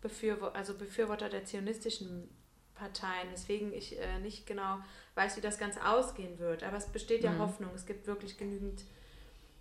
Befürworter, 0.00 0.56
also 0.56 0.74
Befürworter 0.74 1.28
der 1.28 1.44
zionistischen 1.44 2.28
Parteien, 2.74 3.30
weswegen 3.30 3.72
ich 3.72 3.98
äh, 3.98 4.18
nicht 4.18 4.46
genau 4.46 4.78
weiß, 5.14 5.36
wie 5.36 5.40
das 5.40 5.58
Ganze 5.58 5.86
ausgehen 5.86 6.40
wird. 6.40 6.64
Aber 6.64 6.76
es 6.76 6.86
besteht 6.86 7.22
ja 7.22 7.38
Hoffnung. 7.38 7.70
Es 7.74 7.86
gibt 7.86 8.08
wirklich 8.08 8.36
genügend 8.38 8.82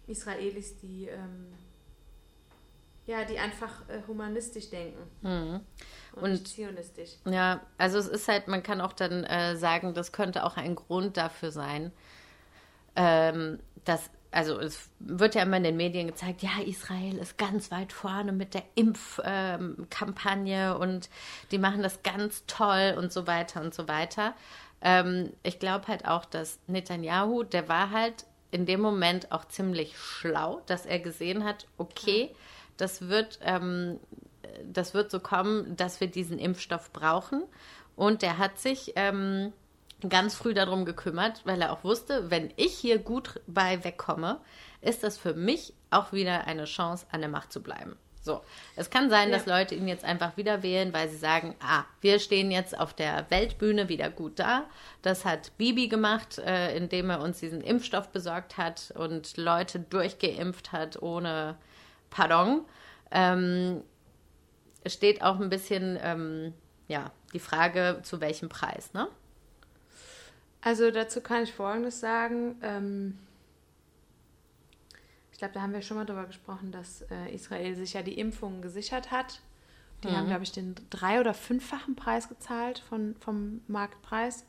Israelis, 0.07 0.77
die 0.79 1.07
ähm, 1.07 1.47
ja, 3.05 3.23
die 3.23 3.37
einfach 3.39 3.87
äh, 3.87 4.01
humanistisch 4.07 4.69
denken 4.69 4.99
und, 5.23 5.61
Und- 6.21 6.31
nicht 6.31 6.47
zionistisch. 6.49 7.11
Ja, 7.25 7.61
also 7.77 7.97
es 7.99 8.07
ist 8.07 8.27
halt, 8.27 8.47
man 8.49 8.63
kann 8.63 8.81
auch 8.81 8.91
dann 8.93 9.23
äh, 9.23 9.55
sagen, 9.55 9.93
das 9.93 10.11
könnte 10.11 10.43
auch 10.43 10.57
ein 10.57 10.75
Grund 10.75 11.15
dafür 11.15 11.51
sein, 11.51 11.91
ähm, 12.97 13.59
dass, 13.85 14.09
also 14.31 14.59
es 14.59 14.89
wird 14.99 15.35
ja 15.35 15.43
immer 15.43 15.55
in 15.57 15.63
den 15.63 15.77
Medien 15.77 16.07
gezeigt, 16.07 16.41
ja, 16.43 16.59
Israel 16.65 17.17
ist 17.17 17.37
ganz 17.37 17.71
weit 17.71 17.93
vorne 17.93 18.33
mit 18.33 18.53
der 18.53 18.63
Impfkampagne 18.75 20.77
und 20.77 21.09
die 21.51 21.59
machen 21.59 21.81
das 21.83 22.03
ganz 22.03 22.43
toll 22.45 22.95
und 22.97 23.13
so 23.13 23.25
weiter 23.25 23.61
und 23.61 23.73
so 23.73 23.87
weiter. 23.87 24.35
Ähm, 24.81 25.31
ich 25.43 25.59
glaube 25.59 25.87
halt 25.87 26.05
auch, 26.05 26.25
dass 26.25 26.59
Netanyahu, 26.67 27.43
der 27.43 27.69
war 27.69 27.91
halt 27.91 28.25
in 28.51 28.65
dem 28.65 28.81
Moment 28.81 29.31
auch 29.31 29.45
ziemlich 29.45 29.97
schlau, 29.97 30.61
dass 30.65 30.85
er 30.85 30.99
gesehen 30.99 31.43
hat, 31.43 31.67
okay, 31.77 32.33
das 32.77 33.09
wird 33.09 33.39
ähm, 33.41 33.99
das 34.65 34.93
wird 34.93 35.11
so 35.11 35.19
kommen, 35.19 35.75
dass 35.75 35.99
wir 35.99 36.07
diesen 36.07 36.39
Impfstoff 36.39 36.91
brauchen. 36.91 37.43
Und 37.95 38.21
der 38.21 38.37
hat 38.37 38.59
sich 38.59 38.93
ähm, 38.95 39.53
ganz 40.07 40.35
früh 40.35 40.53
darum 40.53 40.85
gekümmert, 40.85 41.41
weil 41.45 41.61
er 41.61 41.71
auch 41.71 41.83
wusste, 41.83 42.29
wenn 42.29 42.53
ich 42.55 42.73
hier 42.73 42.99
gut 42.99 43.41
bei 43.47 43.83
wegkomme, 43.83 44.39
ist 44.81 45.03
das 45.03 45.17
für 45.17 45.33
mich 45.33 45.73
auch 45.89 46.11
wieder 46.11 46.45
eine 46.45 46.65
Chance, 46.65 47.07
an 47.11 47.21
der 47.21 47.29
Macht 47.29 47.51
zu 47.51 47.61
bleiben. 47.61 47.97
So, 48.27 48.41
es 48.75 48.89
kann 48.89 49.09
sein, 49.09 49.31
dass 49.31 49.45
Leute 49.45 49.73
ihn 49.73 49.87
jetzt 49.87 50.03
einfach 50.03 50.35
wieder 50.35 50.61
wählen, 50.61 50.91
weil 50.91 51.07
sie 51.07 51.15
sagen, 51.15 51.55
ah, 51.61 51.85
wir 52.01 52.19
stehen 52.19 52.51
jetzt 52.51 52.77
auf 52.77 52.93
der 52.93 53.25
Weltbühne 53.29 53.87
wieder 53.87 54.09
gut 54.09 54.37
da. 54.37 54.65
Das 55.01 55.23
hat 55.23 55.57
Bibi 55.57 55.87
gemacht, 55.87 56.37
äh, 56.39 56.75
indem 56.75 57.09
er 57.09 57.21
uns 57.21 57.39
diesen 57.39 57.61
Impfstoff 57.61 58.09
besorgt 58.09 58.57
hat 58.57 58.91
und 58.97 59.37
Leute 59.37 59.79
durchgeimpft 59.79 60.73
hat 60.73 61.01
ohne 61.01 61.55
Pardon. 62.09 62.65
Ähm, 63.11 63.81
es 64.83 64.93
steht 64.93 65.21
auch 65.21 65.39
ein 65.39 65.49
bisschen, 65.49 65.97
ähm, 66.03 66.53
ja, 66.89 67.11
die 67.31 67.39
Frage, 67.39 68.01
zu 68.03 68.19
welchem 68.19 68.49
Preis, 68.49 68.91
ne? 68.91 69.07
Also 70.59 70.91
dazu 70.91 71.21
kann 71.21 71.43
ich 71.43 71.53
Folgendes 71.53 72.01
sagen. 72.01 72.57
Ähm, 72.61 73.17
ich 75.37 75.39
glaube, 75.39 75.53
da 75.53 75.61
haben 75.61 75.73
wir 75.73 75.83
schon 75.83 75.97
mal 75.97 76.05
drüber 76.05 76.25
gesprochen, 76.25 76.71
dass 76.71 77.03
äh, 77.11 77.31
Israel 77.31 77.75
sich 77.75 77.93
ja 77.93 78.01
die 78.01 78.19
Impfungen 78.19 78.63
gesichert 78.63 79.11
hat. 79.11 79.39
Die 80.03 80.07
haben, 80.07 80.25
glaube 80.27 80.41
ich, 80.41 80.51
den 80.51 80.73
drei- 80.89 81.19
oder 81.19 81.35
fünffachen 81.35 81.95
Preis 81.95 82.27
gezahlt 82.27 82.79
von, 82.79 83.15
vom 83.19 83.61
Marktpreis. 83.67 84.45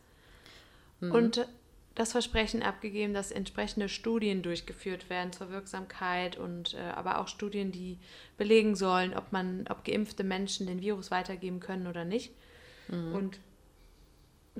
Und 1.12 1.46
das 1.94 2.12
Versprechen 2.12 2.62
abgegeben, 2.62 3.12
dass 3.12 3.32
entsprechende 3.32 3.90
Studien 3.90 4.40
durchgeführt 4.40 5.10
werden 5.10 5.30
zur 5.30 5.50
Wirksamkeit 5.50 6.38
und 6.38 6.72
äh, 6.72 6.78
aber 6.94 7.18
auch 7.18 7.28
Studien, 7.28 7.70
die 7.70 7.98
belegen 8.38 8.74
sollen, 8.74 9.12
ob 9.14 9.30
man, 9.30 9.66
ob 9.68 9.84
geimpfte 9.84 10.24
Menschen 10.24 10.66
den 10.66 10.80
Virus 10.80 11.10
weitergeben 11.10 11.60
können 11.60 11.86
oder 11.86 12.06
nicht. 12.06 12.32
Und 13.12 13.38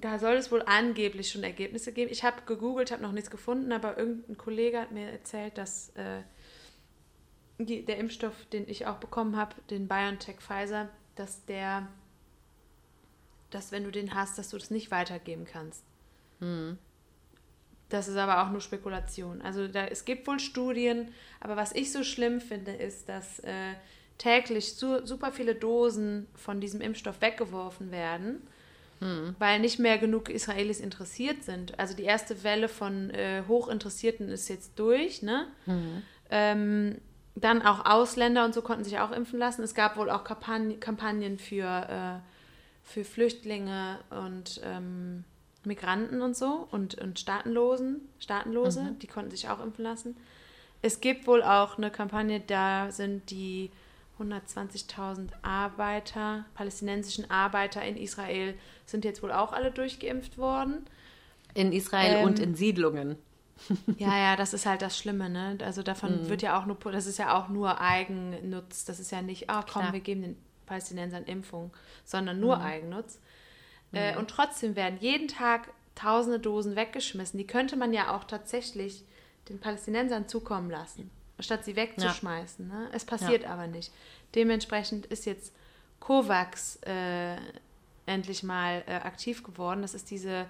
da 0.05 0.18
soll 0.18 0.34
es 0.34 0.53
wohl 0.53 0.62
angeblich 0.62 1.30
schon 1.30 1.42
Ergebnisse 1.42 1.92
geben. 1.92 2.12
Ich 2.12 2.24
habe 2.24 2.42
gegoogelt, 2.46 2.90
habe 2.90 3.03
noch 3.03 3.12
nichts 3.12 3.30
gefunden, 3.30 3.72
aber 3.72 3.96
irgendein 3.96 4.36
Kollege 4.36 4.80
hat 4.80 4.92
mir 4.92 5.11
erzählt, 5.11 5.57
dass 5.57 5.90
äh, 5.90 6.22
die, 7.59 7.84
der 7.84 7.99
Impfstoff, 7.99 8.46
den 8.46 8.68
ich 8.68 8.86
auch 8.86 8.99
bekommen 8.99 9.36
habe, 9.36 9.57
den 9.70 9.88
BioNTech 9.88 10.36
Pfizer, 10.40 10.88
dass 11.16 11.44
der, 11.46 11.88
dass 13.51 13.72
wenn 13.72 13.84
du 13.84 13.90
den 13.90 14.14
hast, 14.14 14.38
dass 14.38 14.51
du 14.51 14.59
das 14.59 14.70
nicht 14.70 14.90
weitergeben 14.90 15.44
kannst. 15.44 15.84
Das 17.88 18.07
ist 18.07 18.16
aber 18.16 18.42
auch 18.42 18.51
nur 18.51 18.61
Spekulation. 18.61 19.40
Also 19.42 19.66
da, 19.66 19.86
es 19.86 20.05
gibt 20.05 20.26
wohl 20.26 20.38
Studien, 20.38 21.12
aber 21.40 21.57
was 21.57 21.72
ich 21.72 21.90
so 21.90 22.05
schlimm 22.05 22.40
finde, 22.40 22.72
ist, 22.72 23.09
dass 23.09 23.40
äh, 23.40 23.74
täglich 24.18 24.74
su 24.74 25.05
super 25.07 25.32
viele 25.32 25.55
Dosen 25.55 26.28
von 26.34 26.61
diesem 26.61 26.80
Impfstoff 26.80 27.20
weggeworfen 27.20 27.90
werden, 27.90 28.46
weil 29.38 29.61
nicht 29.61 29.78
mehr 29.78 29.99
genug 29.99 30.28
Israelis 30.28 30.80
interessiert 30.80 31.44
sind. 31.44 31.78
Also 31.78 31.94
die 31.94 32.05
erste 32.05 32.42
Welle 32.42 32.68
von 32.68 33.11
äh, 33.11 33.42
Hochinteressierten 33.46 34.28
ist 34.28 34.49
jetzt 34.49 34.78
durch, 34.78 35.22
ne? 35.22 35.46
Ähm, 36.30 36.99
dann 37.34 37.62
auch 37.62 37.84
Ausländer 37.84 38.44
und 38.44 38.55
so 38.55 38.62
konnten 38.62 38.84
sich 38.84 38.99
auch 38.99 39.12
impfen 39.12 39.38
lassen. 39.38 39.62
Es 39.62 39.74
gab 39.74 39.96
wohl 39.96 40.11
auch 40.11 40.24
Kampagnen, 40.24 40.80
Kampagnen 40.80 41.38
für, 41.38 41.64
äh, 41.64 42.18
für 42.82 43.05
Flüchtlinge 43.05 44.01
und 44.11 44.61
ähm, 44.64 45.24
Migranten 45.64 46.22
und 46.22 46.36
so 46.36 46.66
und, 46.70 46.96
und 46.96 47.18
Staatenlosen, 47.18 48.09
Staatenlose, 48.18 48.96
die 49.03 49.07
konnten 49.07 49.30
sich 49.30 49.49
auch 49.49 49.62
impfen 49.62 49.84
lassen. 49.84 50.16
Es 50.82 51.01
gibt 51.01 51.26
wohl 51.26 51.42
auch 51.42 51.78
eine 51.78 51.90
Kampagne, 51.90 52.40
da 52.40 52.90
sind 52.90 53.30
die 53.30 53.70
120.000 54.21 55.29
Arbeiter, 55.43 56.45
palästinensischen 56.55 57.31
Arbeiter 57.31 57.83
in 57.83 57.97
Israel, 57.97 58.55
sind 58.87 59.05
jetzt 59.05 59.23
wohl 59.23 59.33
auch 59.33 59.53
alle 59.53 59.71
durchgeimpft 59.71 60.39
worden. 60.39 60.87
In 61.55 61.73
Israel 61.73 62.19
Ähm, 62.19 62.25
und 62.25 62.39
in 62.39 62.55
Siedlungen. 62.55 63.16
Ja, 63.99 64.16
ja, 64.16 64.37
das 64.37 64.55
ist 64.55 64.66
halt 64.66 64.83
das 64.83 64.97
Schlimme, 64.97 65.29
ne? 65.29 65.59
Also 65.64 65.83
davon 65.83 66.29
wird 66.29 66.43
ja 66.43 66.59
auch 66.61 66.66
nur, 66.66 66.77
das 66.93 67.07
ist 67.07 67.19
ja 67.19 67.37
auch 67.37 67.49
nur 67.49 67.81
Eigennutz. 67.81 68.85
Das 68.85 69.01
ist 69.01 69.11
ja 69.11 69.21
nicht, 69.21 69.51
ah 69.51 69.64
komm, 69.69 69.83
Klar. 69.83 69.93
wir 69.93 70.01
geben 70.01 70.23
den 70.23 70.37
Palästinensern 70.66 71.25
Impfung, 71.25 71.73
sondern 72.05 72.39
nur 72.39 72.61
Eigennutz. 72.61 73.19
Äh, 73.93 74.16
und 74.16 74.29
trotzdem 74.31 74.77
werden 74.77 74.99
jeden 75.01 75.29
Tag 75.29 75.71
tausende 75.95 76.39
Dosen 76.39 76.77
weggeschmissen. 76.77 77.39
Die 77.39 77.47
könnte 77.47 77.77
man 77.77 77.93
ja 77.93 78.14
auch 78.14 78.25
tatsächlich 78.25 79.05
den 79.49 79.59
Palästinensern 79.59 80.29
zukommen 80.29 80.71
lassen, 80.71 81.11
statt 81.41 81.64
sie 81.64 81.76
wegzuschmeißen. 81.76 82.66
Ne? 82.66 82.89
Es 82.93 83.05
passiert 83.05 83.45
aber 83.45 83.66
nicht. 83.66 83.93
Dementsprechend 84.34 85.07
ist 85.07 85.26
jetzt 85.26 85.55
COVAX 86.01 86.76
äh, 86.82 87.36
endlich 88.07 88.43
mal 88.43 88.82
äh, 88.86 88.95
aktiv 88.95 89.43
geworden. 89.43 89.82
Das 89.82 89.95
ist 89.95 90.11
diese, 90.11 90.47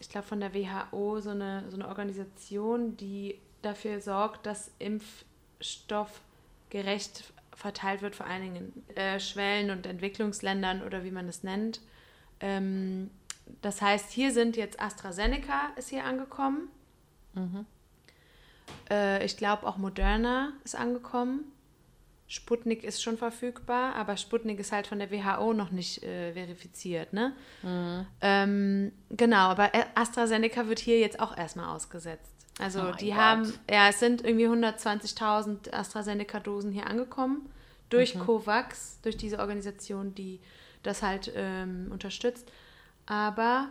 ich 0.00 0.08
glaube, 0.08 0.26
von 0.26 0.40
der 0.40 0.54
WHO 0.54 1.20
so 1.20 1.30
eine, 1.30 1.64
so 1.70 1.76
eine 1.76 1.88
Organisation, 1.88 2.96
die 2.96 3.38
dafür 3.62 4.00
sorgt, 4.00 4.46
dass 4.46 4.70
Impfstoff 4.78 6.20
gerecht 6.70 7.32
verteilt 7.54 8.02
wird, 8.02 8.14
vor 8.14 8.26
allen 8.26 8.42
Dingen 8.42 8.84
in 8.88 8.96
äh, 8.96 9.18
Schwellen- 9.18 9.70
und 9.70 9.84
Entwicklungsländern 9.84 10.82
oder 10.82 11.02
wie 11.02 11.10
man 11.10 11.28
es 11.28 11.42
nennt. 11.42 11.80
Ähm, 12.40 13.10
das 13.62 13.82
heißt, 13.82 14.10
hier 14.12 14.32
sind 14.32 14.56
jetzt 14.56 14.80
AstraZeneca 14.80 15.72
ist 15.76 15.88
hier 15.88 16.04
angekommen. 16.04 16.68
Äh, 18.90 19.24
ich 19.24 19.36
glaube 19.36 19.66
auch 19.66 19.76
Moderna 19.76 20.52
ist 20.64 20.74
angekommen. 20.76 21.44
Sputnik 22.30 22.84
ist 22.84 23.02
schon 23.02 23.16
verfügbar, 23.16 23.94
aber 23.94 24.18
Sputnik 24.18 24.60
ist 24.60 24.70
halt 24.70 24.86
von 24.86 24.98
der 24.98 25.10
WHO 25.10 25.54
noch 25.54 25.70
nicht 25.70 26.02
äh, 26.02 26.34
verifiziert, 26.34 27.14
ne? 27.14 27.32
Ähm, 28.20 28.92
genau, 29.08 29.48
aber 29.48 29.70
AstraZeneca 29.94 30.68
wird 30.68 30.78
hier 30.78 30.98
jetzt 31.00 31.20
auch 31.20 31.34
erstmal 31.36 31.74
ausgesetzt. 31.74 32.30
Also 32.60 32.82
Oh 32.82 32.92
die 33.00 33.10
Gott. 33.10 33.16
haben, 33.16 33.54
ja, 33.70 33.88
es 33.88 34.00
sind 34.00 34.24
irgendwie 34.24 34.46
120.000 34.46 35.72
AstraZeneca-Dosen 35.72 36.72
hier 36.72 36.86
angekommen 36.86 37.48
durch 37.88 38.14
Mhm. 38.14 38.20
COVAX, 38.20 38.98
durch 39.02 39.16
diese 39.16 39.38
Organisation, 39.38 40.14
die 40.14 40.40
das 40.82 41.02
halt 41.02 41.32
ähm, 41.34 41.88
unterstützt. 41.90 42.50
Aber 43.06 43.68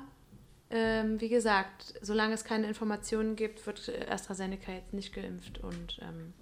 ähm, 0.70 1.22
wie 1.22 1.30
gesagt, 1.30 1.94
solange 2.02 2.34
es 2.34 2.44
keine 2.44 2.68
Informationen 2.68 3.36
gibt, 3.36 3.66
wird 3.66 3.92
AstraZeneca 4.10 4.72
jetzt 4.72 4.94
nicht 4.94 5.14
geimpft. 5.14 5.60
Und 5.60 6.00
ähm, 6.02 6.34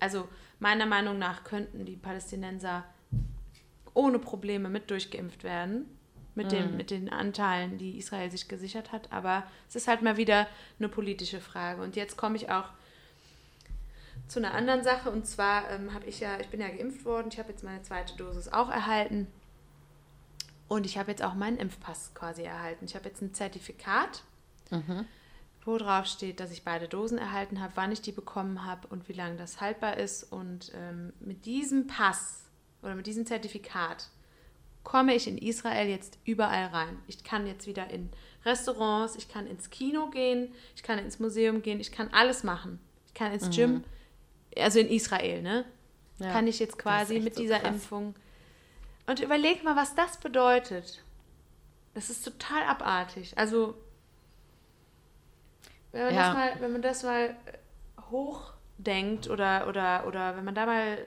also 0.00 0.28
meiner 0.58 0.86
Meinung 0.86 1.18
nach 1.18 1.44
könnten 1.44 1.84
die 1.84 1.96
Palästinenser 1.96 2.84
ohne 3.92 4.18
Probleme 4.18 4.68
mit 4.68 4.90
durchgeimpft 4.90 5.44
werden. 5.44 5.86
Mit, 6.36 6.50
dem, 6.50 6.76
mit 6.76 6.90
den 6.90 7.12
Anteilen, 7.12 7.78
die 7.78 7.96
Israel 7.96 8.28
sich 8.28 8.48
gesichert 8.48 8.90
hat. 8.90 9.12
Aber 9.12 9.44
es 9.68 9.76
ist 9.76 9.86
halt 9.86 10.02
mal 10.02 10.16
wieder 10.16 10.48
eine 10.80 10.88
politische 10.88 11.40
Frage. 11.40 11.80
Und 11.80 11.94
jetzt 11.94 12.16
komme 12.16 12.34
ich 12.34 12.50
auch 12.50 12.70
zu 14.26 14.40
einer 14.40 14.52
anderen 14.52 14.82
Sache. 14.82 15.12
Und 15.12 15.28
zwar 15.28 15.70
ähm, 15.70 15.94
habe 15.94 16.06
ich 16.06 16.18
ja, 16.18 16.40
ich 16.40 16.48
bin 16.48 16.60
ja 16.60 16.66
geimpft 16.70 17.04
worden. 17.04 17.28
Ich 17.30 17.38
habe 17.38 17.50
jetzt 17.50 17.62
meine 17.62 17.82
zweite 17.82 18.16
Dosis 18.16 18.48
auch 18.48 18.68
erhalten. 18.68 19.28
Und 20.74 20.86
ich 20.86 20.98
habe 20.98 21.12
jetzt 21.12 21.22
auch 21.22 21.34
meinen 21.34 21.56
Impfpass 21.56 22.14
quasi 22.14 22.42
erhalten. 22.42 22.86
Ich 22.86 22.96
habe 22.96 23.08
jetzt 23.08 23.22
ein 23.22 23.32
Zertifikat, 23.32 24.24
wo 25.64 25.78
drauf 25.78 26.06
steht, 26.06 26.40
dass 26.40 26.50
ich 26.50 26.64
beide 26.64 26.88
Dosen 26.88 27.16
erhalten 27.16 27.60
habe, 27.60 27.74
wann 27.76 27.92
ich 27.92 28.02
die 28.02 28.10
bekommen 28.10 28.64
habe 28.64 28.88
und 28.88 29.08
wie 29.08 29.12
lange 29.12 29.36
das 29.36 29.60
haltbar 29.60 29.98
ist. 29.98 30.24
Und 30.32 30.72
ähm, 30.74 31.12
mit 31.20 31.46
diesem 31.46 31.86
Pass 31.86 32.46
oder 32.82 32.96
mit 32.96 33.06
diesem 33.06 33.24
Zertifikat 33.24 34.08
komme 34.82 35.14
ich 35.14 35.28
in 35.28 35.38
Israel 35.38 35.88
jetzt 35.88 36.18
überall 36.24 36.66
rein. 36.66 36.98
Ich 37.06 37.22
kann 37.22 37.46
jetzt 37.46 37.68
wieder 37.68 37.88
in 37.90 38.10
Restaurants, 38.44 39.14
ich 39.14 39.28
kann 39.28 39.46
ins 39.46 39.70
Kino 39.70 40.10
gehen, 40.10 40.52
ich 40.74 40.82
kann 40.82 40.98
ins 40.98 41.20
Museum 41.20 41.62
gehen, 41.62 41.78
ich 41.78 41.92
kann 41.92 42.08
alles 42.10 42.42
machen. 42.42 42.80
Ich 43.06 43.14
kann 43.14 43.30
ins 43.30 43.48
Gym, 43.54 43.84
also 44.58 44.80
in 44.80 44.88
Israel, 44.88 45.40
ne? 45.40 45.66
Ja. 46.18 46.32
Kann 46.32 46.48
ich 46.48 46.58
jetzt 46.58 46.78
quasi 46.78 47.20
mit 47.20 47.36
so 47.36 47.42
dieser 47.42 47.60
krass. 47.60 47.74
Impfung. 47.74 48.16
Und 49.06 49.20
überleg 49.20 49.62
mal, 49.64 49.76
was 49.76 49.94
das 49.94 50.16
bedeutet. 50.18 51.02
Das 51.94 52.10
ist 52.10 52.24
total 52.24 52.62
abartig. 52.64 53.36
Also, 53.36 53.74
wenn 55.92 56.06
man, 56.06 56.14
Ja. 56.14 56.26
das, 56.26 56.34
mal, 56.34 56.60
wenn 56.60 56.72
man 56.72 56.82
das 56.82 57.02
mal 57.02 57.36
hochdenkt 58.10 59.28
oder, 59.28 59.66
oder, 59.68 60.06
oder 60.06 60.36
wenn 60.36 60.44
man 60.44 60.54
da 60.54 60.66
mal 60.66 60.98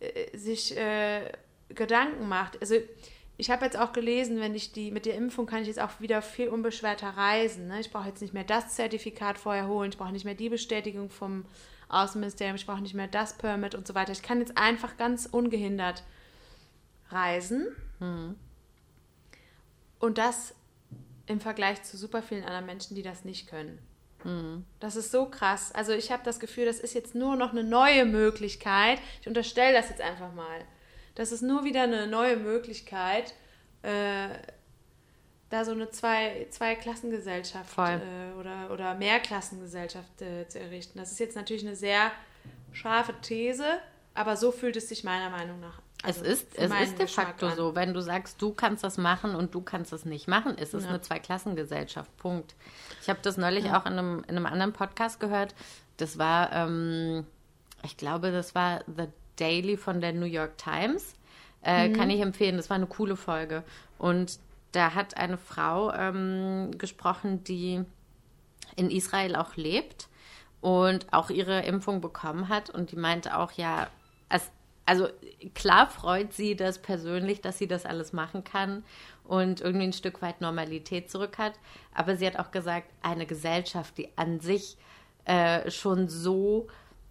äh, 0.00 0.36
sich 0.36 0.76
äh, 0.76 1.30
Gedanken 1.68 2.28
macht. 2.28 2.60
Also 2.60 2.76
ich 3.36 3.50
habe 3.50 3.64
jetzt 3.64 3.78
auch 3.78 3.92
gelesen, 3.92 4.40
wenn 4.40 4.54
ich 4.54 4.72
die 4.72 4.90
mit 4.90 5.06
der 5.06 5.14
Impfung 5.14 5.46
kann 5.46 5.62
ich 5.62 5.68
jetzt 5.68 5.80
auch 5.80 6.00
wieder 6.00 6.20
viel 6.20 6.48
unbeschwerter 6.48 7.08
reisen. 7.08 7.68
Ne? 7.68 7.80
Ich 7.80 7.90
brauche 7.90 8.08
jetzt 8.08 8.20
nicht 8.20 8.34
mehr 8.34 8.44
das 8.44 8.74
Zertifikat 8.74 9.38
vorher 9.38 9.66
holen, 9.66 9.90
ich 9.90 9.98
brauche 9.98 10.12
nicht 10.12 10.24
mehr 10.24 10.34
die 10.34 10.48
Bestätigung 10.48 11.10
vom 11.10 11.44
Außenministerium, 11.88 12.56
ich 12.56 12.66
brauche 12.66 12.82
nicht 12.82 12.94
mehr 12.94 13.08
das 13.08 13.38
Permit 13.38 13.74
und 13.74 13.86
so 13.86 13.94
weiter. 13.94 14.12
Ich 14.12 14.22
kann 14.22 14.40
jetzt 14.40 14.58
einfach 14.58 14.96
ganz 14.96 15.26
ungehindert 15.26 16.02
reisen. 17.12 17.68
Und 19.98 20.18
das 20.18 20.54
im 21.26 21.40
Vergleich 21.40 21.82
zu 21.82 21.96
super 21.96 22.22
vielen 22.22 22.44
anderen 22.44 22.66
Menschen, 22.66 22.94
die 22.94 23.02
das 23.02 23.24
nicht 23.24 23.48
können. 23.48 23.78
Das 24.80 24.96
ist 24.96 25.10
so 25.12 25.26
krass. 25.26 25.72
Also 25.72 25.92
ich 25.92 26.10
habe 26.10 26.22
das 26.24 26.40
Gefühl, 26.40 26.66
das 26.66 26.78
ist 26.78 26.94
jetzt 26.94 27.14
nur 27.14 27.36
noch 27.36 27.52
eine 27.52 27.64
neue 27.64 28.04
Möglichkeit. 28.04 28.98
Ich 29.20 29.28
unterstelle 29.28 29.72
das 29.72 29.88
jetzt 29.88 30.00
einfach 30.00 30.32
mal. 30.34 30.64
Das 31.14 31.32
ist 31.32 31.42
nur 31.42 31.64
wieder 31.64 31.82
eine 31.82 32.06
neue 32.06 32.36
Möglichkeit, 32.36 33.34
äh, 33.82 34.28
da 35.48 35.64
so 35.64 35.72
eine 35.72 35.90
zwei, 35.90 36.46
zwei 36.50 36.76
Klassengesellschaft 36.76 37.76
äh, 37.78 38.38
oder, 38.38 38.70
oder 38.72 38.94
Mehrklassengesellschaft 38.94 40.22
äh, 40.22 40.46
zu 40.48 40.60
errichten. 40.60 40.98
Das 40.98 41.10
ist 41.10 41.18
jetzt 41.18 41.36
natürlich 41.36 41.66
eine 41.66 41.76
sehr 41.76 42.12
scharfe 42.72 43.14
These, 43.20 43.80
aber 44.14 44.36
so 44.36 44.52
fühlt 44.52 44.76
es 44.76 44.88
sich 44.88 45.02
meiner 45.02 45.30
Meinung 45.30 45.60
nach. 45.60 45.82
Es 46.02 46.18
also 46.18 46.30
ist, 46.30 46.56
es 46.56 46.70
ist 46.72 46.98
de 46.98 47.06
facto 47.06 47.48
an. 47.48 47.56
so. 47.56 47.74
Wenn 47.74 47.92
du 47.92 48.00
sagst, 48.00 48.40
du 48.40 48.52
kannst 48.54 48.82
das 48.84 48.96
machen 48.96 49.34
und 49.34 49.54
du 49.54 49.60
kannst 49.60 49.92
das 49.92 50.04
nicht 50.06 50.28
machen, 50.28 50.56
ist 50.56 50.72
es 50.72 50.84
Ja. 50.84 50.90
eine 50.90 51.00
Zweiklassengesellschaft. 51.02 52.16
Punkt. 52.16 52.54
Ich 53.02 53.08
habe 53.10 53.18
das 53.22 53.36
neulich 53.36 53.70
auch 53.70 53.84
in 53.86 53.92
einem, 53.92 54.24
in 54.26 54.36
einem 54.36 54.46
anderen 54.46 54.72
Podcast 54.72 55.20
gehört. 55.20 55.54
Das 55.98 56.18
war, 56.18 56.52
ähm, 56.52 57.26
ich 57.82 57.96
glaube, 57.98 58.32
das 58.32 58.54
war 58.54 58.80
The 58.86 59.08
Daily 59.36 59.76
von 59.76 60.00
der 60.00 60.12
New 60.14 60.26
York 60.26 60.56
Times. 60.56 61.14
Äh, 61.62 61.90
Kann 61.90 62.08
ich 62.08 62.20
empfehlen. 62.20 62.56
Das 62.56 62.70
war 62.70 62.76
eine 62.76 62.86
coole 62.86 63.16
Folge. 63.16 63.62
Und 63.98 64.38
da 64.72 64.94
hat 64.94 65.16
eine 65.18 65.36
Frau 65.36 65.92
ähm, 65.92 66.70
gesprochen, 66.78 67.44
die 67.44 67.84
in 68.76 68.90
Israel 68.90 69.36
auch 69.36 69.56
lebt 69.56 70.08
und 70.62 71.12
auch 71.12 71.28
ihre 71.28 71.60
Impfung 71.62 72.00
bekommen 72.00 72.48
hat. 72.48 72.70
Und 72.70 72.92
die 72.92 72.96
meinte 72.96 73.36
auch, 73.36 73.52
ja, 73.52 73.88
also 74.86 75.08
klar 75.54 75.88
freut 75.88 76.32
sie 76.32 76.56
das 76.56 76.80
persönlich, 76.80 77.40
dass 77.40 77.58
sie 77.58 77.68
das 77.68 77.86
alles 77.86 78.12
machen 78.12 78.44
kann 78.44 78.84
und 79.24 79.60
irgendwie 79.60 79.86
ein 79.86 79.92
Stück 79.92 80.22
weit 80.22 80.40
Normalität 80.40 81.10
zurück 81.10 81.38
hat. 81.38 81.52
Aber 81.94 82.16
sie 82.16 82.26
hat 82.26 82.38
auch 82.38 82.50
gesagt, 82.50 82.88
eine 83.02 83.26
Gesellschaft, 83.26 83.96
die 83.98 84.08
an 84.16 84.40
sich 84.40 84.76
äh, 85.24 85.70
schon 85.70 86.08
so 86.08 86.66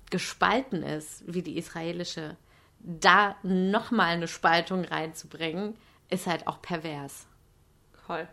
gespalten 0.09 0.83
ist 0.83 1.23
wie 1.31 1.41
die 1.41 1.57
israelische, 1.57 2.35
da 2.79 3.35
nochmal 3.43 4.15
eine 4.15 4.27
Spaltung 4.27 4.83
reinzubringen, 4.85 5.75
ist 6.09 6.27
halt 6.27 6.47
auch 6.47 6.61
pervers. 6.61 7.27
Voll. 8.05 8.27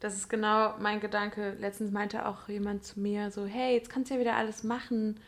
Das 0.00 0.14
ist 0.14 0.28
genau 0.28 0.76
mein 0.78 1.00
Gedanke. 1.00 1.56
Letztens 1.58 1.92
meinte 1.92 2.26
auch 2.26 2.48
jemand 2.48 2.84
zu 2.84 2.98
mir 2.98 3.30
so, 3.30 3.44
hey, 3.44 3.74
jetzt 3.74 3.90
kannst 3.90 4.10
du 4.10 4.14
ja 4.14 4.20
wieder 4.20 4.36
alles 4.36 4.64
machen. 4.64 5.20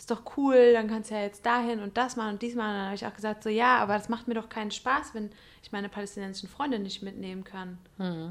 Ist 0.00 0.10
doch 0.10 0.22
cool, 0.38 0.72
dann 0.72 0.88
kannst 0.88 1.10
du 1.10 1.14
ja 1.14 1.20
jetzt 1.20 1.44
dahin 1.44 1.80
und 1.80 1.98
das 1.98 2.16
machen 2.16 2.30
und 2.30 2.40
dies 2.40 2.54
machen. 2.54 2.70
Und 2.70 2.76
dann 2.76 2.86
habe 2.86 2.94
ich 2.94 3.04
auch 3.04 3.12
gesagt, 3.12 3.42
so 3.42 3.50
ja, 3.50 3.76
aber 3.76 3.98
das 3.98 4.08
macht 4.08 4.28
mir 4.28 4.34
doch 4.34 4.48
keinen 4.48 4.70
Spaß, 4.70 5.12
wenn 5.12 5.28
ich 5.62 5.72
meine 5.72 5.90
palästinensischen 5.90 6.48
Freunde 6.48 6.78
nicht 6.78 7.02
mitnehmen 7.02 7.44
kann. 7.44 7.76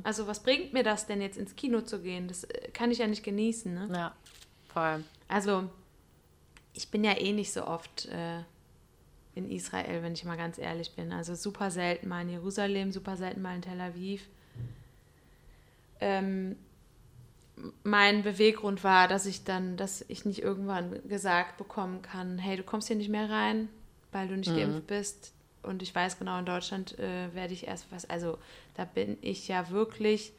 Also 0.02 0.26
was 0.26 0.42
bringt 0.42 0.74
mir 0.74 0.82
das 0.82 1.06
denn 1.06 1.22
jetzt 1.22 1.38
ins 1.38 1.56
Kino 1.56 1.82
zu 1.82 2.02
gehen? 2.02 2.28
Das 2.28 2.44
äh, 2.46 2.72
kann 2.74 2.90
ich 2.90 2.98
ja 2.98 3.06
nicht 3.06 3.22
genießen. 3.22 3.72
Ne? 3.72 3.88
Ja, 3.94 4.16
voll. 4.74 5.04
Also 5.28 5.70
ich 6.74 6.90
bin 6.90 7.04
ja 7.04 7.16
eh 7.16 7.34
nicht 7.34 7.54
so 7.54 7.68
oft 7.68 8.08
äh, 8.08 8.40
in 9.36 9.52
Israel, 9.52 10.02
wenn 10.02 10.14
ich 10.14 10.26
mal 10.26 10.38
ganz 10.38 10.58
ehrlich 10.58 10.96
bin. 10.96 11.14
Also 11.14 11.36
super 11.36 11.70
selten 11.70 12.08
mal 12.08 12.24
in 12.24 12.30
Jerusalem, 12.30 12.92
super 12.92 13.16
selten 13.16 13.44
mal 13.44 13.56
in 13.56 13.62
Tel 13.62 13.80
Aviv. 13.80 14.28
Ähm, 16.00 16.56
mein 17.84 18.24
Beweggrund 18.24 18.84
war, 18.84 19.08
dass 19.08 19.26
ich 19.26 19.44
dann, 19.44 19.78
dass 19.78 20.06
ich 20.08 20.26
nicht 20.26 20.42
irgendwann 20.42 21.08
gesagt 21.08 21.58
bekommen 21.58 22.02
kann, 22.02 22.38
hey, 22.38 22.58
du 22.58 22.64
kommst 22.64 22.88
hier 22.88 22.98
nicht 22.98 23.10
mehr 23.10 23.30
rein, 23.30 23.70
weil 24.12 24.28
du 24.28 24.38
nicht 24.38 24.56
geimpft 24.56 24.88
bist. 24.88 25.34
Und 25.62 25.82
ich 25.82 25.94
weiß 25.94 26.18
genau, 26.18 26.40
in 26.40 26.46
Deutschland 26.46 26.98
äh, 27.00 27.34
werde 27.34 27.54
ich 27.54 27.68
erst 27.68 27.92
was, 27.92 28.10
also 28.10 28.38
da 28.76 28.86
bin 28.86 29.18
ich 29.22 29.48
ja 29.48 29.70
wirklich 29.70 30.32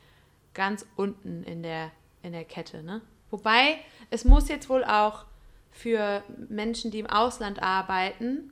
ganz 0.55 0.87
unten 0.97 1.43
in 1.45 1.62
der, 1.62 1.91
in 2.23 2.33
der 2.33 2.45
Kette. 2.45 2.83
Ne? 2.83 3.03
Wobei, 3.31 3.77
es 4.09 4.25
muss 4.25 4.49
jetzt 4.49 4.68
wohl 4.68 4.85
auch 4.85 5.27
für 5.71 6.25
Menschen, 6.49 6.91
die 6.91 6.99
im 6.99 7.07
Ausland 7.07 7.62
arbeiten, 7.62 8.51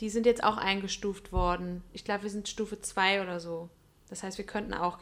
die 0.00 0.10
sind 0.10 0.26
jetzt 0.26 0.42
auch 0.42 0.56
eingestuft 0.56 1.32
worden. 1.32 1.84
Ich 1.92 2.04
glaube, 2.04 2.24
wir 2.24 2.30
sind 2.30 2.48
Stufe 2.48 2.80
2 2.80 3.22
oder 3.22 3.38
so. 3.38 3.68
Das 4.08 4.22
heißt, 4.22 4.36
wir 4.36 4.44
könnten 4.44 4.74
auch 4.74 4.98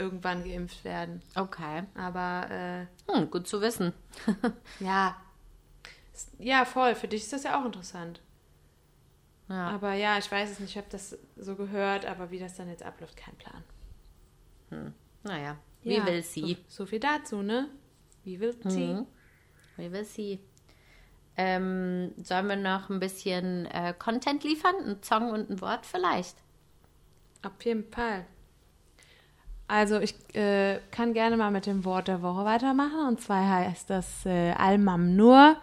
irgendwann 0.00 0.44
geimpft 0.44 0.84
werden. 0.84 1.22
Okay. 1.34 1.84
Aber 1.94 2.50
äh, 2.50 2.86
Hm, 3.12 3.30
gut 3.30 3.46
zu 3.46 3.60
wissen. 3.60 3.92
ja, 4.80 5.16
ja, 6.38 6.64
voll. 6.64 6.94
Für 6.94 7.08
dich 7.08 7.22
ist 7.22 7.32
das 7.32 7.44
ja 7.44 7.60
auch 7.60 7.64
interessant. 7.64 8.20
Ja. 9.48 9.68
Aber 9.68 9.94
ja, 9.94 10.18
ich 10.18 10.30
weiß 10.30 10.50
es 10.50 10.60
nicht, 10.60 10.70
ich 10.70 10.76
habe 10.76 10.86
das 10.90 11.18
so 11.36 11.56
gehört, 11.56 12.06
aber 12.06 12.30
wie 12.30 12.38
das 12.38 12.54
dann 12.56 12.68
jetzt 12.68 12.82
abläuft, 12.82 13.16
kein 13.16 13.34
Plan. 13.36 14.94
Naja, 15.22 15.56
We 15.82 15.94
Ja, 15.94 16.06
will 16.06 16.22
see. 16.22 16.56
So, 16.68 16.84
so 16.84 16.86
viel 16.86 17.00
dazu, 17.00 17.42
ne? 17.42 17.68
We 18.24 18.38
will 18.38 18.54
see. 18.68 18.94
Mhm. 18.94 19.06
We 19.76 19.90
will 19.90 20.04
see. 20.04 20.40
Ähm, 21.36 22.12
sollen 22.22 22.48
wir 22.48 22.56
noch 22.56 22.90
ein 22.90 23.00
bisschen 23.00 23.66
äh, 23.66 23.94
Content 23.98 24.44
liefern? 24.44 24.74
Ein 24.84 25.02
Song 25.02 25.30
und 25.30 25.48
ein 25.50 25.60
Wort 25.60 25.86
vielleicht? 25.86 26.36
Auf 27.42 27.64
jeden 27.64 27.90
Fall. 27.90 28.26
Also 29.70 30.00
ich 30.00 30.14
äh, 30.34 30.80
kann 30.90 31.14
gerne 31.14 31.36
mal 31.36 31.50
mit 31.50 31.66
dem 31.66 31.84
Wort 31.84 32.08
der 32.08 32.22
Woche 32.22 32.44
weitermachen. 32.44 33.06
Und 33.06 33.20
zwar 33.20 33.48
heißt 33.48 33.88
das 33.88 34.26
äh, 34.26 34.50
Al-Mamnur 34.52 35.56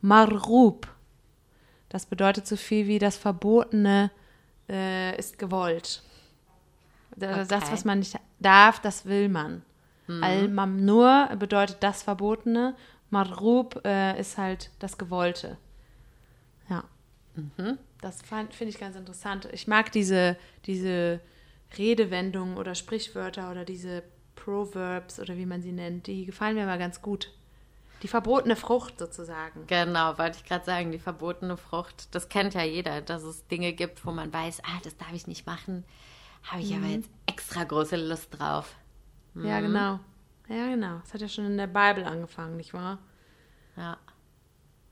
Marrub. 0.00 0.88
Das 1.90 2.06
bedeutet 2.06 2.46
so 2.46 2.56
viel 2.56 2.86
wie 2.86 2.98
das 2.98 3.16
Verbotene 3.18 4.10
äh, 4.68 5.14
ist 5.18 5.38
gewollt. 5.38 6.02
Das, 7.16 7.46
das, 7.48 7.64
Okay. 7.64 7.72
was 7.72 7.84
man 7.84 7.98
nicht 7.98 8.18
darf, 8.40 8.80
das 8.80 9.04
will 9.04 9.28
man. 9.28 9.62
Al-Mamnur 10.08 11.28
bedeutet 11.38 11.76
das 11.80 12.02
Verbotene. 12.02 12.74
Marrub 13.10 13.80
äh, 13.84 14.18
ist 14.18 14.38
halt 14.38 14.70
das 14.78 14.96
Gewollte. 14.98 15.56
Ja. 16.68 16.84
Das 18.00 18.22
fand- 18.22 18.52
finde 18.54 18.70
ich 18.70 18.80
ganz 18.80 18.96
interessant. 18.96 19.48
Ich 19.52 19.66
mag 19.68 19.92
diese, 19.92 20.36
diese 20.66 21.20
Redewendungen 21.78 22.56
oder 22.56 22.74
Sprichwörter 22.74 23.50
oder 23.50 23.64
diese 23.64 24.02
Proverbs 24.34 25.20
oder 25.20 25.36
wie 25.36 25.46
man 25.46 25.62
sie 25.62 25.72
nennt. 25.72 26.06
Die 26.06 26.26
gefallen 26.26 26.54
mir 26.54 26.66
mal 26.66 26.78
ganz 26.78 27.02
gut. 27.02 27.32
Die 28.02 28.08
verbotene 28.08 28.56
Frucht 28.56 28.98
sozusagen. 28.98 29.66
Genau, 29.68 30.18
wollte 30.18 30.38
ich 30.38 30.44
gerade 30.44 30.64
sagen, 30.64 30.90
die 30.90 30.98
verbotene 30.98 31.56
Frucht. 31.56 32.12
Das 32.14 32.28
kennt 32.28 32.54
ja 32.54 32.62
jeder, 32.62 33.00
dass 33.00 33.22
es 33.22 33.46
Dinge 33.46 33.72
gibt, 33.72 34.04
wo 34.04 34.10
man 34.10 34.32
weiß, 34.32 34.62
ah, 34.64 34.80
das 34.82 34.96
darf 34.96 35.12
ich 35.12 35.28
nicht 35.28 35.46
machen. 35.46 35.84
Habe 36.42 36.62
ich 36.62 36.74
aber 36.74 36.86
jetzt 36.86 37.08
extra 37.26 37.62
große 37.62 37.96
Lust 37.96 38.36
drauf. 38.36 38.74
Ja, 39.34 39.60
genau. 39.60 40.00
Ja, 40.48 40.66
genau. 40.66 40.98
Das 41.02 41.14
hat 41.14 41.20
ja 41.20 41.28
schon 41.28 41.46
in 41.46 41.56
der 41.56 41.68
Bibel 41.68 42.04
angefangen, 42.04 42.56
nicht 42.56 42.74
wahr? 42.74 42.98
Ja. 43.76 43.96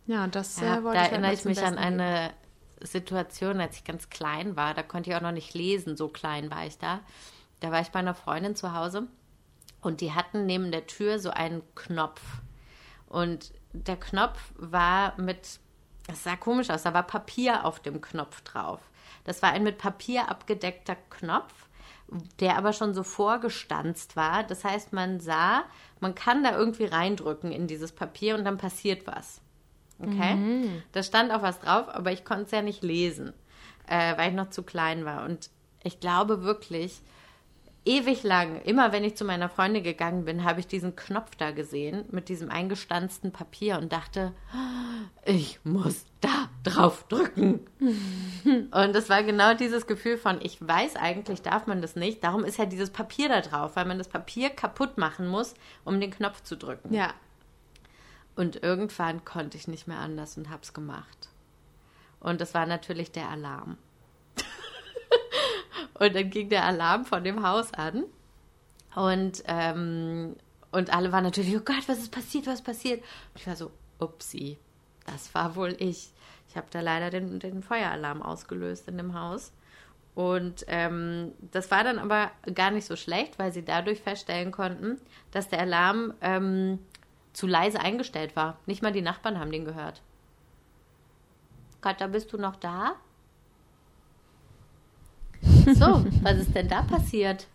Ja, 0.06 0.24
und 0.24 0.34
das 0.34 0.60
Ja, 0.60 0.78
äh, 0.78 0.84
wollte 0.84 0.98
da 0.98 1.04
ich 1.06 1.10
halt 1.10 1.12
erinnere 1.12 1.32
ich 1.34 1.44
mich 1.44 1.62
an 1.62 1.76
eine 1.78 2.32
Situation, 2.80 3.60
als 3.60 3.76
ich 3.76 3.84
ganz 3.84 4.10
klein 4.10 4.56
war. 4.56 4.74
Da 4.74 4.82
konnte 4.82 5.10
ich 5.10 5.16
auch 5.16 5.20
noch 5.20 5.32
nicht 5.32 5.54
lesen, 5.54 5.96
so 5.96 6.08
klein 6.08 6.50
war 6.50 6.66
ich 6.66 6.78
da. 6.78 7.00
Da 7.60 7.70
war 7.70 7.80
ich 7.80 7.90
bei 7.90 7.98
einer 7.98 8.14
Freundin 8.14 8.56
zu 8.56 8.74
Hause 8.74 9.06
und 9.80 10.00
die 10.00 10.12
hatten 10.12 10.46
neben 10.46 10.70
der 10.70 10.86
Tür 10.86 11.18
so 11.18 11.30
einen 11.30 11.62
Knopf. 11.74 12.20
Und 13.06 13.52
der 13.72 13.96
Knopf 13.96 14.38
war 14.56 15.20
mit, 15.20 15.60
das 16.06 16.24
sah 16.24 16.36
komisch 16.36 16.70
aus, 16.70 16.82
da 16.82 16.94
war 16.94 17.02
Papier 17.02 17.64
auf 17.64 17.80
dem 17.80 18.00
Knopf 18.00 18.40
drauf. 18.42 18.80
Das 19.24 19.42
war 19.42 19.50
ein 19.50 19.62
mit 19.62 19.78
Papier 19.78 20.28
abgedeckter 20.28 20.96
Knopf, 21.10 21.52
der 22.40 22.56
aber 22.56 22.72
schon 22.72 22.94
so 22.94 23.02
vorgestanzt 23.02 24.16
war. 24.16 24.44
Das 24.44 24.64
heißt, 24.64 24.92
man 24.92 25.20
sah, 25.20 25.64
man 26.00 26.14
kann 26.14 26.42
da 26.42 26.56
irgendwie 26.56 26.86
reindrücken 26.86 27.52
in 27.52 27.66
dieses 27.66 27.92
Papier 27.92 28.36
und 28.36 28.44
dann 28.44 28.58
passiert 28.58 29.06
was. 29.06 29.40
Okay? 30.02 30.34
Da 30.92 31.02
stand 31.02 31.32
auch 31.32 31.42
was 31.42 31.60
drauf, 31.60 31.88
aber 31.88 32.12
ich 32.12 32.24
konnte 32.24 32.44
es 32.44 32.50
ja 32.50 32.62
nicht 32.62 32.82
lesen, 32.82 33.32
äh, 33.88 34.16
weil 34.16 34.30
ich 34.30 34.36
noch 34.36 34.50
zu 34.50 34.62
klein 34.62 35.04
war. 35.04 35.24
Und 35.24 35.50
ich 35.82 36.00
glaube 36.00 36.42
wirklich, 36.42 37.02
ewig 37.84 38.22
lang, 38.22 38.60
immer 38.62 38.92
wenn 38.92 39.04
ich 39.04 39.16
zu 39.16 39.24
meiner 39.24 39.48
Freundin 39.48 39.82
gegangen 39.82 40.24
bin, 40.24 40.44
habe 40.44 40.60
ich 40.60 40.66
diesen 40.66 40.96
Knopf 40.96 41.34
da 41.36 41.50
gesehen 41.50 42.04
mit 42.10 42.28
diesem 42.28 42.50
eingestanzten 42.50 43.32
Papier 43.32 43.78
und 43.78 43.92
dachte, 43.92 44.32
ich 45.24 45.60
muss 45.64 46.04
da 46.20 46.48
drauf 46.62 47.04
drücken. 47.08 47.60
und 47.80 48.96
es 48.96 49.08
war 49.08 49.22
genau 49.22 49.54
dieses 49.54 49.86
Gefühl 49.86 50.18
von, 50.18 50.40
ich 50.42 50.66
weiß 50.66 50.96
eigentlich, 50.96 51.42
darf 51.42 51.66
man 51.66 51.80
das 51.80 51.96
nicht. 51.96 52.22
Darum 52.22 52.44
ist 52.44 52.58
ja 52.58 52.66
dieses 52.66 52.90
Papier 52.90 53.28
da 53.28 53.40
drauf, 53.40 53.76
weil 53.76 53.86
man 53.86 53.98
das 53.98 54.08
Papier 54.08 54.50
kaputt 54.50 54.98
machen 54.98 55.26
muss, 55.26 55.54
um 55.84 56.00
den 56.00 56.10
Knopf 56.10 56.42
zu 56.42 56.56
drücken. 56.56 56.92
Ja, 56.92 57.14
Und 58.36 58.62
irgendwann 58.62 59.24
konnte 59.24 59.56
ich 59.56 59.68
nicht 59.68 59.86
mehr 59.86 59.98
anders 59.98 60.36
und 60.36 60.50
hab's 60.50 60.72
gemacht. 60.72 61.28
Und 62.20 62.40
das 62.40 62.54
war 62.54 62.66
natürlich 62.66 63.12
der 63.12 63.28
Alarm. 63.28 63.76
und 65.94 66.14
dann 66.14 66.30
ging 66.30 66.48
der 66.48 66.64
Alarm 66.64 67.04
von 67.04 67.24
dem 67.24 67.46
Haus 67.46 67.72
an. 67.74 68.04
Und, 68.94 69.42
ähm, 69.46 70.36
und 70.70 70.92
alle 70.92 71.12
waren 71.12 71.24
natürlich, 71.24 71.56
oh 71.56 71.62
Gott, 71.64 71.88
was 71.88 71.98
ist 71.98 72.12
passiert, 72.12 72.46
was 72.46 72.56
ist 72.56 72.64
passiert? 72.64 73.00
Und 73.00 73.40
ich 73.40 73.46
war 73.46 73.56
so, 73.56 73.70
upsi, 73.98 74.58
das 75.06 75.34
war 75.34 75.56
wohl 75.56 75.76
ich. 75.78 76.10
Ich 76.48 76.56
habe 76.56 76.66
da 76.70 76.80
leider 76.80 77.10
den, 77.10 77.38
den 77.38 77.62
Feueralarm 77.62 78.22
ausgelöst 78.22 78.88
in 78.88 78.96
dem 78.96 79.14
Haus. 79.14 79.52
Und 80.14 80.64
ähm, 80.66 81.32
das 81.52 81.70
war 81.70 81.84
dann 81.84 81.98
aber 81.98 82.30
gar 82.54 82.72
nicht 82.72 82.86
so 82.86 82.96
schlecht, 82.96 83.38
weil 83.38 83.52
sie 83.52 83.64
dadurch 83.64 84.00
feststellen 84.00 84.50
konnten, 84.50 85.00
dass 85.30 85.48
der 85.48 85.60
Alarm 85.60 86.14
ähm, 86.20 86.80
zu 87.32 87.46
leise 87.46 87.80
eingestellt 87.80 88.36
war. 88.36 88.58
Nicht 88.66 88.82
mal 88.82 88.92
die 88.92 89.02
Nachbarn 89.02 89.38
haben 89.38 89.52
den 89.52 89.64
gehört. 89.64 90.02
Katja, 91.80 92.06
bist 92.06 92.32
du 92.32 92.38
noch 92.38 92.56
da? 92.56 92.96
So, 95.42 96.04
was 96.22 96.38
ist 96.38 96.54
denn 96.54 96.68
da 96.68 96.82
passiert? 96.82 97.46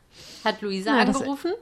Hat 0.43 0.61
Luisa 0.61 0.91
Na, 0.91 1.05
das- 1.05 1.17
angerufen? 1.17 1.53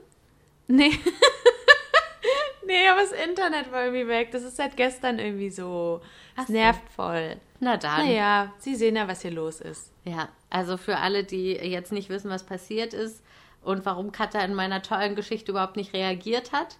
Nee. 0.66 0.90
nee, 2.66 2.88
aber 2.88 3.00
das 3.02 3.12
Internet 3.12 3.70
war 3.70 3.84
irgendwie 3.84 4.08
weg. 4.08 4.30
Das 4.30 4.42
ist 4.42 4.56
seit 4.56 4.76
gestern 4.76 5.18
irgendwie 5.18 5.50
so. 5.50 6.00
So. 6.46 6.52
nervt 6.52 6.88
voll. 6.94 7.36
Na 7.60 7.76
dann. 7.76 8.06
Naja, 8.06 8.52
Sie 8.58 8.74
sehen 8.74 8.96
ja, 8.96 9.06
was 9.06 9.22
hier 9.22 9.30
los 9.30 9.60
ist. 9.60 9.92
Ja, 10.04 10.28
also 10.50 10.76
für 10.76 10.98
alle, 10.98 11.24
die 11.24 11.52
jetzt 11.52 11.92
nicht 11.92 12.08
wissen, 12.08 12.30
was 12.30 12.44
passiert 12.44 12.94
ist 12.94 13.22
und 13.62 13.84
warum 13.84 14.10
Katja 14.10 14.40
in 14.42 14.54
meiner 14.54 14.82
tollen 14.82 15.14
Geschichte 15.14 15.52
überhaupt 15.52 15.76
nicht 15.76 15.92
reagiert 15.92 16.52
hat, 16.52 16.76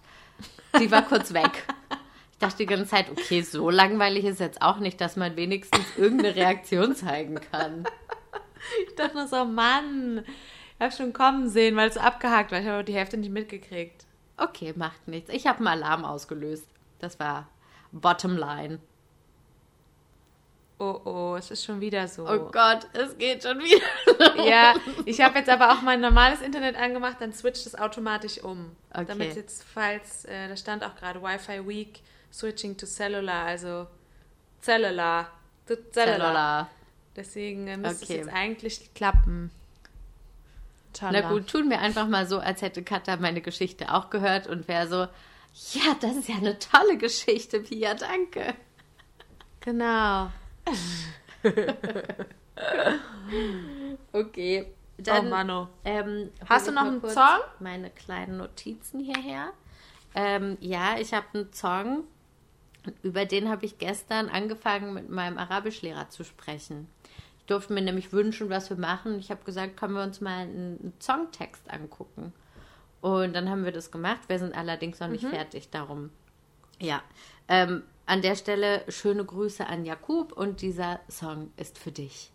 die 0.79 0.91
war 0.91 1.03
kurz 1.03 1.33
weg. 1.33 1.65
Ich 2.31 2.39
dachte 2.39 2.57
die 2.57 2.65
ganze 2.65 2.87
Zeit, 2.87 3.09
okay, 3.09 3.41
so 3.41 3.69
langweilig 3.69 4.25
ist 4.25 4.39
jetzt 4.39 4.61
auch 4.61 4.79
nicht, 4.79 4.99
dass 4.99 5.15
man 5.15 5.35
wenigstens 5.35 5.85
irgendeine 5.97 6.35
Reaktion 6.35 6.95
zeigen 6.95 7.39
kann. 7.51 7.85
Ich 8.87 8.95
dachte 8.95 9.15
nur 9.15 9.27
so, 9.27 9.45
Mann, 9.45 10.25
ich 10.77 10.81
habe 10.81 10.91
schon 10.91 11.13
kommen 11.13 11.49
sehen, 11.49 11.75
weil 11.75 11.87
es 11.87 11.97
abgehakt 11.97 12.51
war. 12.51 12.59
Ich 12.59 12.67
habe 12.67 12.83
die 12.83 12.95
Hälfte 12.95 13.17
nicht 13.17 13.31
mitgekriegt. 13.31 14.05
Okay, 14.37 14.73
macht 14.75 15.07
nichts. 15.07 15.29
Ich 15.29 15.47
habe 15.47 15.59
einen 15.59 15.67
Alarm 15.67 16.03
ausgelöst. 16.03 16.67
Das 16.99 17.19
war 17.19 17.47
bottom 17.91 18.35
line. 18.35 18.79
Oh, 20.85 21.01
oh, 21.05 21.35
es 21.35 21.51
ist 21.51 21.65
schon 21.65 21.81
wieder 21.81 22.07
so. 22.07 22.27
Oh 22.27 22.49
Gott, 22.51 22.87
es 22.93 23.17
geht 23.17 23.43
schon 23.43 23.59
wieder. 23.59 24.45
Ja, 24.45 24.75
ich 25.05 25.21
habe 25.21 25.39
jetzt 25.39 25.49
aber 25.49 25.71
auch 25.73 25.81
mein 25.81 26.01
normales 26.01 26.41
Internet 26.41 26.75
angemacht, 26.75 27.17
dann 27.19 27.33
switcht 27.33 27.65
es 27.65 27.75
automatisch 27.75 28.43
um. 28.43 28.75
Okay. 28.93 29.05
Damit 29.07 29.35
jetzt, 29.35 29.63
falls, 29.63 30.25
äh, 30.25 30.47
da 30.47 30.55
stand 30.55 30.83
auch 30.83 30.95
gerade 30.95 31.21
Wi-Fi 31.21 31.67
Week, 31.67 32.01
switching 32.31 32.77
to 32.77 32.85
Cellular, 32.85 33.45
also 33.45 33.87
Cellular. 34.61 35.31
To 35.67 35.75
Cellular. 35.91 36.17
Cellular. 36.17 36.69
Deswegen 37.15 37.67
äh, 37.67 37.77
müsste 37.77 38.05
Okay. 38.05 38.13
es 38.19 38.25
jetzt 38.25 38.33
eigentlich 38.35 38.93
klappen. 38.93 39.51
Na 41.01 41.09
Inshallah. 41.09 41.29
gut, 41.29 41.47
tun 41.47 41.69
wir 41.69 41.79
einfach 41.79 42.07
mal 42.07 42.25
so, 42.27 42.39
als 42.39 42.61
hätte 42.61 42.83
Katja 42.83 43.17
meine 43.17 43.41
Geschichte 43.41 43.93
auch 43.93 44.09
gehört 44.09 44.47
und 44.47 44.67
wäre 44.67 44.87
so, 44.87 44.95
ja, 45.77 45.95
das 45.99 46.15
ist 46.15 46.29
ja 46.29 46.35
eine 46.35 46.57
tolle 46.59 46.97
Geschichte, 46.97 47.59
Pia, 47.61 47.95
danke. 47.95 48.53
Genau. 49.61 50.29
Okay, 54.11 54.67
dann 54.97 55.27
oh 55.27 55.29
Mano. 55.29 55.69
ähm, 55.83 56.31
Hast 56.47 56.67
du 56.67 56.71
noch 56.71 56.83
einen 56.83 57.01
Song? 57.09 57.39
Meine 57.59 57.89
kleinen 57.89 58.37
Notizen 58.37 58.99
hierher. 58.99 59.51
Ähm, 60.13 60.57
ja, 60.61 60.97
ich 60.97 61.13
habe 61.13 61.25
einen 61.33 61.53
Song, 61.53 62.05
über 63.03 63.25
den 63.25 63.49
habe 63.49 63.65
ich 63.65 63.77
gestern 63.77 64.29
angefangen, 64.29 64.93
mit 64.93 65.09
meinem 65.09 65.37
Arabischlehrer 65.37 66.09
zu 66.09 66.23
sprechen. 66.23 66.87
Ich 67.39 67.45
durfte 67.45 67.73
mir 67.73 67.81
nämlich 67.81 68.13
wünschen, 68.13 68.49
was 68.49 68.69
wir 68.69 68.77
machen. 68.77 69.19
Ich 69.19 69.29
habe 69.29 69.43
gesagt, 69.43 69.77
können 69.77 69.93
wir 69.93 70.03
uns 70.03 70.21
mal 70.21 70.43
einen, 70.43 70.79
einen 70.79 70.93
Songtext 71.01 71.69
angucken. 71.69 72.33
Und 73.01 73.33
dann 73.33 73.49
haben 73.49 73.65
wir 73.65 73.71
das 73.71 73.91
gemacht. 73.91 74.21
Wir 74.27 74.39
sind 74.39 74.55
allerdings 74.55 74.99
noch 74.99 75.09
nicht 75.09 75.25
fertig 75.25 75.69
darum. 75.69 76.09
Ja, 76.79 77.03
ähm, 77.47 77.83
an 78.05 78.21
der 78.21 78.35
Stelle 78.35 78.83
schöne 78.89 79.25
Grüße 79.25 79.65
an 79.65 79.85
Jakub 79.85 80.31
und 80.31 80.61
dieser 80.61 80.99
Song 81.09 81.51
ist 81.57 81.77
für 81.77 81.91
dich. 81.91 82.31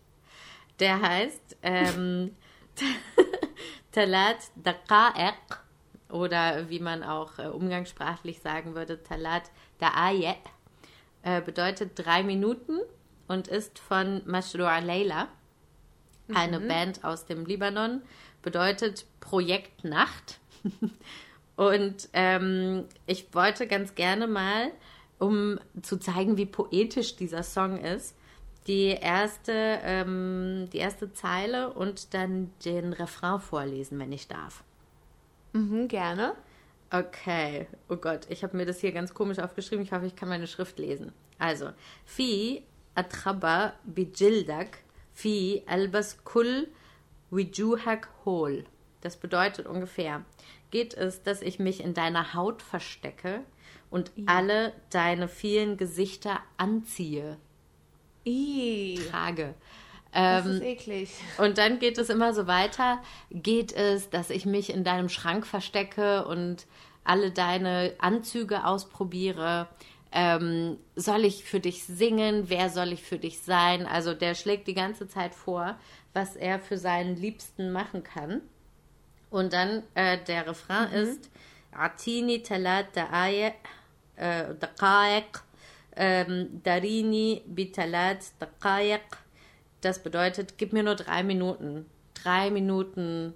Der 0.79 1.01
heißt 1.01 1.57
ähm, 1.61 2.35
Talat 3.91 4.37
Daqa'iq 4.61 5.59
oder 6.09 6.69
wie 6.69 6.79
man 6.79 7.03
auch 7.03 7.39
äh, 7.39 7.47
umgangssprachlich 7.47 8.41
sagen 8.41 8.75
würde, 8.75 9.01
Talat 9.03 9.43
Da'ayet 9.79 10.35
äh, 11.23 11.41
bedeutet 11.41 11.91
drei 11.95 12.23
Minuten 12.23 12.79
und 13.27 13.47
ist 13.47 13.79
von 13.79 14.21
Mashru'a 14.25 14.81
Leila, 14.81 15.27
eine 16.33 16.59
Band 16.59 17.03
aus 17.03 17.25
dem 17.25 17.45
Libanon, 17.45 18.01
bedeutet 18.41 19.05
Projekt 19.19 19.83
Nacht. 19.83 20.39
Und 21.61 22.09
ähm, 22.13 22.85
ich 23.05 23.35
wollte 23.35 23.67
ganz 23.67 23.93
gerne 23.93 24.25
mal, 24.25 24.71
um 25.19 25.59
zu 25.83 25.97
zeigen, 25.97 26.35
wie 26.35 26.47
poetisch 26.47 27.17
dieser 27.17 27.43
Song 27.43 27.77
ist, 27.77 28.15
die 28.65 28.87
erste, 28.87 29.53
ähm, 29.83 30.69
die 30.73 30.79
erste 30.79 31.13
Zeile 31.13 31.71
und 31.71 32.15
dann 32.15 32.49
den 32.65 32.93
Refrain 32.93 33.39
vorlesen, 33.39 33.99
wenn 33.99 34.11
ich 34.11 34.27
darf. 34.27 34.63
Mhm, 35.53 35.87
gerne. 35.87 36.33
Okay. 36.89 37.67
Oh 37.89 37.95
Gott, 37.95 38.21
ich 38.29 38.43
habe 38.43 38.57
mir 38.57 38.65
das 38.65 38.79
hier 38.79 38.91
ganz 38.91 39.13
komisch 39.13 39.37
aufgeschrieben. 39.37 39.85
Ich 39.85 39.91
hoffe, 39.91 40.07
ich 40.07 40.15
kann 40.15 40.29
meine 40.29 40.47
Schrift 40.47 40.79
lesen. 40.79 41.11
Also, 41.37 41.69
fi 42.05 42.63
atraba 42.95 43.73
bijildak 43.83 44.79
fi 45.13 45.61
albas 45.67 46.23
kul 46.23 46.69
wijuhak 47.29 48.09
hol. 48.25 48.65
Das 49.01 49.17
bedeutet 49.17 49.65
ungefähr, 49.67 50.23
geht 50.69 50.93
es, 50.93 51.23
dass 51.23 51.41
ich 51.41 51.59
mich 51.59 51.83
in 51.83 51.93
deiner 51.93 52.33
Haut 52.33 52.61
verstecke 52.61 53.41
und 53.89 54.11
alle 54.25 54.73
deine 54.89 55.27
vielen 55.27 55.75
Gesichter 55.77 56.39
anziehe, 56.57 57.37
Ih, 58.25 58.99
trage. 59.09 59.55
das 60.13 60.45
Ähm, 60.45 60.51
ist 60.53 60.61
eklig. 60.63 61.11
und 61.37 61.57
dann 61.57 61.79
geht 61.79 61.97
es 61.97 62.09
immer 62.09 62.33
so 62.33 62.45
weiter. 62.47 63.01
Geht 63.31 63.73
es, 63.73 64.09
dass 64.09 64.29
ich 64.29 64.45
mich 64.45 64.69
in 64.71 64.83
deinem 64.83 65.09
Schrank 65.09 65.47
verstecke 65.47 66.25
und 66.25 66.67
alle 67.03 67.31
deine 67.31 67.93
Anzüge 67.99 68.65
ausprobiere? 68.65 69.67
Ähm, 70.13 70.77
soll 70.95 71.23
ich 71.25 71.45
für 71.45 71.59
dich 71.61 71.83
singen? 71.85 72.49
Wer 72.49 72.69
soll 72.69 72.91
ich 72.91 73.01
für 73.01 73.17
dich 73.17 73.39
sein? 73.41 73.85
Also 73.87 74.13
der 74.13 74.35
schlägt 74.35 74.67
die 74.67 74.73
ganze 74.73 75.07
Zeit 75.07 75.33
vor, 75.33 75.77
was 76.13 76.35
er 76.35 76.59
für 76.59 76.77
seinen 76.77 77.15
Liebsten 77.15 77.71
machen 77.71 78.03
kann. 78.03 78.41
Und 79.31 79.53
dann 79.53 79.83
äh, 79.95 80.19
der 80.23 80.47
Refrain 80.47 80.91
ist 80.91 81.31
Atini 81.71 82.43
talat 82.43 82.95
äh, 82.95 83.51
daqa'iq 84.15 85.41
ähm, 85.95 86.61
darini 86.63 87.41
bitalat 87.47 88.19
daqa'iq 88.39 89.17
das 89.81 90.03
bedeutet, 90.03 90.57
gib 90.57 90.73
mir 90.73 90.83
nur 90.83 90.95
drei 90.95 91.23
Minuten. 91.23 91.87
Drei 92.13 92.51
Minuten, 92.51 93.33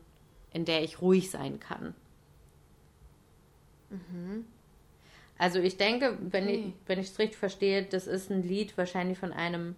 in 0.54 0.64
der 0.64 0.84
ich 0.84 1.02
ruhig 1.02 1.32
sein 1.32 1.60
kann. 1.60 1.96
Also 5.38 5.60
ich 5.60 5.78
denke, 5.78 6.18
wenn 6.22 6.48
ich 6.48 6.60
Okay. 6.60 6.74
wenn 6.86 7.00
ich 7.00 7.08
es 7.08 7.20
richtig 7.20 7.38
verstehe, 7.38 7.84
das 7.84 8.08
ist 8.08 8.30
ein 8.30 8.43
Lied 8.43 8.78
wahrscheinlich 8.78 9.18
von 9.18 9.34
einem 9.34 9.76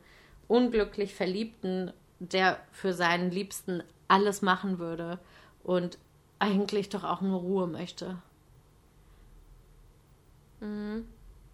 unglücklich 0.47 1.15
Verliebten, 1.15 1.93
der 2.19 2.59
für 2.71 2.93
seinen 2.93 3.31
Liebsten 3.31 3.81
alles 4.07 4.41
machen 4.41 4.79
würde 4.79 5.19
und 5.63 5.97
eigentlich 6.39 6.89
doch 6.89 7.03
auch 7.03 7.21
nur 7.21 7.39
Ruhe 7.39 7.67
möchte. 7.67 8.17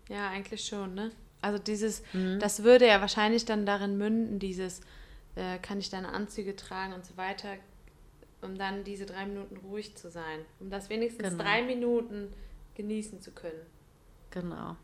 Ja, 0.09 0.29
eigentlich 0.29 0.65
schon, 0.65 0.93
ne? 0.95 1.11
Also 1.41 1.59
dieses, 1.59 2.03
Mhm. 2.13 2.39
das 2.39 2.63
würde 2.63 2.87
ja 2.87 3.01
wahrscheinlich 3.01 3.43
dann 3.45 3.65
darin 3.65 3.97
münden, 3.97 4.39
dieses, 4.39 4.81
äh, 5.35 5.57
kann 5.59 5.79
ich 5.79 5.89
deine 5.89 6.09
Anzüge 6.09 6.55
tragen 6.55 6.93
und 6.93 7.05
so 7.05 7.17
weiter, 7.17 7.49
um 8.41 8.57
dann 8.57 8.83
diese 8.85 9.05
drei 9.05 9.25
Minuten 9.25 9.57
ruhig 9.57 9.95
zu 9.95 10.09
sein. 10.09 10.39
Um 10.61 10.69
das 10.69 10.89
wenigstens 10.89 11.29
Genau. 11.29 11.43
drei 11.43 11.63
Minuten 11.63 12.33
genießen 12.75 13.19
zu 13.21 13.31
können. 13.31 13.59
Genau. 14.31 14.77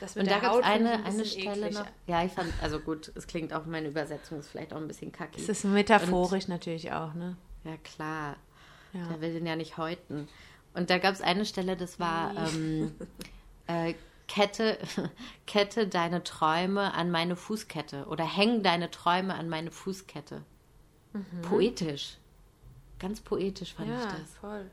Das 0.00 0.14
mit 0.14 0.22
Und 0.24 0.30
da 0.30 0.38
der 0.38 0.48
es 0.48 0.54
Haut 0.56 0.64
eine, 0.64 0.92
ein 0.92 1.04
eine 1.04 1.24
Stelle 1.24 1.66
eklig. 1.66 1.74
noch. 1.74 1.86
Ja, 2.06 2.24
ich 2.24 2.32
fand, 2.32 2.52
also 2.62 2.78
gut, 2.80 3.10
es 3.14 3.26
klingt 3.26 3.52
auch, 3.52 3.66
meine 3.66 3.88
Übersetzung 3.88 4.38
ist 4.38 4.48
vielleicht 4.48 4.72
auch 4.72 4.76
ein 4.78 4.88
bisschen 4.88 5.12
kacke. 5.12 5.38
Es 5.40 5.48
ist 5.48 5.64
metaphorisch 5.64 6.48
natürlich 6.48 6.92
auch, 6.92 7.12
ne? 7.14 7.36
Ja, 7.64 7.76
klar. 7.78 8.36
Ja. 8.92 9.06
Der 9.08 9.20
will 9.20 9.32
den 9.32 9.46
ja 9.46 9.56
nicht 9.56 9.76
häuten. 9.76 10.28
Und 10.74 10.90
da 10.90 10.98
gab 10.98 11.12
es 11.14 11.20
eine 11.20 11.44
Stelle, 11.44 11.76
das 11.76 11.98
war 11.98 12.34
ähm, 12.36 12.92
äh, 13.66 13.94
Kette, 14.28 14.78
Kette 15.46 15.88
deine 15.88 16.22
Träume 16.22 16.94
an 16.94 17.10
meine 17.10 17.34
Fußkette 17.36 18.06
oder 18.06 18.24
häng 18.24 18.62
deine 18.62 18.90
Träume 18.90 19.34
an 19.34 19.48
meine 19.48 19.70
Fußkette. 19.70 20.42
Poetisch. 21.42 22.18
Ganz 22.98 23.20
poetisch 23.20 23.74
fand 23.74 23.88
ja, 23.88 23.98
ich 23.98 24.04
das. 24.04 24.34
voll. 24.40 24.70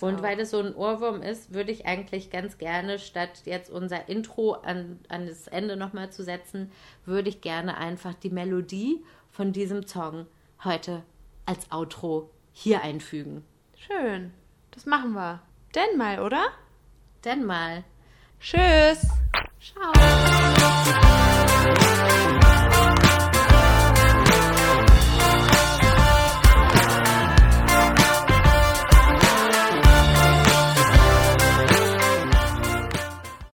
Und 0.00 0.18
auch. 0.18 0.22
weil 0.22 0.36
das 0.36 0.50
so 0.50 0.58
ein 0.58 0.74
Ohrwurm 0.74 1.22
ist, 1.22 1.54
würde 1.54 1.72
ich 1.72 1.86
eigentlich 1.86 2.30
ganz 2.30 2.58
gerne, 2.58 2.98
statt 2.98 3.42
jetzt 3.46 3.70
unser 3.70 4.08
Intro 4.08 4.52
an, 4.52 5.00
an 5.08 5.26
das 5.26 5.48
Ende 5.48 5.76
nochmal 5.76 6.12
zu 6.12 6.22
setzen, 6.22 6.70
würde 7.06 7.30
ich 7.30 7.40
gerne 7.40 7.78
einfach 7.78 8.12
die 8.12 8.28
Melodie 8.28 9.02
von 9.30 9.52
diesem 9.52 9.86
Song 9.86 10.26
heute 10.62 11.02
als 11.46 11.72
Outro 11.72 12.30
hier 12.52 12.82
einfügen. 12.82 13.44
Schön. 13.76 14.32
Das 14.70 14.86
machen 14.86 15.12
wir. 15.12 15.40
Denn 15.74 15.96
mal, 15.96 16.20
oder? 16.20 16.48
Denn 17.24 17.44
mal. 17.44 17.84
Tschüss. 18.40 19.06
Ciao. 19.60 19.92